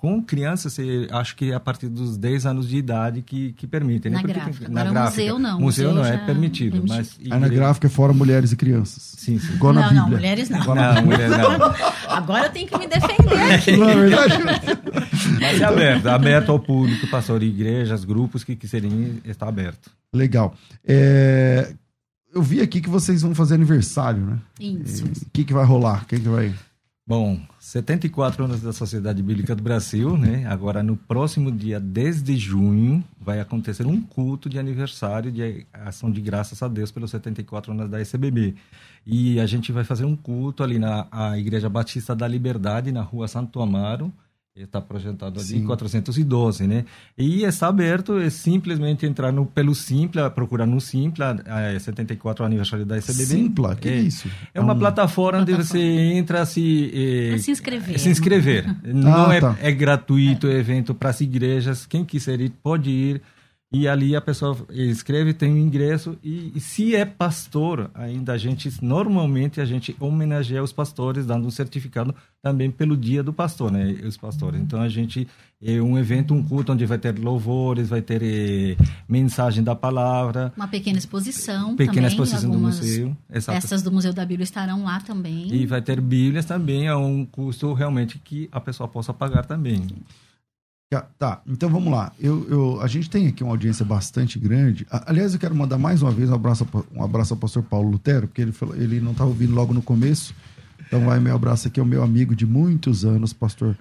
Com 0.00 0.22
crianças, 0.22 0.76
acho 1.10 1.34
que 1.34 1.50
é 1.50 1.54
a 1.54 1.60
partir 1.60 1.88
dos 1.88 2.16
10 2.16 2.46
anos 2.46 2.68
de 2.68 2.76
idade 2.76 3.20
que, 3.20 3.52
que 3.52 3.66
permitem. 3.66 4.12
Né? 4.12 4.18
Na 4.18 4.22
gráfica. 4.22 4.68
Na 4.68 4.80
Agora, 4.80 4.94
gráfica. 4.94 5.22
museu 5.22 5.38
não. 5.38 5.60
Museu, 5.60 5.88
museu 5.88 5.94
não 5.94 6.04
é 6.04 6.16
permitido. 6.24 6.72
permitido. 6.72 6.96
Mas 6.96 7.16
igreja... 7.18 7.38
Na 7.38 7.48
gráfica 7.48 7.86
é 7.88 7.90
fora 7.90 8.12
mulheres 8.12 8.52
e 8.52 8.56
crianças. 8.56 9.02
Sim, 9.02 9.38
sim. 9.38 9.54
Igual 9.54 9.72
não, 9.72 9.82
na 9.82 9.88
Bíblia. 9.88 10.04
não, 10.04 10.10
mulheres 10.10 10.48
não. 10.48 10.74
Não, 10.74 11.04
mulher 11.04 11.30
não. 11.30 11.74
Agora 12.08 12.46
eu 12.46 12.52
tenho 12.52 12.68
que 12.68 12.78
me 12.78 12.86
defender 12.86 13.34
aqui. 13.52 13.76
Não, 13.76 13.88
é 13.88 13.96
verdade. 13.96 14.34
Mas 15.40 15.60
é 15.60 15.64
aberto, 15.64 16.08
é 16.08 16.10
aberto 16.12 16.52
ao 16.52 16.60
público, 16.60 17.06
pastor, 17.08 17.42
igrejas, 17.42 18.04
grupos 18.04 18.44
que 18.44 18.54
quiserem, 18.54 19.20
está 19.24 19.48
aberto. 19.48 19.90
Legal. 20.12 20.54
É... 20.86 21.72
Eu 22.32 22.42
vi 22.42 22.60
aqui 22.60 22.80
que 22.80 22.88
vocês 22.88 23.22
vão 23.22 23.34
fazer 23.34 23.54
aniversário, 23.54 24.20
né? 24.20 24.38
Isso. 24.60 25.04
O 25.04 25.30
que, 25.32 25.44
que 25.44 25.52
vai 25.52 25.64
rolar? 25.64 26.06
Quem 26.06 26.20
que 26.20 26.28
vai... 26.28 26.54
Bom, 27.08 27.40
74 27.58 28.44
anos 28.44 28.60
da 28.60 28.70
Sociedade 28.70 29.22
Bíblica 29.22 29.56
do 29.56 29.62
Brasil, 29.62 30.14
né? 30.14 30.44
Agora, 30.46 30.82
no 30.82 30.94
próximo 30.94 31.50
dia 31.50 31.80
10 31.80 32.22
de 32.22 32.36
junho, 32.36 33.02
vai 33.18 33.40
acontecer 33.40 33.86
um 33.86 33.98
culto 33.98 34.46
de 34.46 34.58
aniversário 34.58 35.32
de 35.32 35.66
ação 35.72 36.10
de 36.12 36.20
graças 36.20 36.62
a 36.62 36.68
Deus 36.68 36.90
pelos 36.90 37.10
74 37.10 37.72
anos 37.72 37.88
da 37.88 37.98
SBB. 37.98 38.56
E 39.06 39.40
a 39.40 39.46
gente 39.46 39.72
vai 39.72 39.84
fazer 39.84 40.04
um 40.04 40.14
culto 40.14 40.62
ali 40.62 40.78
na 40.78 41.08
Igreja 41.38 41.70
Batista 41.70 42.14
da 42.14 42.28
Liberdade, 42.28 42.92
na 42.92 43.00
rua 43.00 43.26
Santo 43.26 43.62
Amaro, 43.62 44.12
está 44.64 44.80
projetado 44.80 45.38
ali 45.38 45.48
Sim. 45.48 45.64
412, 45.64 46.66
né? 46.66 46.84
E 47.16 47.44
está 47.44 47.68
aberto, 47.68 48.18
é 48.18 48.30
simplesmente 48.30 49.06
entrar 49.06 49.32
no, 49.32 49.46
pelo 49.46 49.74
Simpla, 49.74 50.30
procurar 50.30 50.66
no 50.66 50.80
Simpla, 50.80 51.36
é 51.46 51.78
74 51.78 52.44
aniversário 52.44 52.84
da 52.84 52.96
SBB. 52.96 53.24
Simpla, 53.24 53.76
que 53.76 53.88
é, 53.88 53.92
é 53.92 53.96
isso? 53.96 54.28
É 54.52 54.60
uma 54.60 54.72
é 54.72 54.76
um... 54.76 54.78
plataforma 54.78 55.40
onde 55.40 55.54
você 55.54 55.78
entra 55.78 56.44
se... 56.46 56.90
É, 57.34 57.38
se 57.38 57.50
inscrever. 57.50 57.98
Se 57.98 58.08
inscrever. 58.08 58.76
Não 58.84 59.28
ah, 59.28 59.34
é, 59.34 59.40
tá. 59.40 59.56
é 59.60 59.72
gratuito 59.72 60.46
o 60.46 60.50
evento 60.50 60.94
para 60.94 61.10
as 61.10 61.20
igrejas, 61.20 61.86
quem 61.86 62.04
quiser 62.04 62.40
ir 62.40 62.50
pode 62.62 62.90
ir 62.90 63.22
e 63.70 63.86
ali 63.86 64.16
a 64.16 64.20
pessoa 64.20 64.56
escreve, 64.70 65.34
tem 65.34 65.52
um 65.52 65.58
ingresso 65.58 66.16
e, 66.24 66.52
e, 66.54 66.60
se 66.60 66.96
é 66.96 67.04
pastor, 67.04 67.90
ainda 67.92 68.32
a 68.32 68.38
gente 68.38 68.72
normalmente 68.82 69.60
a 69.60 69.64
gente 69.66 69.94
homenageia 70.00 70.62
os 70.62 70.72
pastores 70.72 71.26
dando 71.26 71.46
um 71.46 71.50
certificado 71.50 72.14
também 72.42 72.70
pelo 72.70 72.96
dia 72.96 73.22
do 73.22 73.30
pastor, 73.30 73.70
né? 73.70 73.94
Os 74.04 74.16
pastores. 74.16 74.58
Então 74.58 74.80
a 74.80 74.88
gente 74.88 75.28
é 75.62 75.82
um 75.82 75.98
evento, 75.98 76.32
um 76.32 76.42
culto 76.42 76.72
onde 76.72 76.86
vai 76.86 76.96
ter 76.96 77.18
louvores, 77.18 77.90
vai 77.90 78.00
ter 78.00 78.22
é, 78.22 78.76
mensagem 79.06 79.62
da 79.62 79.74
palavra, 79.74 80.50
uma 80.56 80.68
pequena 80.68 80.96
exposição, 80.96 81.76
pequena 81.76 81.96
também, 81.96 82.10
exposição 82.10 82.50
do 82.50 82.58
museu, 82.58 83.16
Exato. 83.30 83.58
Essas 83.58 83.82
do 83.82 83.92
Museu 83.92 84.14
da 84.14 84.24
Bíblia 84.24 84.44
estarão 84.44 84.84
lá 84.84 85.00
também. 85.00 85.52
E 85.52 85.66
vai 85.66 85.82
ter 85.82 86.00
Bíblias 86.00 86.46
também 86.46 86.88
a 86.88 86.96
um 86.96 87.26
custo 87.26 87.74
realmente 87.74 88.18
que 88.18 88.48
a 88.50 88.60
pessoa 88.60 88.88
possa 88.88 89.12
pagar 89.12 89.44
também. 89.44 89.82
Sim. 89.82 89.96
Tá, 91.18 91.42
então 91.46 91.68
vamos 91.68 91.92
lá. 91.92 92.12
Eu, 92.18 92.48
eu, 92.48 92.80
a 92.80 92.86
gente 92.86 93.10
tem 93.10 93.26
aqui 93.26 93.44
uma 93.44 93.52
audiência 93.52 93.84
bastante 93.84 94.38
grande. 94.38 94.86
Aliás, 94.90 95.34
eu 95.34 95.40
quero 95.40 95.54
mandar 95.54 95.76
mais 95.76 96.00
uma 96.00 96.10
vez 96.10 96.30
um 96.30 96.34
abraço, 96.34 96.66
um 96.94 97.02
abraço 97.02 97.34
ao 97.34 97.38
pastor 97.38 97.62
Paulo 97.62 97.90
Lutero, 97.90 98.26
porque 98.26 98.40
ele, 98.40 98.52
falou, 98.52 98.74
ele 98.74 98.98
não 98.98 99.12
estava 99.12 99.28
ouvindo 99.28 99.54
logo 99.54 99.74
no 99.74 99.82
começo. 99.82 100.34
Então 100.86 101.04
vai 101.04 101.20
meu 101.20 101.34
abraço 101.34 101.68
aqui 101.68 101.78
ao 101.78 101.84
meu 101.84 102.02
amigo 102.02 102.34
de 102.34 102.46
muitos 102.46 103.04
anos, 103.04 103.34
pastor 103.34 103.76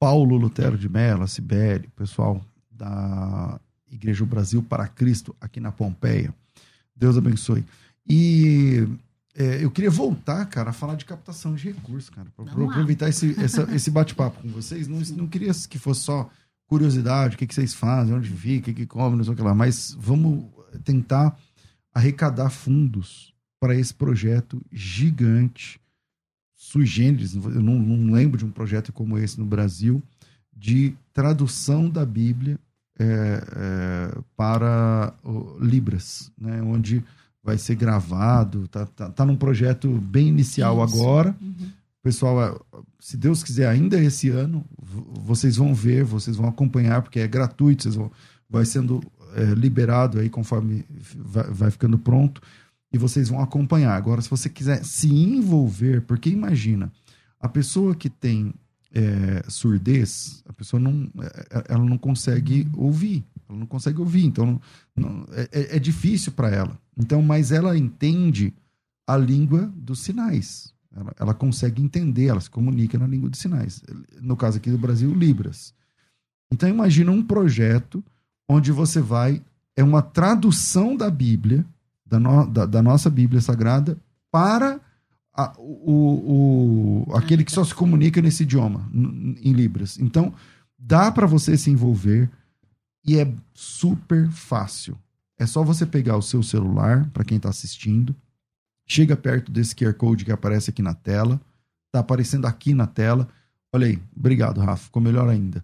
Paulo 0.00 0.36
Lutero 0.36 0.76
de 0.76 0.88
Mello, 0.88 1.28
Sibeli, 1.28 1.88
pessoal 1.94 2.44
da 2.72 3.60
Igreja 3.88 4.24
Brasil 4.24 4.60
para 4.60 4.88
Cristo, 4.88 5.36
aqui 5.40 5.60
na 5.60 5.70
Pompeia. 5.70 6.34
Deus 6.96 7.16
abençoe. 7.16 7.64
E 8.08 8.84
é, 9.36 9.62
eu 9.62 9.70
queria 9.70 9.90
voltar, 9.90 10.44
cara, 10.46 10.70
a 10.70 10.72
falar 10.72 10.96
de 10.96 11.04
captação 11.04 11.54
de 11.54 11.68
recursos, 11.68 12.10
cara. 12.10 12.26
Para 12.36 12.64
aproveitar 12.64 13.08
esse, 13.08 13.36
esse 13.72 13.90
bate-papo 13.92 14.42
com 14.42 14.48
vocês. 14.48 14.88
Não, 14.88 14.98
não 15.16 15.28
queria 15.28 15.52
que 15.68 15.78
fosse 15.78 16.00
só 16.00 16.28
curiosidade, 16.68 17.34
o 17.34 17.38
que, 17.38 17.46
que 17.46 17.54
vocês 17.54 17.74
fazem, 17.74 18.14
onde 18.14 18.30
fica, 18.30 18.70
o 18.70 18.74
que, 18.74 18.82
que 18.82 18.86
come, 18.86 19.16
não 19.16 19.24
sei 19.24 19.32
o 19.32 19.36
que 19.36 19.42
lá. 19.42 19.54
Mas 19.54 19.96
vamos 19.98 20.44
tentar 20.84 21.36
arrecadar 21.92 22.50
fundos 22.50 23.34
para 23.58 23.74
esse 23.74 23.92
projeto 23.92 24.62
gigante, 24.70 25.80
sui 26.54 26.86
generis, 26.86 27.34
eu 27.34 27.62
não, 27.62 27.78
não, 27.78 28.12
lembro 28.12 28.38
de 28.38 28.44
um 28.44 28.50
projeto 28.50 28.92
como 28.92 29.18
esse 29.18 29.38
no 29.38 29.46
Brasil, 29.46 30.02
de 30.54 30.94
tradução 31.12 31.88
da 31.88 32.04
Bíblia 32.04 32.58
é, 32.98 33.04
é, 33.04 34.18
para 34.36 35.12
Libras, 35.60 36.30
né, 36.38 36.62
onde 36.62 37.02
vai 37.42 37.56
ser 37.56 37.76
gravado, 37.76 38.68
tá, 38.68 38.86
tá, 38.86 39.10
tá 39.10 39.24
num 39.24 39.36
projeto 39.36 39.88
bem 39.88 40.28
inicial 40.28 40.84
Isso. 40.84 40.96
agora, 40.96 41.34
uhum. 41.40 41.70
Pessoal, 42.08 42.42
é, 42.42 42.58
se 42.98 43.18
Deus 43.18 43.42
quiser, 43.42 43.68
ainda 43.68 44.02
esse 44.02 44.30
ano, 44.30 44.64
vocês 44.80 45.56
vão 45.56 45.74
ver, 45.74 46.04
vocês 46.04 46.36
vão 46.38 46.48
acompanhar, 46.48 47.02
porque 47.02 47.20
é 47.20 47.28
gratuito, 47.28 47.82
vocês 47.82 47.96
vão, 47.96 48.10
vai 48.48 48.64
sendo 48.64 49.02
é, 49.34 49.52
liberado 49.52 50.18
aí 50.18 50.30
conforme 50.30 50.86
vai, 51.14 51.44
vai 51.50 51.70
ficando 51.70 51.98
pronto, 51.98 52.40
e 52.90 52.96
vocês 52.96 53.28
vão 53.28 53.42
acompanhar. 53.42 53.94
Agora, 53.94 54.22
se 54.22 54.30
você 54.30 54.48
quiser 54.48 54.82
se 54.86 55.12
envolver, 55.12 56.00
porque 56.00 56.30
imagina, 56.30 56.90
a 57.38 57.46
pessoa 57.46 57.94
que 57.94 58.08
tem 58.08 58.54
é, 58.90 59.42
surdez, 59.46 60.42
a 60.48 60.52
pessoa 60.54 60.80
não, 60.80 61.10
é, 61.20 61.58
é, 61.58 61.64
ela 61.68 61.84
não 61.84 61.98
consegue 61.98 62.66
ouvir, 62.74 63.22
ela 63.46 63.58
não 63.58 63.66
consegue 63.66 64.00
ouvir, 64.00 64.24
então 64.24 64.58
não, 64.96 65.26
é, 65.32 65.76
é 65.76 65.78
difícil 65.78 66.32
para 66.32 66.48
ela. 66.48 66.80
Então, 66.96 67.20
mas 67.20 67.52
ela 67.52 67.76
entende 67.76 68.54
a 69.06 69.14
língua 69.14 69.70
dos 69.76 70.00
sinais. 70.00 70.72
Ela, 70.98 71.14
ela, 71.18 71.34
consegue 71.34 71.82
entender, 71.82 72.26
ela 72.26 72.40
se 72.40 72.50
comunica 72.50 72.98
na 72.98 73.06
língua 73.06 73.30
de 73.30 73.38
sinais. 73.38 73.82
No 74.20 74.36
caso 74.36 74.58
aqui 74.58 74.70
do 74.70 74.78
Brasil, 74.78 75.12
Libras. 75.14 75.74
Então 76.52 76.68
imagina 76.68 77.12
um 77.12 77.22
projeto 77.22 78.02
onde 78.48 78.72
você 78.72 79.00
vai. 79.00 79.42
É 79.76 79.84
uma 79.84 80.02
tradução 80.02 80.96
da 80.96 81.10
Bíblia, 81.10 81.64
da, 82.04 82.18
no, 82.18 82.46
da, 82.46 82.66
da 82.66 82.82
nossa 82.82 83.08
Bíblia 83.08 83.40
Sagrada, 83.40 83.96
para 84.30 84.80
a, 85.34 85.54
o, 85.58 87.04
o, 87.06 87.16
aquele 87.16 87.44
que 87.44 87.52
só 87.52 87.62
se 87.62 87.74
comunica 87.74 88.20
nesse 88.20 88.42
idioma, 88.42 88.88
em 88.92 89.52
Libras. 89.52 89.98
Então, 89.98 90.34
dá 90.78 91.12
para 91.12 91.26
você 91.26 91.56
se 91.56 91.70
envolver 91.70 92.28
e 93.04 93.18
é 93.18 93.32
super 93.54 94.28
fácil. 94.30 94.98
É 95.38 95.46
só 95.46 95.62
você 95.62 95.86
pegar 95.86 96.16
o 96.16 96.22
seu 96.22 96.42
celular, 96.42 97.08
para 97.12 97.24
quem 97.24 97.36
está 97.36 97.48
assistindo, 97.48 98.14
chega 98.88 99.14
perto 99.16 99.52
desse 99.52 99.76
QR 99.76 99.92
Code 99.92 100.24
que 100.24 100.32
aparece 100.32 100.70
aqui 100.70 100.82
na 100.82 100.94
tela. 100.94 101.40
Está 101.86 102.00
aparecendo 102.00 102.46
aqui 102.46 102.72
na 102.72 102.86
tela. 102.86 103.28
Olha 103.72 103.86
aí, 103.86 103.98
obrigado, 104.16 104.60
Rafa. 104.60 104.84
Ficou 104.84 105.02
melhor 105.02 105.28
ainda. 105.28 105.62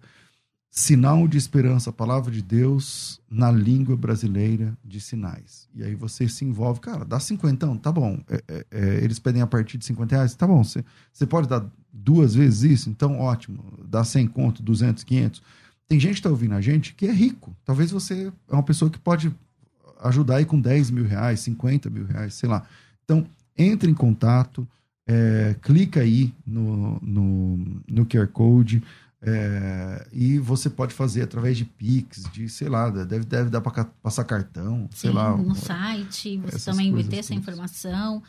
Sinal 0.69 1.27
de 1.27 1.37
esperança, 1.37 1.91
palavra 1.91 2.29
de 2.29 2.41
Deus 2.41 3.21
na 3.29 3.49
língua 3.49 3.95
brasileira 3.95 4.77
de 4.83 4.99
sinais. 4.99 5.69
E 5.73 5.81
aí 5.81 5.95
você 5.95 6.27
se 6.27 6.43
envolve, 6.43 6.81
cara, 6.81 7.05
dá 7.05 7.19
50, 7.19 7.77
tá 7.77 7.91
bom. 7.91 8.19
É, 8.29 8.43
é, 8.47 8.65
é, 8.71 9.03
eles 9.03 9.17
pedem 9.17 9.41
a 9.41 9.47
partir 9.47 9.77
de 9.77 9.85
50 9.85 10.15
reais, 10.15 10.35
tá 10.35 10.45
bom. 10.45 10.61
Você, 10.61 10.83
pode 11.25 11.47
dar 11.47 11.65
duas 11.91 12.35
vezes 12.35 12.63
isso? 12.63 12.89
Então, 12.89 13.19
ótimo. 13.19 13.63
Dá 13.87 14.03
100 14.03 14.27
conto, 14.27 14.61
200, 14.61 15.03
500. 15.03 15.41
Tem 15.87 15.99
gente 15.99 16.15
que 16.15 16.19
está 16.19 16.29
ouvindo 16.29 16.55
a 16.55 16.61
gente 16.61 16.93
que 16.93 17.07
é 17.07 17.11
rico. 17.11 17.55
Talvez 17.63 17.89
você 17.89 18.31
é 18.49 18.53
uma 18.53 18.63
pessoa 18.63 18.91
que 18.91 18.99
pode 18.99 19.33
ajudar 20.01 20.37
aí 20.37 20.45
com 20.45 20.59
10 20.59 20.91
mil 20.91 21.05
reais, 21.05 21.39
50 21.39 21.89
mil 21.89 22.05
reais, 22.05 22.33
sei 22.33 22.49
lá. 22.49 22.63
Então, 23.05 23.25
entre 23.57 23.89
em 23.89 23.93
contato, 23.93 24.67
é, 25.07 25.55
clica 25.61 26.01
aí 26.01 26.33
no, 26.45 26.99
no, 27.01 27.57
no 27.87 28.05
QR 28.05 28.27
Code 28.27 28.83
é, 29.21 30.07
e 30.11 30.37
você 30.37 30.69
pode 30.69 30.93
fazer 30.93 31.23
através 31.23 31.57
de 31.57 31.65
Pix, 31.65 32.23
de 32.31 32.49
sei 32.49 32.69
lá, 32.69 32.89
deve, 32.89 33.25
deve 33.25 33.49
dar 33.49 33.61
para 33.61 33.85
passar 33.85 34.23
cartão, 34.23 34.87
Sim, 34.91 34.97
sei 34.97 35.11
lá. 35.11 35.35
No 35.35 35.55
site, 35.55 36.37
você 36.37 36.71
também 36.71 36.91
vai 36.91 37.03
ter 37.03 37.17
essa 37.17 37.33
informação. 37.33 38.21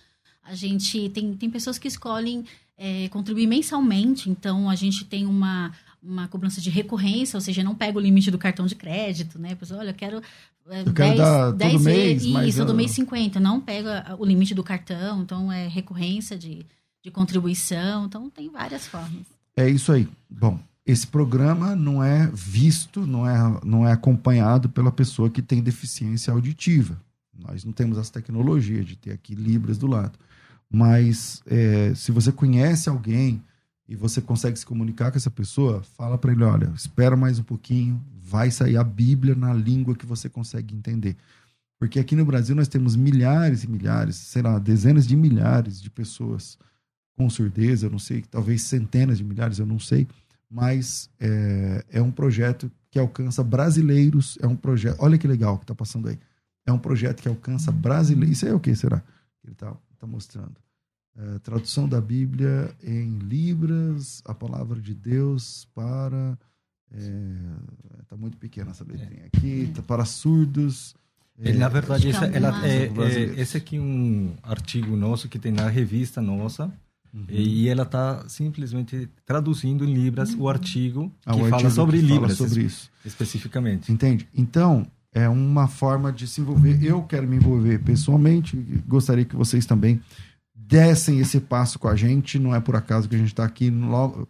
A 0.43 0.55
gente 0.55 1.09
tem, 1.11 1.35
tem 1.35 1.51
pessoas 1.51 1.79
que 1.79 1.89
escolhem 1.89 2.45
é, 2.79 3.09
contribuir 3.09 3.47
mensalmente, 3.47 4.31
então 4.31 4.71
a 4.71 4.75
gente 4.75 5.05
tem 5.05 5.27
uma, 5.27 5.73
uma 6.03 6.29
cobrança 6.29 6.61
de 6.61 6.71
recorrência, 6.71 7.37
ou 7.37 7.41
seja, 7.41 7.65
não 7.65 7.75
pega 7.75 7.99
o 7.99 8.01
limite 8.01 8.31
do 8.31 8.39
cartão 8.39 8.67
de 8.67 8.75
crédito, 8.75 9.39
né? 9.39 9.53
A 9.53 9.57
pessoa, 9.57 9.81
olha, 9.81 9.91
eu 9.91 9.95
quero 9.95 10.23
Eu 10.69 10.93
quero 10.93 11.17
dar 11.17 11.47
todo 11.47 11.57
10 11.59 11.83
mês, 11.85 12.23
Isso, 12.23 12.33
mas 12.33 12.57
todo 12.57 12.73
eu- 12.73 12.77
mês 12.77 12.91
50. 12.93 13.39
Não 13.41 13.61
pega 13.61 14.17
o 14.19 14.25
limite 14.25 14.55
do 14.55 14.65
cartão, 14.65 15.23
então 15.23 15.53
é 15.53 15.69
recorrência 15.69 16.37
de, 16.37 16.67
de 17.05 17.11
contribuição. 17.11 18.07
Então 18.07 18.29
tem 18.31 18.51
várias 18.51 18.87
formas. 18.87 19.27
É 19.57 19.69
isso 19.69 19.93
aí. 19.93 20.09
Bom, 20.29 20.59
esse 20.85 21.07
programa 21.07 21.75
não 21.77 22.03
é 22.03 22.29
visto, 22.33 23.07
não 23.07 23.29
é, 23.29 23.61
não 23.65 23.87
é 23.87 23.93
acompanhado 23.93 24.69
pela 24.69 24.91
pessoa 24.93 25.31
que 25.31 25.41
tem 25.43 25.63
deficiência 25.63 26.33
auditiva. 26.33 27.01
Nós 27.39 27.65
não 27.65 27.73
temos 27.73 27.99
essa 27.99 28.13
tecnologia 28.13 28.83
de 28.83 28.97
ter 28.97 29.13
aqui 29.13 29.35
Libras 29.35 29.79
do 29.79 29.87
lado. 29.87 30.19
Mas 30.71 31.43
é, 31.47 31.93
se 31.95 32.11
você 32.11 32.33
conhece 32.33 32.89
alguém 32.89 33.43
e 33.89 33.95
você 33.95 34.21
consegue 34.21 34.59
se 34.59 34.67
comunicar 34.67 35.11
com 35.11 35.17
essa 35.17 35.31
pessoa, 35.31 35.83
fala 35.83 36.19
para 36.19 36.33
ele: 36.33 36.43
olha, 36.43 36.73
espera 36.75 37.17
mais 37.17 37.39
um 37.39 37.43
pouquinho, 37.43 38.03
vai 38.19 38.51
sair 38.51 38.77
a 38.77 38.85
Bíblia 38.85 39.35
na 39.35 39.55
língua 39.55 39.95
que 39.95 40.07
você 40.07 40.29
consegue 40.29 40.75
entender. 40.75 41.17
Porque 41.79 41.99
aqui 41.99 42.17
no 42.17 42.25
Brasil 42.25 42.57
nós 42.57 42.69
temos 42.69 42.97
milhares 42.97 43.63
e 43.63 43.69
milhares, 43.69 44.17
sei 44.17 44.43
lá, 44.43 44.59
dezenas 44.59 45.07
de 45.07 45.15
milhares 45.15 45.81
de 45.81 45.91
pessoas 45.91 46.59
com 47.17 47.31
surdez, 47.31 47.83
eu 47.83 47.91
não 47.91 47.99
sei, 47.99 48.23
talvez 48.23 48.63
centenas 48.63 49.19
de 49.19 49.25
milhares, 49.25 49.59
eu 49.59 49.67
não 49.67 49.79
sei, 49.79 50.07
mas 50.51 51.09
é, 51.19 51.85
é 51.91 52.03
um 52.03 52.11
projeto 52.11 52.71
que 52.91 52.99
alcança 52.99 53.43
brasileiros, 53.43 54.39
é 54.41 54.47
um 54.47 54.57
projeto, 54.57 54.97
olha 55.01 55.17
que 55.17 55.27
legal 55.27 55.57
que 55.59 55.65
está 55.65 55.75
passando 55.75 56.09
aí, 56.09 56.19
é 56.67 56.73
um 56.73 56.79
projeto 56.79 57.23
que 57.23 57.29
alcança 57.29 57.73
brasileiros, 57.73 58.37
isso 58.37 58.47
é 58.47 58.55
o 58.55 58.61
que 58.61 58.75
será 58.75 59.01
que 59.01 59.47
ele 59.47 59.53
está 59.53 59.75
tá 59.99 60.07
mostrando? 60.07 60.55
É, 61.19 61.39
tradução 61.39 61.89
da 61.89 62.01
Bíblia 62.01 62.75
em 62.83 63.19
Libras, 63.19 64.23
a 64.25 64.35
palavra 64.35 64.81
de 64.81 64.95
Deus 64.95 65.67
para... 65.75 66.39
Está 68.03 68.17
muito 68.17 68.37
pequena 68.37 68.71
essa 68.71 68.85
letrinha 68.85 69.27
aqui, 69.27 69.71
tá 69.75 69.83
para 69.83 70.05
surdos... 70.05 70.95
Ele, 71.39 71.59
na 71.59 71.69
verdade, 71.69 72.09
Acho 72.09 72.19
que 72.19 72.25
esse, 72.25 72.37
ela, 72.37 72.67
é, 72.67 72.85
é, 72.87 73.41
esse 73.41 73.59
aqui 73.59 73.77
é 73.77 73.81
um 73.81 74.35
artigo 74.43 74.97
nosso 74.97 75.29
que 75.29 75.39
tem 75.39 75.53
na 75.53 75.69
revista 75.69 76.23
nossa, 76.23 76.73
Uhum. 77.15 77.25
e 77.31 77.69
ela 77.69 77.85
está 77.85 78.29
simplesmente 78.29 79.09
traduzindo 79.25 79.85
em 79.87 79.95
Libras 79.95 80.35
o 80.39 80.49
artigo 80.51 81.11
Ah, 81.25 81.33
que 81.33 81.41
o 81.41 81.45
fala 81.45 81.55
artigo 81.55 81.71
sobre 81.71 81.99
que 81.99 82.07
fala 82.07 82.15
Libras, 82.21 82.37
sobre 82.37 82.63
isso. 82.63 82.91
especificamente. 83.05 83.91
Entende? 83.91 84.29
Então, 84.35 84.87
é 85.15 85.27
uma 85.27 85.67
forma 85.67 86.13
de 86.13 86.27
se 86.27 86.43
envolver. 86.43 86.83
Eu 86.85 87.03
quero 87.05 87.27
me 87.27 87.37
envolver 87.37 87.79
pessoalmente, 87.83 88.57
gostaria 88.87 89.25
que 89.25 89.35
vocês 89.35 89.65
também 89.65 90.01
dessem 90.69 91.21
esse 91.21 91.39
passo 91.41 91.79
com 91.79 91.89
a 91.89 91.95
gente. 91.97 92.39
Não 92.39 92.55
é 92.55 92.61
por 92.61 92.75
acaso 92.77 93.09
que 93.09 93.15
a 93.15 93.19
gente 93.19 93.29
está 93.29 93.45
aqui. 93.45 93.71
Logo, 93.71 94.27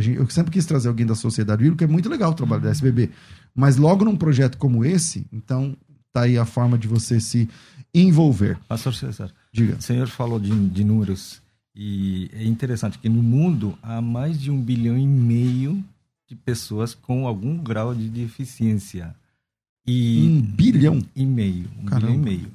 gente- 0.00 0.18
eu 0.18 0.28
sempre 0.30 0.50
quis 0.52 0.64
trazer 0.66 0.88
alguém 0.88 1.06
da 1.06 1.14
sociedade 1.14 1.62
bíblica, 1.62 1.84
é 1.84 1.88
muito 1.88 2.08
legal 2.08 2.30
o 2.30 2.34
trabalho 2.34 2.62
da 2.62 2.70
SBB. 2.70 3.10
Mas 3.54 3.76
logo 3.76 4.04
num 4.04 4.16
projeto 4.16 4.56
como 4.58 4.84
esse, 4.84 5.26
então 5.32 5.76
tá 6.12 6.22
aí 6.22 6.38
a 6.38 6.44
forma 6.44 6.78
de 6.78 6.86
você 6.88 7.20
se 7.20 7.48
envolver. 7.94 8.58
Pastor 8.68 8.94
César, 8.94 9.32
Diga. 9.52 9.76
o 9.76 9.82
senhor 9.82 10.06
falou 10.08 10.38
de, 10.38 10.50
de 10.68 10.84
números 10.84 11.42
e 11.74 12.30
é 12.32 12.44
interessante 12.44 12.98
que 12.98 13.08
no 13.08 13.22
mundo 13.22 13.76
há 13.82 14.00
mais 14.00 14.40
de 14.40 14.50
um 14.50 14.60
bilhão 14.60 14.96
e 14.96 15.06
meio 15.06 15.82
de 16.28 16.36
pessoas 16.36 16.94
com 16.94 17.26
algum 17.26 17.56
grau 17.58 17.92
de 17.94 18.08
deficiência. 18.08 19.14
E 19.86 20.28
Um 20.28 20.40
bilhão. 20.42 21.02
e 21.16 21.26
meio, 21.26 21.68
um 21.80 21.84
Caramba. 21.86 22.12
bilhão 22.12 22.22
e 22.22 22.24
meio. 22.36 22.50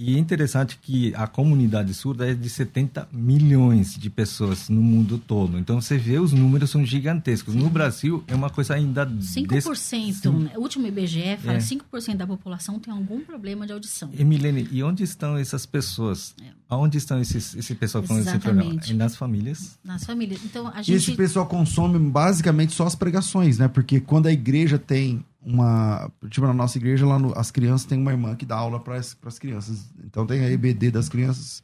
E 0.00 0.14
é 0.14 0.18
interessante 0.18 0.78
que 0.80 1.12
a 1.16 1.26
comunidade 1.26 1.92
surda 1.92 2.30
é 2.30 2.32
de 2.32 2.48
70 2.48 3.08
milhões 3.12 3.96
de 3.98 4.08
pessoas 4.08 4.68
no 4.68 4.80
mundo 4.80 5.18
todo. 5.18 5.58
Então 5.58 5.80
você 5.80 5.98
vê 5.98 6.20
os 6.20 6.32
números 6.32 6.70
são 6.70 6.86
gigantescos. 6.86 7.52
No 7.56 7.68
Brasil 7.68 8.22
é 8.28 8.34
uma 8.36 8.48
coisa 8.48 8.74
ainda 8.74 9.04
5%, 9.04 10.32
né? 10.38 10.52
o 10.56 10.60
último 10.60 10.86
IBGE 10.86 11.36
fala 11.38 11.58
É. 11.58 11.60
5% 11.60 12.16
da 12.16 12.26
população 12.28 12.78
tem 12.78 12.94
algum 12.94 13.20
problema 13.20 13.66
de 13.66 13.72
audição. 13.72 14.08
Emilene, 14.16 14.68
e 14.70 14.84
onde 14.84 15.02
estão 15.02 15.36
essas 15.36 15.66
pessoas? 15.66 16.32
É. 16.40 16.46
Aonde 16.68 16.96
estão 16.98 17.20
esses 17.20 17.56
esse 17.56 17.74
pessoal 17.74 18.04
com 18.04 18.16
esse 18.18 18.30
problema? 18.38 18.60
Exatamente. 18.60 18.92
E 18.92 18.94
nas 18.96 19.16
famílias? 19.16 19.78
Nas 19.82 20.04
famílias. 20.04 20.40
Então, 20.44 20.68
a 20.68 20.78
E 20.78 20.92
esse 20.92 20.98
gente. 21.06 21.16
pessoal 21.16 21.46
consome 21.46 21.98
basicamente 21.98 22.72
só 22.72 22.86
as 22.86 22.94
pregações, 22.94 23.58
né? 23.58 23.66
Porque 23.66 23.98
quando 24.00 24.26
a 24.26 24.32
igreja 24.32 24.78
tem 24.78 25.24
uma. 25.40 26.10
Tipo, 26.30 26.46
na 26.46 26.52
nossa 26.54 26.78
igreja, 26.78 27.06
lá 27.06 27.18
no- 27.18 27.36
as 27.38 27.50
crianças 27.50 27.86
têm 27.86 27.98
uma 27.98 28.10
irmã 28.12 28.34
que 28.34 28.46
dá 28.46 28.56
aula 28.56 28.80
para 28.80 28.96
as 28.96 29.38
crianças. 29.38 29.92
Então 30.04 30.26
tem 30.26 30.40
a 30.44 30.50
EBD 30.50 30.90
das 30.90 31.08
crianças 31.08 31.62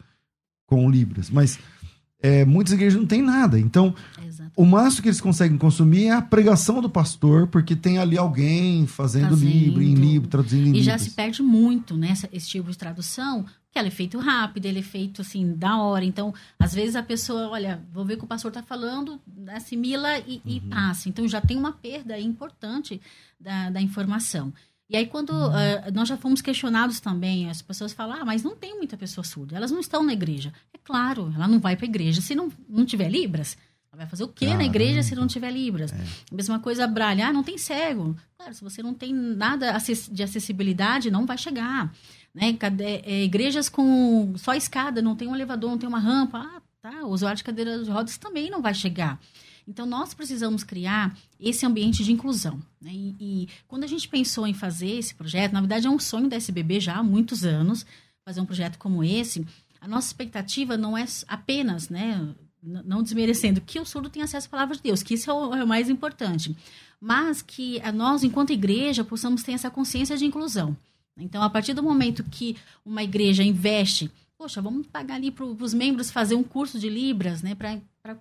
com 0.66 0.90
Libras. 0.90 1.30
Mas 1.30 1.58
é, 2.24 2.42
muitas 2.46 2.72
igrejas 2.72 2.98
não 2.98 3.06
têm 3.06 3.20
nada. 3.20 3.60
Então, 3.60 3.94
Exato. 4.26 4.50
o 4.56 4.64
máximo 4.64 5.02
que 5.02 5.08
eles 5.08 5.20
conseguem 5.20 5.58
consumir 5.58 6.06
é 6.06 6.12
a 6.12 6.22
pregação 6.22 6.80
do 6.80 6.88
pastor, 6.88 7.46
porque 7.48 7.76
tem 7.76 7.98
ali 7.98 8.16
alguém 8.16 8.86
fazendo, 8.86 9.30
Fazendo. 9.30 9.50
Libra, 9.50 9.84
em 9.84 9.94
Libra, 9.94 10.30
traduzindo 10.30 10.68
em 10.74 10.78
E 10.78 10.82
já 10.82 10.96
se 10.96 11.10
perde 11.10 11.42
muito, 11.42 11.94
né? 11.98 12.14
Esse 12.32 12.48
tipo 12.48 12.70
de 12.70 12.78
tradução, 12.78 13.44
que 13.70 13.78
ela 13.78 13.88
é 13.88 13.90
feito 13.90 14.18
rápido, 14.18 14.64
ele 14.64 14.78
é 14.78 14.82
feito 14.82 15.20
assim, 15.20 15.54
da 15.54 15.76
hora. 15.76 16.02
Então, 16.04 16.32
às 16.58 16.72
vezes 16.72 16.96
a 16.96 17.02
pessoa, 17.02 17.48
olha, 17.50 17.82
vou 17.92 18.06
ver 18.06 18.14
o 18.14 18.18
que 18.18 18.24
o 18.24 18.28
pastor 18.28 18.48
está 18.50 18.62
falando, 18.62 19.20
assimila 19.54 20.18
e, 20.20 20.40
e 20.46 20.60
Uhum. 20.60 20.70
passa. 20.70 21.10
Então, 21.10 21.28
já 21.28 21.42
tem 21.42 21.58
uma 21.58 21.72
perda 21.72 22.18
importante 22.18 23.00
da, 23.38 23.68
da 23.68 23.82
informação. 23.82 24.50
E 24.88 24.96
aí, 24.96 25.06
quando 25.06 25.32
ah, 25.32 25.90
nós 25.92 26.08
já 26.08 26.16
fomos 26.16 26.42
questionados 26.42 27.00
também, 27.00 27.48
as 27.48 27.62
pessoas 27.62 27.92
falam, 27.92 28.20
ah, 28.20 28.24
mas 28.24 28.42
não 28.42 28.54
tem 28.54 28.76
muita 28.76 28.96
pessoa 28.96 29.24
surda, 29.24 29.56
elas 29.56 29.70
não 29.70 29.80
estão 29.80 30.02
na 30.02 30.12
igreja. 30.12 30.52
É 30.72 30.78
claro, 30.82 31.32
ela 31.34 31.48
não 31.48 31.58
vai 31.58 31.74
para 31.76 31.86
a 31.86 31.88
igreja 31.88 32.20
se 32.20 32.34
não, 32.34 32.52
não 32.68 32.84
tiver 32.84 33.08
Libras. 33.08 33.56
Ela 33.90 34.02
vai 34.02 34.06
fazer 34.06 34.24
o 34.24 34.28
quê 34.28 34.52
na 34.54 34.64
igreja 34.64 35.02
se 35.02 35.14
não 35.14 35.26
tiver 35.26 35.50
Libras? 35.52 35.92
A 35.92 36.34
mesma 36.34 36.58
coisa, 36.58 36.86
Braille, 36.86 37.22
ah, 37.22 37.32
não 37.32 37.44
tem 37.44 37.56
cego. 37.56 38.16
Claro, 38.36 38.52
se 38.52 38.62
você 38.62 38.82
não 38.82 38.92
tem 38.92 39.14
nada 39.14 39.76
de 40.10 40.22
acessibilidade, 40.22 41.10
não 41.10 41.24
vai 41.24 41.38
chegar. 41.38 41.92
Né? 42.34 42.58
É, 43.04 43.22
igrejas 43.22 43.68
com 43.68 44.34
só 44.36 44.52
escada, 44.54 45.00
não 45.00 45.14
tem 45.14 45.28
um 45.28 45.34
elevador, 45.34 45.70
não 45.70 45.78
tem 45.78 45.88
uma 45.88 46.00
rampa. 46.00 46.38
Ah, 46.38 46.62
tá, 46.82 47.04
o 47.04 47.10
usuário 47.10 47.36
de 47.36 47.44
cadeira 47.44 47.82
de 47.82 47.88
rodas 47.88 48.18
também 48.18 48.50
não 48.50 48.60
vai 48.60 48.74
chegar. 48.74 49.18
Então, 49.66 49.86
nós 49.86 50.12
precisamos 50.12 50.62
criar 50.62 51.16
esse 51.40 51.64
ambiente 51.64 52.04
de 52.04 52.12
inclusão. 52.12 52.60
Né? 52.80 52.92
E, 52.92 53.16
e 53.20 53.48
quando 53.66 53.84
a 53.84 53.86
gente 53.86 54.08
pensou 54.08 54.46
em 54.46 54.54
fazer 54.54 54.90
esse 54.90 55.14
projeto, 55.14 55.52
na 55.52 55.60
verdade 55.60 55.86
é 55.86 55.90
um 55.90 55.98
sonho 55.98 56.28
da 56.28 56.36
SBB 56.36 56.80
já 56.80 56.96
há 56.96 57.02
muitos 57.02 57.44
anos, 57.44 57.86
fazer 58.24 58.40
um 58.40 58.46
projeto 58.46 58.78
como 58.78 59.02
esse. 59.02 59.46
A 59.80 59.88
nossa 59.88 60.08
expectativa 60.08 60.76
não 60.76 60.96
é 60.96 61.04
apenas, 61.28 61.88
né, 61.88 62.34
não 62.62 63.02
desmerecendo, 63.02 63.60
que 63.60 63.78
o 63.78 63.84
surdo 63.84 64.08
tenha 64.08 64.24
acesso 64.24 64.46
à 64.46 64.50
palavra 64.50 64.76
de 64.76 64.82
Deus, 64.82 65.02
que 65.02 65.14
isso 65.14 65.30
é 65.30 65.34
o, 65.34 65.54
é 65.54 65.64
o 65.64 65.68
mais 65.68 65.90
importante, 65.90 66.56
mas 67.00 67.42
que 67.42 67.80
nós, 67.92 68.24
enquanto 68.24 68.52
igreja, 68.52 69.04
possamos 69.04 69.42
ter 69.42 69.52
essa 69.52 69.70
consciência 69.70 70.16
de 70.16 70.24
inclusão. 70.24 70.76
Então, 71.16 71.42
a 71.42 71.50
partir 71.50 71.74
do 71.74 71.82
momento 71.82 72.24
que 72.24 72.56
uma 72.84 73.02
igreja 73.02 73.42
investe, 73.42 74.10
poxa, 74.36 74.60
vamos 74.60 74.86
pagar 74.86 75.16
ali 75.16 75.30
para 75.30 75.44
os 75.44 75.74
membros 75.74 76.10
fazer 76.10 76.34
um 76.34 76.42
curso 76.42 76.78
de 76.78 76.88
Libras, 76.88 77.42
né, 77.42 77.54
para 77.54 77.78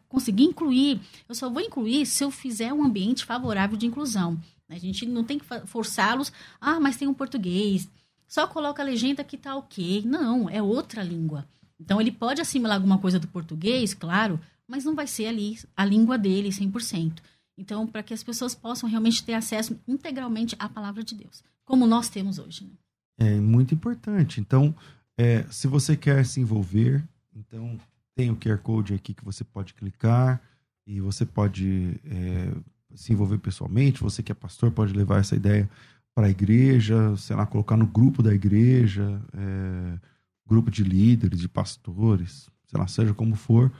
conseguir 0.08 0.44
incluir. 0.44 1.02
Eu 1.28 1.36
só 1.36 1.50
vou 1.50 1.62
incluir 1.62 2.06
se 2.06 2.24
eu 2.24 2.32
fizer 2.32 2.72
um 2.72 2.84
ambiente 2.84 3.26
favorável 3.26 3.76
de 3.76 3.86
inclusão. 3.86 4.40
A 4.70 4.78
gente 4.78 5.06
não 5.06 5.24
tem 5.24 5.38
que 5.38 5.46
forçá-los, 5.66 6.32
ah, 6.60 6.80
mas 6.80 6.96
tem 6.96 7.08
um 7.08 7.14
português, 7.14 7.90
só 8.28 8.48
coloca 8.48 8.82
a 8.82 8.86
legenda 8.86 9.24
que 9.24 9.38
tá 9.38 9.56
ok. 9.56 10.04
Não, 10.06 10.50
é 10.50 10.62
outra 10.62 11.04
língua. 11.04 11.48
Então, 11.80 12.00
ele 12.00 12.12
pode 12.12 12.42
assimilar 12.42 12.78
alguma 12.78 12.98
coisa 12.98 13.20
do 13.20 13.28
português, 13.28 13.94
claro, 13.94 14.40
mas 14.68 14.86
não 14.86 14.96
vai 14.96 15.06
ser 15.06 15.28
ali 15.28 15.60
a 15.76 15.86
língua 15.86 16.18
dele 16.18 16.50
100%. 16.50 17.20
Então, 17.58 17.86
para 17.86 18.02
que 18.02 18.14
as 18.14 18.24
pessoas 18.24 18.56
possam 18.56 18.90
realmente 18.90 19.24
ter 19.24 19.34
acesso 19.34 19.80
integralmente 19.88 20.56
à 20.58 20.68
palavra 20.68 21.04
de 21.04 21.14
Deus, 21.14 21.44
como 21.66 21.86
nós 21.86 22.10
temos 22.10 22.40
hoje. 22.40 22.64
Né? 22.64 22.72
É 23.20 23.40
muito 23.40 23.76
importante. 23.76 24.40
Então, 24.40 24.74
é, 25.18 25.44
se 25.52 25.68
você 25.68 25.96
quer 25.96 26.26
se 26.26 26.40
envolver, 26.40 27.08
então 27.36 27.78
tem 28.16 28.30
o 28.30 28.36
QR 28.36 28.58
Code 28.60 28.94
aqui 28.94 29.14
que 29.14 29.24
você 29.24 29.44
pode 29.44 29.74
clicar 29.74 30.42
e 30.86 31.00
você 31.02 31.26
pode 31.26 32.00
é, 32.06 32.54
se 32.96 33.14
envolver 33.14 33.38
pessoalmente. 33.38 34.02
Você 34.02 34.22
que 34.22 34.32
é 34.32 34.36
pastor 34.36 34.72
pode 34.72 34.94
levar 34.94 35.20
essa 35.20 35.36
ideia 35.36 35.70
para 36.16 36.28
a 36.28 36.30
igreja, 36.30 37.16
sei 37.18 37.36
lá, 37.36 37.46
colocar 37.46 37.76
no 37.76 37.88
grupo 37.88 38.22
da 38.22 38.34
igreja, 38.34 39.22
é, 39.34 40.00
grupo 40.46 40.70
de 40.70 40.84
líderes, 40.84 41.40
de 41.40 41.50
pastores, 41.50 42.50
sei 42.66 42.80
lá, 42.80 42.88
seja 42.88 43.14
como 43.14 43.36
for, 43.36 43.72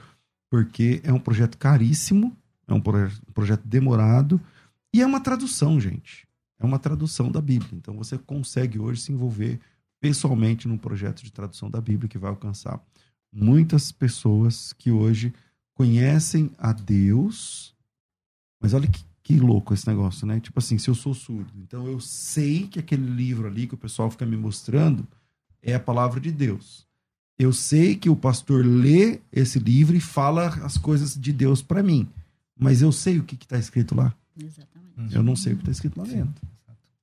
porque 0.50 1.00
é 1.04 1.12
um 1.12 1.20
projeto 1.20 1.56
caríssimo, 1.58 2.36
é 2.66 2.74
um 2.74 2.80
proje- 2.80 3.20
um 3.28 3.32
projeto 3.32 3.62
demorado 3.64 4.40
e 4.92 5.00
é 5.00 5.06
uma 5.06 5.20
tradução, 5.20 5.80
gente 5.80 6.26
é 6.58 6.64
uma 6.66 6.78
tradução 6.78 7.30
da 7.30 7.40
Bíblia. 7.40 7.70
Então 7.74 7.96
você 7.96 8.18
consegue 8.18 8.78
hoje 8.78 9.00
se 9.02 9.12
envolver 9.12 9.60
pessoalmente 10.00 10.68
num 10.68 10.78
projeto 10.78 11.22
de 11.22 11.32
tradução 11.32 11.70
da 11.70 11.80
Bíblia 11.80 12.08
que 12.08 12.18
vai 12.18 12.30
alcançar 12.30 12.80
muitas 13.34 13.90
pessoas 13.90 14.72
que 14.72 14.90
hoje 14.90 15.34
conhecem 15.74 16.50
a 16.56 16.72
Deus. 16.72 17.74
Mas 18.60 18.72
olha 18.72 18.88
que, 18.88 19.04
que 19.22 19.38
louco 19.38 19.74
esse 19.74 19.86
negócio, 19.86 20.26
né? 20.26 20.38
Tipo 20.40 20.58
assim, 20.58 20.78
se 20.78 20.88
eu 20.88 20.94
sou 20.94 21.12
surdo, 21.12 21.52
então 21.56 21.86
eu 21.86 22.00
sei 22.00 22.68
que 22.68 22.78
aquele 22.78 23.06
livro 23.06 23.46
ali 23.46 23.66
que 23.66 23.74
o 23.74 23.78
pessoal 23.78 24.10
fica 24.10 24.24
me 24.24 24.36
mostrando 24.36 25.06
é 25.60 25.74
a 25.74 25.80
palavra 25.80 26.20
de 26.20 26.30
Deus. 26.30 26.86
Eu 27.36 27.52
sei 27.52 27.96
que 27.96 28.08
o 28.08 28.14
pastor 28.14 28.64
lê 28.64 29.20
esse 29.32 29.58
livro 29.58 29.96
e 29.96 30.00
fala 30.00 30.48
as 30.64 30.78
coisas 30.78 31.18
de 31.18 31.32
Deus 31.32 31.60
para 31.62 31.82
mim. 31.82 32.08
Mas 32.56 32.80
eu 32.80 32.92
sei 32.92 33.18
o 33.18 33.24
que 33.24 33.34
está 33.34 33.58
escrito 33.58 33.94
lá. 33.94 34.14
Exatamente. 34.40 35.14
Eu 35.14 35.22
não 35.22 35.34
sei 35.34 35.54
o 35.54 35.56
que 35.56 35.62
está 35.62 35.72
escrito 35.72 35.98
lá 35.98 36.06
Sim, 36.06 36.18
dentro. 36.18 36.48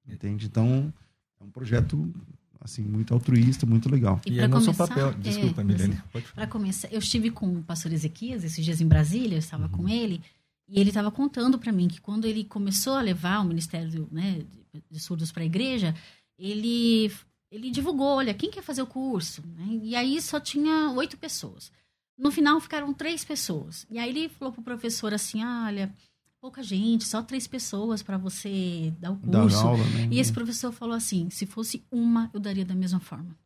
Entende? 0.07 0.45
Então, 0.45 0.93
é 1.39 1.43
um 1.43 1.49
projeto 1.49 2.13
assim 2.61 2.83
muito 2.83 3.13
altruísta, 3.13 3.65
muito 3.65 3.89
legal. 3.89 4.21
E, 4.25 4.33
e 4.33 4.39
é 4.39 4.47
nosso 4.47 4.73
papel. 4.73 5.13
Desculpa, 5.13 5.61
é, 5.61 5.63
Milene. 5.63 6.01
Para 6.35 6.47
começar, 6.47 6.87
eu 6.91 6.99
estive 6.99 7.31
com 7.31 7.57
o 7.57 7.63
pastor 7.63 7.91
Ezequias 7.91 8.43
esses 8.43 8.63
dias 8.63 8.79
em 8.79 8.87
Brasília, 8.87 9.35
eu 9.35 9.39
estava 9.39 9.63
uhum. 9.63 9.71
com 9.71 9.89
ele, 9.89 10.21
e 10.69 10.79
ele 10.79 10.89
estava 10.89 11.11
contando 11.11 11.57
para 11.57 11.71
mim 11.71 11.87
que 11.87 11.99
quando 11.99 12.25
ele 12.25 12.45
começou 12.45 12.93
a 12.93 13.01
levar 13.01 13.39
o 13.39 13.45
Ministério 13.45 14.07
né, 14.11 14.45
de 14.89 14.99
Surdos 14.99 15.31
para 15.31 15.43
a 15.43 15.45
igreja, 15.45 15.93
ele, 16.37 17.11
ele 17.51 17.69
divulgou, 17.71 18.17
olha, 18.17 18.33
quem 18.33 18.51
quer 18.51 18.63
fazer 18.63 18.81
o 18.81 18.87
curso? 18.87 19.43
Né? 19.57 19.81
E 19.83 19.95
aí 19.95 20.21
só 20.21 20.39
tinha 20.39 20.91
oito 20.91 21.17
pessoas. 21.17 21.71
No 22.17 22.31
final 22.31 22.59
ficaram 22.61 22.93
três 22.93 23.25
pessoas. 23.25 23.85
E 23.89 23.97
aí 23.97 24.09
ele 24.09 24.29
falou 24.29 24.53
pro 24.53 24.63
professor 24.63 25.13
assim, 25.13 25.41
ah, 25.41 25.65
olha, 25.67 25.93
pouca 26.41 26.63
gente, 26.63 27.05
só 27.05 27.21
três 27.21 27.45
pessoas 27.45 28.01
para 28.01 28.17
você 28.17 28.91
dar 28.99 29.11
o 29.11 29.17
curso. 29.17 29.31
Dar 29.31 29.63
aula, 29.63 29.83
né? 29.83 30.07
E 30.11 30.19
esse 30.19 30.33
professor 30.33 30.71
falou 30.71 30.95
assim: 30.95 31.29
se 31.29 31.45
fosse 31.45 31.85
uma, 31.91 32.29
eu 32.33 32.39
daria 32.39 32.65
da 32.65 32.73
mesma 32.73 32.99
forma. 32.99 33.37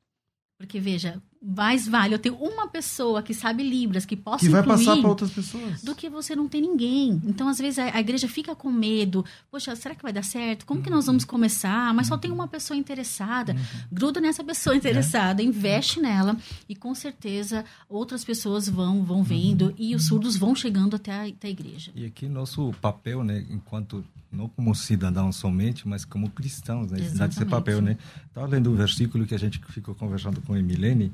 Porque, 0.58 0.80
veja, 0.80 1.22
mais 1.46 1.88
vale 1.88 2.16
eu 2.16 2.20
ter 2.20 2.32
uma 2.32 2.68
pessoa 2.68 3.22
que 3.22 3.32
sabe 3.32 3.62
Libras, 3.62 4.04
que 4.04 4.16
possa 4.16 4.44
Que 4.44 4.50
vai 4.50 4.64
passar 4.64 4.98
para 4.98 5.08
outras 5.08 5.30
pessoas. 5.30 5.84
Do 5.84 5.94
que 5.94 6.10
você 6.10 6.36
não 6.36 6.48
ter 6.48 6.60
ninguém. 6.60 7.22
Então, 7.24 7.48
às 7.48 7.60
vezes, 7.60 7.78
a, 7.78 7.96
a, 7.96 8.00
igreja 8.00 8.28
fica 8.28 8.56
com 8.56 8.72
medo. 8.72 9.24
Poxa, 9.52 9.76
será 9.76 9.94
que 9.94 10.02
vai 10.02 10.12
dar 10.12 10.24
certo? 10.24 10.66
Como 10.66 10.80
uhum. 10.80 10.84
que 10.84 10.90
nós 10.90 11.06
vamos 11.06 11.24
começar? 11.24 11.94
Mas 11.94 12.08
só 12.08 12.18
tem 12.18 12.32
uma 12.32 12.48
pessoa 12.48 12.76
interessada. 12.76 13.54
Uhum. 13.54 13.60
Gruda 13.92 14.20
nessa 14.20 14.44
pessoa 14.44 14.76
interessada, 14.76 15.44
é. 15.44 15.46
investe 15.46 16.02
nela 16.02 16.36
e, 16.68 16.76
com 16.76 16.96
certeza, 16.96 17.64
outras 17.88 18.26
pessoas 18.26 18.68
vão, 18.68 19.04
vão 19.04 19.24
vendo 19.24 19.68
uhum. 19.68 19.76
e 19.78 19.96
os 19.96 20.08
surdos 20.08 20.36
vão 20.36 20.56
chegando 20.56 20.96
até 20.96 21.12
a, 21.12 21.26
até 21.26 21.48
a 21.48 21.52
igreja. 21.52 21.92
E 21.94 22.06
aqui 22.06 22.28
nosso 22.28 22.74
papel, 22.82 23.24
né, 23.24 23.46
enquanto 23.52 24.04
não 24.36 24.50
como 24.50 24.76
cidadãos 24.76 25.38
somente, 25.38 25.88
mas 25.88 26.04
como 26.04 26.30
cristãos, 26.30 26.92
né? 26.92 27.00
Exatamente. 27.00 27.38
Esse 27.38 27.46
papel, 27.46 27.82
né? 27.82 27.98
Estava 28.28 28.48
lendo 28.48 28.70
um 28.70 28.76
versículo 28.76 29.26
que 29.26 29.34
a 29.34 29.40
gente 29.40 29.60
ficou 29.70 29.96
conversando 29.96 30.42
com 30.42 30.54
a 30.54 30.60
Emilene, 30.60 31.12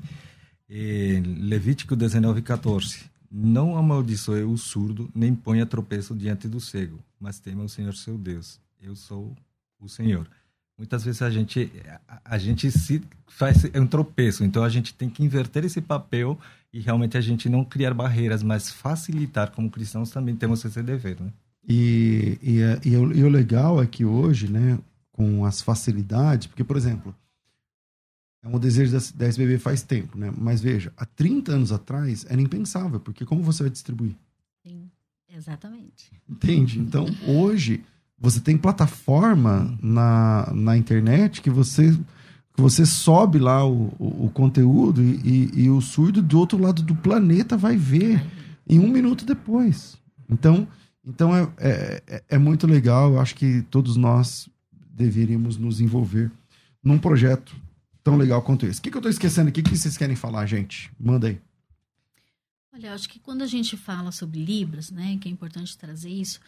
Levítico 1.24 1.94
19, 1.94 2.40
14. 2.42 3.04
Não 3.30 3.76
amaldiçoe 3.76 4.42
o 4.42 4.56
surdo, 4.56 5.10
nem 5.14 5.34
ponha 5.34 5.66
tropeço 5.66 6.14
diante 6.14 6.48
do 6.48 6.60
cego, 6.60 6.98
mas 7.20 7.38
tema 7.38 7.64
o 7.64 7.68
Senhor 7.68 7.94
seu 7.94 8.16
Deus. 8.16 8.60
Eu 8.80 8.94
sou 8.94 9.34
o 9.80 9.88
Senhor. 9.88 10.26
Muitas 10.76 11.04
vezes 11.04 11.22
a 11.22 11.30
gente 11.30 11.70
a, 12.08 12.20
a 12.24 12.38
gente 12.38 12.70
se 12.70 13.02
faz 13.26 13.64
é 13.72 13.80
um 13.80 13.86
tropeço, 13.86 14.44
então 14.44 14.64
a 14.64 14.68
gente 14.68 14.94
tem 14.94 15.08
que 15.08 15.22
inverter 15.22 15.64
esse 15.64 15.80
papel 15.80 16.38
e 16.72 16.80
realmente 16.80 17.16
a 17.16 17.20
gente 17.20 17.48
não 17.48 17.64
criar 17.64 17.92
barreiras, 17.92 18.42
mas 18.42 18.70
facilitar 18.70 19.50
como 19.50 19.70
cristãos 19.70 20.10
também 20.10 20.34
temos 20.34 20.64
esse 20.64 20.82
dever, 20.82 21.20
né? 21.20 21.30
E, 21.68 22.38
e, 22.42 22.88
e, 22.88 22.96
o, 22.96 23.12
e 23.12 23.22
o 23.22 23.28
legal 23.28 23.80
é 23.80 23.86
que 23.86 24.04
hoje, 24.04 24.48
né, 24.48 24.78
com 25.12 25.44
as 25.44 25.60
facilidades, 25.60 26.48
porque, 26.48 26.64
por 26.64 26.76
exemplo, 26.76 27.14
é 28.42 28.48
um 28.48 28.58
desejo 28.58 28.92
da, 28.92 28.98
da 29.14 29.26
SBB 29.26 29.58
faz 29.58 29.82
tempo, 29.82 30.18
né? 30.18 30.32
Mas 30.36 30.60
veja, 30.60 30.92
há 30.96 31.06
30 31.06 31.52
anos 31.52 31.70
atrás 31.72 32.26
era 32.28 32.40
impensável, 32.40 32.98
porque 32.98 33.24
como 33.24 33.42
você 33.42 33.62
vai 33.62 33.70
distribuir? 33.70 34.16
Sim, 34.66 34.90
exatamente. 35.32 36.10
Entende? 36.28 36.80
Então, 36.80 37.06
hoje, 37.26 37.84
você 38.18 38.40
tem 38.40 38.58
plataforma 38.58 39.76
na, 39.80 40.52
na 40.52 40.76
internet 40.76 41.40
que 41.40 41.50
você, 41.50 41.92
que 42.54 42.60
você 42.60 42.84
sobe 42.84 43.38
lá 43.38 43.64
o, 43.64 43.92
o, 43.96 44.26
o 44.26 44.30
conteúdo 44.30 45.00
e, 45.00 45.20
e, 45.24 45.62
e, 45.64 45.70
o 45.70 45.80
surdo 45.80 46.20
do 46.20 46.38
outro 46.38 46.58
lado 46.58 46.82
do 46.82 46.96
planeta 46.96 47.56
vai 47.56 47.76
ver 47.76 48.24
em 48.68 48.80
um 48.80 48.88
minuto 48.88 49.24
depois. 49.24 49.96
Então, 50.28 50.66
então 51.04 51.36
é, 51.36 51.48
é, 51.58 52.02
é, 52.08 52.22
é 52.30 52.38
muito 52.38 52.66
legal. 52.66 53.12
Eu 53.12 53.20
acho 53.20 53.36
que 53.36 53.62
todos 53.70 53.96
nós 53.96 54.48
deveríamos 54.90 55.56
nos 55.56 55.80
envolver 55.80 56.30
num 56.82 56.98
projeto 56.98 57.54
tão 58.02 58.16
legal 58.16 58.42
quanto 58.42 58.66
esse. 58.66 58.80
O 58.80 58.82
que, 58.82 58.90
que 58.90 58.96
eu 58.96 59.00
estou 59.00 59.10
esquecendo 59.10 59.48
aqui? 59.48 59.60
O 59.60 59.64
que 59.64 59.76
vocês 59.76 59.96
querem 59.96 60.16
falar, 60.16 60.46
gente? 60.46 60.90
Manda 60.98 61.28
aí. 61.28 61.40
Olha, 62.74 62.94
acho 62.94 63.08
que 63.08 63.18
quando 63.18 63.42
a 63.42 63.46
gente 63.46 63.76
fala 63.76 64.10
sobre 64.10 64.42
Libras, 64.42 64.90
né, 64.90 65.18
que 65.20 65.28
é 65.28 65.30
importante 65.30 65.76
trazer 65.76 66.08
isso, 66.08 66.40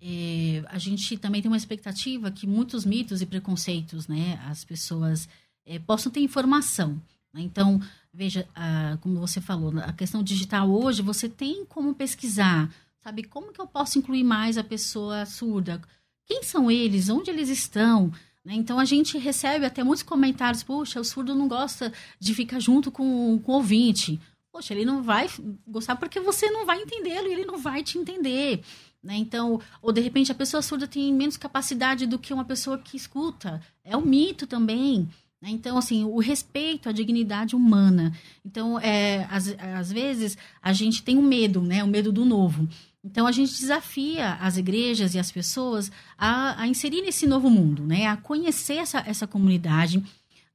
é, 0.00 0.64
a 0.68 0.78
gente 0.78 1.16
também 1.16 1.40
tem 1.40 1.50
uma 1.50 1.56
expectativa 1.56 2.30
que 2.30 2.46
muitos 2.46 2.84
mitos 2.84 3.22
e 3.22 3.26
preconceitos, 3.26 4.08
né, 4.08 4.40
as 4.46 4.64
pessoas 4.64 5.28
é, 5.64 5.78
possam 5.78 6.10
ter 6.10 6.20
informação. 6.20 7.00
Né? 7.32 7.42
Então, 7.42 7.80
veja, 8.12 8.48
a, 8.54 8.98
como 9.00 9.20
você 9.20 9.40
falou, 9.40 9.72
a 9.78 9.92
questão 9.92 10.22
digital 10.22 10.70
hoje, 10.70 11.02
você 11.02 11.28
tem 11.28 11.64
como 11.66 11.94
pesquisar, 11.94 12.68
sabe, 12.98 13.22
como 13.22 13.52
que 13.52 13.60
eu 13.60 13.66
posso 13.66 13.98
incluir 13.98 14.24
mais 14.24 14.58
a 14.58 14.64
pessoa 14.64 15.24
surda? 15.24 15.80
Quem 16.26 16.42
são 16.42 16.70
eles? 16.70 17.08
Onde 17.08 17.30
eles 17.30 17.48
estão? 17.48 18.12
Né? 18.44 18.54
Então 18.54 18.78
a 18.78 18.84
gente 18.84 19.18
recebe 19.18 19.66
até 19.66 19.82
muitos 19.82 20.02
comentários, 20.02 20.62
puxa, 20.62 21.00
o 21.00 21.04
surdo 21.04 21.34
não 21.34 21.48
gosta 21.48 21.92
de 22.18 22.34
ficar 22.34 22.58
junto 22.58 22.90
com, 22.90 23.38
com 23.38 23.52
o 23.52 23.56
ouvinte. 23.56 24.20
Poxa, 24.52 24.74
ele 24.74 24.84
não 24.84 25.02
vai 25.02 25.28
gostar 25.66 25.96
porque 25.96 26.18
você 26.18 26.50
não 26.50 26.66
vai 26.66 26.80
entendê-lo 26.80 27.28
e 27.28 27.32
ele 27.32 27.44
não 27.44 27.58
vai 27.58 27.82
te 27.82 27.98
entender. 27.98 28.62
Né? 29.02 29.16
Então, 29.16 29.60
ou 29.80 29.92
de 29.92 30.00
repente 30.00 30.32
a 30.32 30.34
pessoa 30.34 30.62
surda 30.62 30.86
tem 30.86 31.12
menos 31.12 31.36
capacidade 31.36 32.06
do 32.06 32.18
que 32.18 32.34
uma 32.34 32.44
pessoa 32.44 32.78
que 32.78 32.96
escuta. 32.96 33.62
É 33.84 33.96
um 33.96 34.04
mito 34.04 34.46
também. 34.46 35.08
Né? 35.40 35.50
Então, 35.50 35.78
assim, 35.78 36.04
o 36.04 36.18
respeito 36.18 36.88
à 36.88 36.92
dignidade 36.92 37.56
humana. 37.56 38.12
Então, 38.44 38.78
é, 38.78 39.26
às, 39.30 39.54
às 39.78 39.90
vezes, 39.90 40.36
a 40.60 40.72
gente 40.72 41.02
tem 41.02 41.16
um 41.16 41.22
medo, 41.22 41.62
né? 41.62 41.82
O 41.82 41.88
medo 41.88 42.12
do 42.12 42.26
novo. 42.26 42.68
Então 43.02 43.26
a 43.26 43.32
gente 43.32 43.52
desafia 43.52 44.34
as 44.34 44.56
igrejas 44.56 45.14
e 45.14 45.18
as 45.18 45.32
pessoas 45.32 45.90
a, 46.18 46.62
a 46.62 46.66
inserir 46.66 47.02
nesse 47.02 47.26
novo 47.26 47.48
mundo, 47.48 47.86
né? 47.86 48.06
A 48.06 48.16
conhecer 48.16 48.74
essa, 48.74 49.02
essa 49.06 49.26
comunidade, 49.26 50.02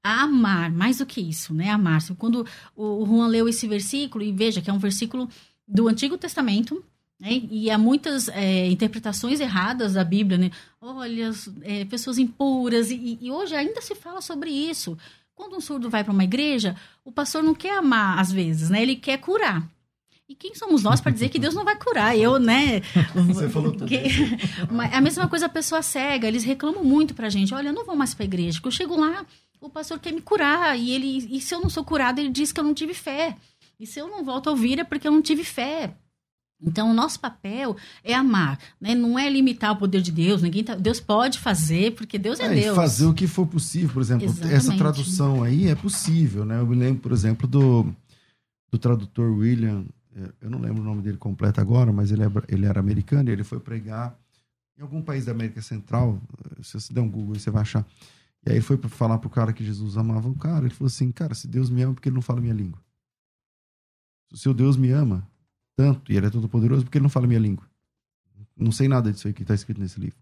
a 0.03 0.21
amar, 0.21 0.71
mais 0.71 0.99
do 0.99 1.05
que 1.05 1.19
isso, 1.19 1.53
né? 1.53 1.69
Amar. 1.69 1.99
Quando 2.17 2.45
o, 2.75 3.03
o 3.03 3.05
Juan 3.05 3.27
leu 3.27 3.49
esse 3.49 3.67
versículo, 3.67 4.23
e 4.23 4.31
veja 4.31 4.61
que 4.61 4.69
é 4.69 4.73
um 4.73 4.77
versículo 4.77 5.27
do 5.67 5.87
Antigo 5.87 6.17
Testamento, 6.17 6.83
né? 7.19 7.41
E 7.49 7.71
há 7.71 7.77
muitas 7.77 8.27
é, 8.27 8.67
interpretações 8.67 9.39
erradas 9.39 9.93
da 9.93 10.03
Bíblia, 10.03 10.37
né? 10.37 10.51
Olha, 10.79 11.31
é, 11.63 11.85
pessoas 11.85 12.19
impuras, 12.19 12.91
e, 12.91 13.17
e 13.19 13.31
hoje 13.31 13.55
ainda 13.55 13.81
se 13.81 13.95
fala 13.95 14.21
sobre 14.21 14.51
isso. 14.51 14.95
Quando 15.33 15.55
um 15.55 15.61
surdo 15.61 15.89
vai 15.89 16.03
para 16.03 16.13
uma 16.13 16.23
igreja, 16.23 16.75
o 17.03 17.11
pastor 17.11 17.41
não 17.43 17.55
quer 17.55 17.77
amar 17.77 18.19
às 18.19 18.31
vezes, 18.31 18.69
né? 18.69 18.81
Ele 18.83 18.95
quer 18.95 19.17
curar. 19.17 19.67
E 20.28 20.34
quem 20.34 20.55
somos 20.55 20.82
nós 20.82 20.99
para 20.99 21.11
dizer 21.11 21.30
que 21.30 21.38
Deus 21.38 21.53
não 21.53 21.63
vai 21.63 21.76
curar? 21.76 22.17
Eu, 22.17 22.39
né? 22.39 22.82
Você 23.28 23.47
falou 23.47 23.71
tudo. 23.71 23.86
Que... 23.86 24.01
a 24.91 24.99
mesma 24.99 25.28
coisa 25.28 25.45
a 25.45 25.49
pessoa 25.49 25.84
cega, 25.84 26.28
eles 26.28 26.43
reclamam 26.43 26.84
muito 26.84 27.13
pra 27.13 27.30
gente. 27.30 27.53
Olha, 27.53 27.69
eu 27.69 27.73
não 27.73 27.86
vou 27.86 27.95
mais 27.95 28.15
pra 28.15 28.26
igreja, 28.26 28.57
porque 28.57 28.67
eu 28.67 28.71
chego 28.71 28.99
lá, 28.99 29.23
o 29.61 29.69
pastor 29.69 29.99
quer 29.99 30.11
me 30.11 30.21
curar 30.21 30.78
e 30.78 30.91
ele 30.91 31.28
e 31.30 31.39
se 31.39 31.53
eu 31.53 31.61
não 31.61 31.69
sou 31.69 31.84
curado, 31.84 32.19
ele 32.19 32.30
diz 32.30 32.51
que 32.51 32.59
eu 32.59 32.63
não 32.63 32.73
tive 32.73 32.93
fé. 32.93 33.38
E 33.80 33.86
se 33.86 33.99
eu 33.99 34.07
não 34.07 34.23
volto 34.23 34.47
a 34.47 34.51
ouvir 34.51 34.80
é 34.80 34.84
porque 34.84 35.07
eu 35.07 35.11
não 35.11 35.21
tive 35.21 35.43
fé. 35.43 35.93
Então, 36.61 36.89
o 36.89 36.93
nosso 36.93 37.19
papel 37.19 37.76
é 38.03 38.13
amar, 38.13 38.57
né? 38.80 38.95
não 38.95 39.19
é 39.19 39.30
limitar 39.30 39.73
o 39.73 39.76
poder 39.76 40.01
de 40.01 40.11
Deus. 40.11 40.41
Ninguém 40.41 40.63
tá... 40.63 40.73
Deus 40.73 40.99
pode 40.99 41.38
fazer, 41.38 41.93
porque 41.93 42.17
Deus 42.17 42.39
é, 42.39 42.45
é 42.45 42.55
Deus. 42.55 42.76
fazer 42.76 43.05
o 43.05 43.13
que 43.13 43.28
for 43.28 43.45
possível. 43.45 43.89
Por 43.89 44.01
exemplo, 44.01 44.26
Exatamente. 44.26 44.55
essa 44.55 44.76
tradução 44.76 45.43
aí 45.43 45.67
é 45.67 45.76
possível. 45.76 46.45
Né? 46.45 46.57
Eu 46.57 46.65
me 46.65 46.76
lembro, 46.76 47.01
por 47.01 47.11
exemplo, 47.11 47.45
do, 47.45 47.93
do 48.71 48.80
tradutor 48.80 49.38
William 49.38 49.84
é, 49.84 49.94
eu 50.41 50.49
não 50.49 50.59
lembro 50.59 50.82
o 50.82 50.86
nome 50.86 51.01
dele 51.01 51.18
completo 51.18 51.59
agora, 51.59 51.91
mas 51.91 52.11
ele, 52.11 52.24
é, 52.24 52.28
ele 52.47 52.66
era 52.66 52.80
americano 52.80 53.30
e 53.30 53.34
ele 53.34 53.43
foi 53.43 53.59
pregar 53.59 54.18
em 54.78 54.82
algum 54.82 55.01
país 55.01 55.26
da 55.26 55.32
América 55.32 55.61
Central. 55.61 56.22
Se 56.61 56.80
você 56.80 56.93
der 56.93 57.01
um 57.01 57.09
Google, 57.09 57.36
você 57.36 57.51
vai 57.51 57.61
achar. 57.61 57.86
E 58.45 58.49
aí 58.49 58.55
ele 58.57 58.63
foi 58.63 58.78
falar 58.78 59.18
pro 59.18 59.30
cara 59.30 59.51
que 59.51 59.63
Jesus 59.63 59.97
amava 59.97 60.30
o 60.30 60.36
cara. 60.36 60.66
Ele 60.66 60.74
falou 60.74 60.88
assim: 60.88 61.11
Cara, 61.11 61.34
se 61.34 61.47
Deus 61.47 61.70
me 61.70 61.82
ama, 61.82 61.93
porque 61.93 62.09
ele 62.09 62.16
não 62.16 62.22
fala 62.22 62.39
minha 62.39 62.53
língua? 62.53 62.80
Se 64.30 64.36
o 64.36 64.38
seu 64.38 64.53
Deus 64.53 64.78
me 64.78 64.91
ama 64.91 65.28
tanto, 65.76 66.11
e 66.11 66.16
ele 66.16 66.28
é 66.28 66.30
todo 66.30 66.47
poderoso, 66.47 66.84
porque 66.84 66.97
ele 66.97 67.03
não 67.03 67.09
fala 67.09 67.28
minha 67.28 67.39
língua? 67.39 67.66
Não 68.57 68.72
sei 68.72 68.88
nada 68.88 69.11
disso 69.11 69.28
aí 69.28 69.34
que 69.34 69.41
está 69.41 69.53
escrito 69.53 69.82
nesse 69.82 69.99
livro. 69.99 70.18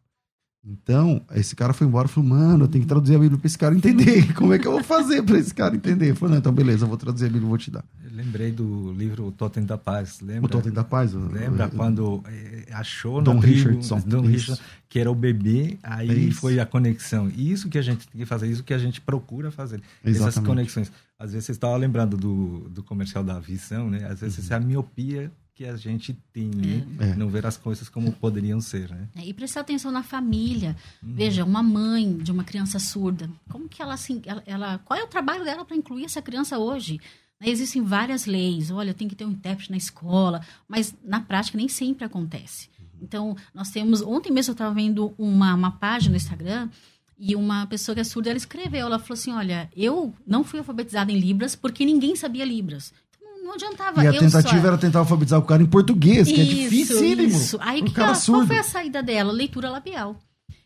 Então, 0.66 1.24
esse 1.36 1.56
cara 1.56 1.74
foi 1.74 1.86
embora 1.86 2.08
e 2.08 2.10
falou, 2.10 2.30
mano, 2.30 2.64
eu 2.64 2.68
tenho 2.70 2.84
que 2.84 2.88
traduzir 2.88 3.16
a 3.16 3.20
Bíblia 3.20 3.38
para 3.38 3.48
esse 3.48 3.58
cara 3.58 3.76
entender. 3.76 4.32
Como 4.34 4.54
é 4.54 4.58
que 4.58 4.66
eu 4.66 4.72
vou 4.72 4.84
fazer 4.84 5.22
para 5.22 5.38
esse 5.38 5.54
cara 5.54 5.76
entender? 5.76 6.08
Ele 6.08 6.16
falou, 6.16 6.32
não, 6.32 6.40
então 6.40 6.54
beleza, 6.54 6.86
eu 6.86 6.90
vou 6.90 6.98
traduzir 6.98 7.26
a 7.26 7.28
Bíblia 7.28 7.46
e 7.46 7.50
vou 7.50 7.58
te 7.58 7.70
dar. 7.70 7.84
Eu 8.14 8.18
lembrei 8.18 8.52
do 8.52 8.94
livro 8.94 9.26
O 9.26 9.32
Totem 9.32 9.66
da 9.66 9.76
Paz, 9.76 10.22
lembra? 10.22 10.46
O 10.46 10.48
Totem 10.48 10.72
da 10.72 10.84
Paz. 10.84 11.14
Lembra 11.14 11.68
quando 11.68 12.24
eh, 12.28 12.68
achou 12.72 13.20
Dom 13.24 13.40
Richardson, 13.40 14.00
Dom 14.06 14.22
Richardson, 14.22 14.64
que 14.88 15.00
era 15.00 15.12
o 15.12 15.16
bebê, 15.16 15.80
aí 15.82 16.30
é 16.30 16.32
foi 16.32 16.60
a 16.60 16.66
conexão. 16.66 17.28
Isso 17.36 17.68
que 17.70 17.78
a 17.78 17.82
gente 17.82 18.08
tem 18.08 18.22
que 18.22 18.26
fazer, 18.28 18.48
isso 18.48 18.64
que 18.64 18.74
a 18.74 18.78
gente 18.78 19.02
procura 19.02 19.50
fazer. 19.50 19.82
Exatamente. 20.06 20.30
Essas 20.30 20.46
conexões. 20.46 20.92
Às 21.18 21.32
vezes 21.32 21.48
você 21.48 21.52
estava 21.54 21.76
lembrando 21.76 22.16
do, 22.16 22.70
do 22.70 22.84
comercial 22.84 23.24
da 23.24 23.40
visão, 23.40 23.90
né? 23.90 24.06
Às 24.08 24.22
vezes 24.22 24.48
uhum. 24.48 24.54
é 24.54 24.58
a 24.58 24.60
miopia 24.60 25.32
que 25.56 25.66
a 25.66 25.76
gente 25.76 26.14
tem, 26.32 26.50
né? 26.50 26.86
é. 27.00 27.16
não 27.16 27.30
ver 27.30 27.46
as 27.46 27.58
coisas 27.58 27.88
como 27.88 28.12
poderiam 28.12 28.60
ser, 28.60 28.90
né? 28.90 29.08
É, 29.16 29.26
e 29.26 29.34
prestar 29.34 29.62
atenção 29.62 29.92
na 29.92 30.02
família. 30.02 30.76
Uhum. 31.02 31.14
Veja, 31.14 31.44
uma 31.44 31.62
mãe 31.62 32.18
de 32.18 32.32
uma 32.32 32.44
criança 32.44 32.80
surda, 32.80 33.30
como 33.50 33.70
que 33.70 33.82
ela 33.82 33.94
assim, 33.94 34.22
ela, 34.26 34.44
ela 34.46 34.78
qual 34.80 35.00
é 35.00 35.04
o 35.04 35.08
trabalho 35.08 35.44
dela 35.44 35.64
para 35.64 35.76
incluir 35.76 36.06
essa 36.06 36.22
criança 36.22 36.58
hoje? 36.58 37.00
Né, 37.42 37.50
existem 37.50 37.82
várias 37.82 38.26
leis. 38.26 38.72
Olha, 38.72 38.94
tem 38.94 39.08
que 39.08 39.16
ter 39.16 39.26
um 39.26 39.32
intérprete 39.32 39.72
na 39.72 39.78
escola, 39.78 40.42
mas 40.68 40.96
na 41.04 41.20
prática 41.20 41.58
nem 41.58 41.68
sempre 41.68 42.06
acontece. 42.06 42.70
Uhum. 42.80 42.86
Então, 43.02 43.38
nós 43.54 43.70
temos. 43.70 44.02
Ontem 44.02 44.32
mesmo 44.32 44.52
eu 44.52 44.54
estava 44.54 44.74
vendo 44.74 45.14
uma, 45.18 45.54
uma 45.54 45.72
página 45.72 46.12
no 46.12 46.18
Instagram 46.18 46.70
E 47.18 47.36
uma 47.36 47.66
pessoa 47.68 47.94
que 47.96 48.02
é 48.02 48.04
surda, 48.04 48.30
ela 48.30 48.38
escreveu, 48.38 48.88
ela 48.88 49.00
falou 49.00 49.14
assim, 49.14 49.32
olha, 49.32 49.70
eu 49.76 50.14
não 50.26 50.44
fui 50.44 50.60
alfabetizada 50.60 51.12
em 51.12 51.20
Libras 51.20 51.56
porque 51.56 51.86
ninguém 51.86 52.16
sabia 52.16 52.44
Libras. 52.44 52.92
Então, 53.16 53.44
não 53.46 53.54
adiantava. 53.54 54.04
E 54.04 54.08
a 54.08 54.12
tentativa 54.14 54.62
só... 54.62 54.68
era 54.68 54.78
tentar 54.78 55.00
alfabetizar 55.00 55.40
o 55.40 55.44
cara 55.44 55.62
em 55.62 55.66
português, 55.68 56.28
que 56.28 56.42
é 56.42 56.44
Isso, 56.44 56.70
dificílimo. 56.70 57.30
Isso. 57.30 57.58
Aí 57.62 57.82
um 57.82 57.86
que 57.86 57.92
cara 57.94 58.08
ela- 58.10 58.16
surdo. 58.16 58.40
qual 58.40 58.48
foi 58.48 58.58
a 58.58 58.64
saída 58.64 59.02
dela? 59.04 59.32
Leitura 59.32 59.70
labial. 59.70 60.20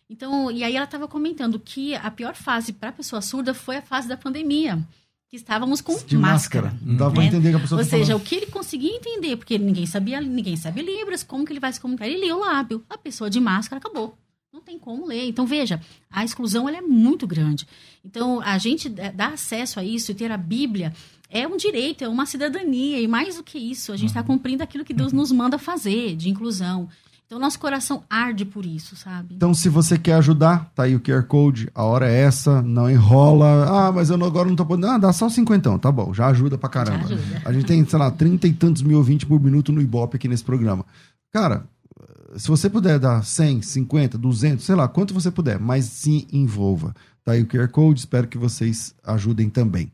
Então, 0.09 0.49
e 0.49 0.63
aí 0.63 0.75
ela 0.75 0.85
estava 0.85 1.05
comentando 1.07 1.59
que 1.59 1.93
a 1.95 2.09
pior 2.09 2.33
fase 2.33 2.71
para 2.71 2.89
a 2.89 2.93
pessoa 2.93 3.21
surda 3.21 3.53
foi 3.53 3.75
a 3.77 3.81
fase 3.81 4.07
da 4.07 4.15
pandemia, 4.15 4.79
que 5.29 5.35
estávamos 5.35 5.81
com 5.81 5.97
De 6.05 6.17
máscara. 6.17 6.73
Não 6.81 6.95
dava 6.95 7.11
pra 7.11 7.21
né? 7.21 7.27
entender 7.27 7.49
que 7.49 7.55
a 7.57 7.59
pessoa 7.59 7.79
Ou 7.81 7.85
tá 7.85 7.89
seja, 7.89 8.05
falando. 8.13 8.21
o 8.21 8.25
que 8.25 8.35
ele 8.35 8.45
conseguia 8.47 8.95
entender, 8.95 9.35
porque 9.35 9.57
ninguém 9.57 9.85
sabia, 9.85 10.21
ninguém 10.21 10.55
sabe 10.55 10.81
Libras, 10.81 11.21
como 11.23 11.45
que 11.45 11.51
ele 11.51 11.59
vai 11.59 11.73
se 11.73 11.81
comunicar? 11.81 12.07
Ele 12.07 12.25
leu 12.25 12.37
o 12.37 12.39
lábio. 12.39 12.83
A 12.89 12.97
pessoa 12.97 13.29
de 13.29 13.39
máscara 13.39 13.79
acabou. 13.79 14.17
Não 14.53 14.61
tem 14.61 14.79
como 14.79 15.05
ler. 15.05 15.27
Então, 15.27 15.45
veja, 15.45 15.81
a 16.09 16.23
exclusão 16.23 16.67
ela 16.67 16.77
é 16.77 16.81
muito 16.81 17.27
grande. 17.27 17.67
Então, 18.03 18.41
a 18.41 18.57
gente 18.57 18.87
dar 18.89 19.33
acesso 19.33 19.79
a 19.79 19.83
isso 19.83 20.11
e 20.11 20.15
ter 20.15 20.31
a 20.31 20.37
Bíblia 20.37 20.93
é 21.29 21.45
um 21.45 21.57
direito, 21.57 22.03
é 22.03 22.07
uma 22.07 22.25
cidadania. 22.25 22.99
E 23.01 23.07
mais 23.07 23.35
do 23.35 23.43
que 23.43 23.57
isso, 23.59 23.91
a 23.91 23.97
gente 23.97 24.09
está 24.09 24.23
cumprindo 24.23 24.63
aquilo 24.63 24.85
que 24.85 24.93
Deus 24.93 25.11
nos 25.11 25.31
manda 25.31 25.57
fazer, 25.57 26.15
de 26.15 26.29
inclusão. 26.29 26.87
Então, 27.27 27.37
nosso 27.39 27.59
coração 27.59 28.03
arde 28.09 28.45
por 28.45 28.65
isso, 28.65 28.95
sabe? 28.95 29.35
Então, 29.35 29.53
se 29.53 29.67
você 29.67 29.97
quer 29.97 30.13
ajudar, 30.13 30.71
tá 30.73 30.83
aí 30.83 30.95
o 30.95 30.99
QR 31.01 31.23
Code, 31.23 31.69
a 31.75 31.83
hora 31.83 32.09
é 32.09 32.21
essa, 32.21 32.61
não 32.61 32.89
enrola. 32.89 33.65
Ah, 33.87 33.91
mas 33.91 34.09
eu 34.09 34.17
não- 34.17 34.25
agora 34.27 34.47
não 34.47 34.55
tô 34.55 34.65
podendo. 34.65 34.87
Ah, 34.87 34.97
dá 34.97 35.11
só 35.11 35.27
cinquentão, 35.27 35.77
tá 35.77 35.91
bom, 35.91 36.13
já 36.13 36.27
ajuda 36.27 36.57
pra 36.57 36.69
caramba. 36.69 37.03
Ajuda. 37.03 37.41
A 37.43 37.51
gente 37.51 37.65
tem, 37.65 37.85
sei 37.85 37.99
lá, 37.99 38.09
trinta 38.09 38.47
e 38.47 38.53
tantos 38.53 38.81
mil 38.81 38.97
ouvintes 38.97 39.27
por 39.27 39.41
minuto 39.41 39.73
no 39.73 39.81
Ibope 39.81 40.15
aqui 40.15 40.29
nesse 40.29 40.43
programa. 40.43 40.85
Cara, 41.33 41.65
se 42.37 42.47
você 42.47 42.69
puder 42.69 42.97
dar 42.97 43.21
100, 43.25 43.61
50, 43.61 44.17
200, 44.17 44.65
sei 44.65 44.75
lá, 44.75 44.87
quanto 44.87 45.13
você 45.13 45.29
puder, 45.29 45.59
mas 45.59 45.83
se 45.83 46.25
envolva. 46.31 46.93
Tá 47.25 47.33
aí 47.33 47.41
o 47.41 47.45
QR 47.45 47.67
Code, 47.67 47.99
espero 47.99 48.25
que 48.29 48.37
vocês 48.37 48.95
ajudem 49.03 49.49
também. 49.49 49.91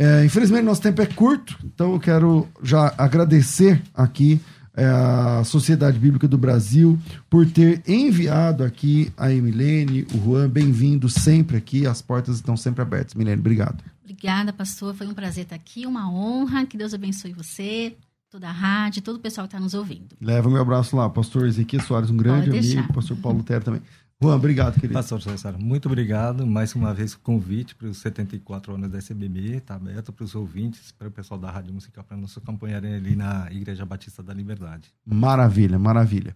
É, 0.00 0.24
infelizmente, 0.24 0.64
nosso 0.64 0.82
tempo 0.82 1.00
é 1.02 1.06
curto, 1.06 1.56
então 1.64 1.92
eu 1.92 2.00
quero 2.00 2.48
já 2.62 2.92
agradecer 2.98 3.80
aqui 3.94 4.40
a 4.84 5.42
Sociedade 5.44 5.98
Bíblica 5.98 6.28
do 6.28 6.38
Brasil 6.38 6.98
por 7.28 7.48
ter 7.50 7.82
enviado 7.86 8.62
aqui 8.62 9.12
a 9.16 9.32
Emilene, 9.32 10.06
o 10.14 10.18
Juan, 10.18 10.48
bem-vindo 10.48 11.08
sempre 11.08 11.56
aqui, 11.56 11.86
as 11.86 12.00
portas 12.00 12.36
estão 12.36 12.56
sempre 12.56 12.82
abertas. 12.82 13.14
Milene, 13.14 13.40
obrigado. 13.40 13.82
Obrigada, 14.02 14.52
pastor. 14.52 14.94
Foi 14.94 15.06
um 15.06 15.14
prazer 15.14 15.44
estar 15.44 15.56
aqui, 15.56 15.86
uma 15.86 16.10
honra. 16.10 16.64
Que 16.66 16.78
Deus 16.78 16.94
abençoe 16.94 17.32
você, 17.32 17.94
toda 18.30 18.48
a 18.48 18.52
rádio, 18.52 19.02
todo 19.02 19.16
o 19.16 19.20
pessoal 19.20 19.46
que 19.46 19.54
está 19.54 19.62
nos 19.62 19.74
ouvindo. 19.74 20.16
Leva 20.20 20.48
meu 20.48 20.62
abraço 20.62 20.96
lá, 20.96 21.08
pastor 21.08 21.46
Ezequiel 21.46 21.82
Soares, 21.82 22.10
um 22.10 22.16
grande 22.16 22.50
amigo, 22.50 22.92
pastor 22.92 23.16
Paulo 23.18 23.42
Terra 23.42 23.60
também. 23.60 23.82
Juan, 24.20 24.34
obrigado, 24.34 24.74
querido. 24.74 24.94
Pastor 24.94 25.22
César, 25.22 25.56
muito 25.56 25.86
obrigado. 25.86 26.44
Mais 26.44 26.74
uma 26.74 26.92
vez 26.92 27.12
o 27.12 27.20
convite 27.20 27.76
para 27.76 27.86
os 27.86 27.98
74 27.98 28.74
anos 28.74 28.90
da 28.90 28.98
SBB. 28.98 29.58
Está 29.58 29.76
aberto 29.76 30.12
para 30.12 30.24
os 30.24 30.34
ouvintes, 30.34 30.90
para 30.90 31.06
o 31.06 31.10
pessoal 31.10 31.38
da 31.38 31.48
Rádio 31.48 31.72
Musical, 31.72 32.02
para 32.02 32.16
nos 32.16 32.36
acompanharem 32.36 32.94
ali 32.94 33.14
na 33.14 33.46
Igreja 33.52 33.86
Batista 33.86 34.20
da 34.20 34.34
Liberdade. 34.34 34.92
Maravilha, 35.06 35.78
maravilha. 35.78 36.34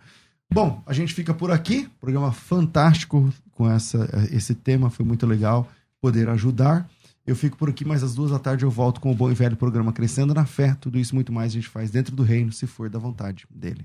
Bom, 0.49 0.81
a 0.87 0.93
gente 0.93 1.13
fica 1.13 1.35
por 1.35 1.51
aqui. 1.51 1.89
Programa 2.01 2.31
fantástico 2.31 3.33
com 3.51 3.69
essa, 3.69 4.09
esse 4.31 4.55
tema, 4.55 4.89
foi 4.89 5.05
muito 5.05 5.27
legal 5.27 5.69
poder 6.01 6.29
ajudar. 6.29 6.89
Eu 7.27 7.35
fico 7.35 7.57
por 7.57 7.69
aqui, 7.69 7.85
mas 7.85 8.05
às 8.05 8.15
duas 8.15 8.31
da 8.31 8.39
tarde 8.39 8.65
eu 8.65 8.71
volto 8.71 9.01
com 9.01 9.11
o 9.11 9.15
bom 9.15 9.29
e 9.29 9.35
velho 9.35 9.57
programa 9.57 9.93
Crescendo 9.93 10.33
na 10.33 10.45
Fé. 10.45 10.77
Tudo 10.81 11.01
isso 11.01 11.17
muito 11.17 11.33
mais 11.33 11.51
a 11.51 11.55
gente 11.55 11.69
faz 11.69 11.91
dentro 11.91 12.15
do 12.15 12.23
reino, 12.23 12.53
se 12.53 12.65
for 12.65 12.89
da 12.89 13.01
vontade 13.01 13.45
dele. 13.51 13.85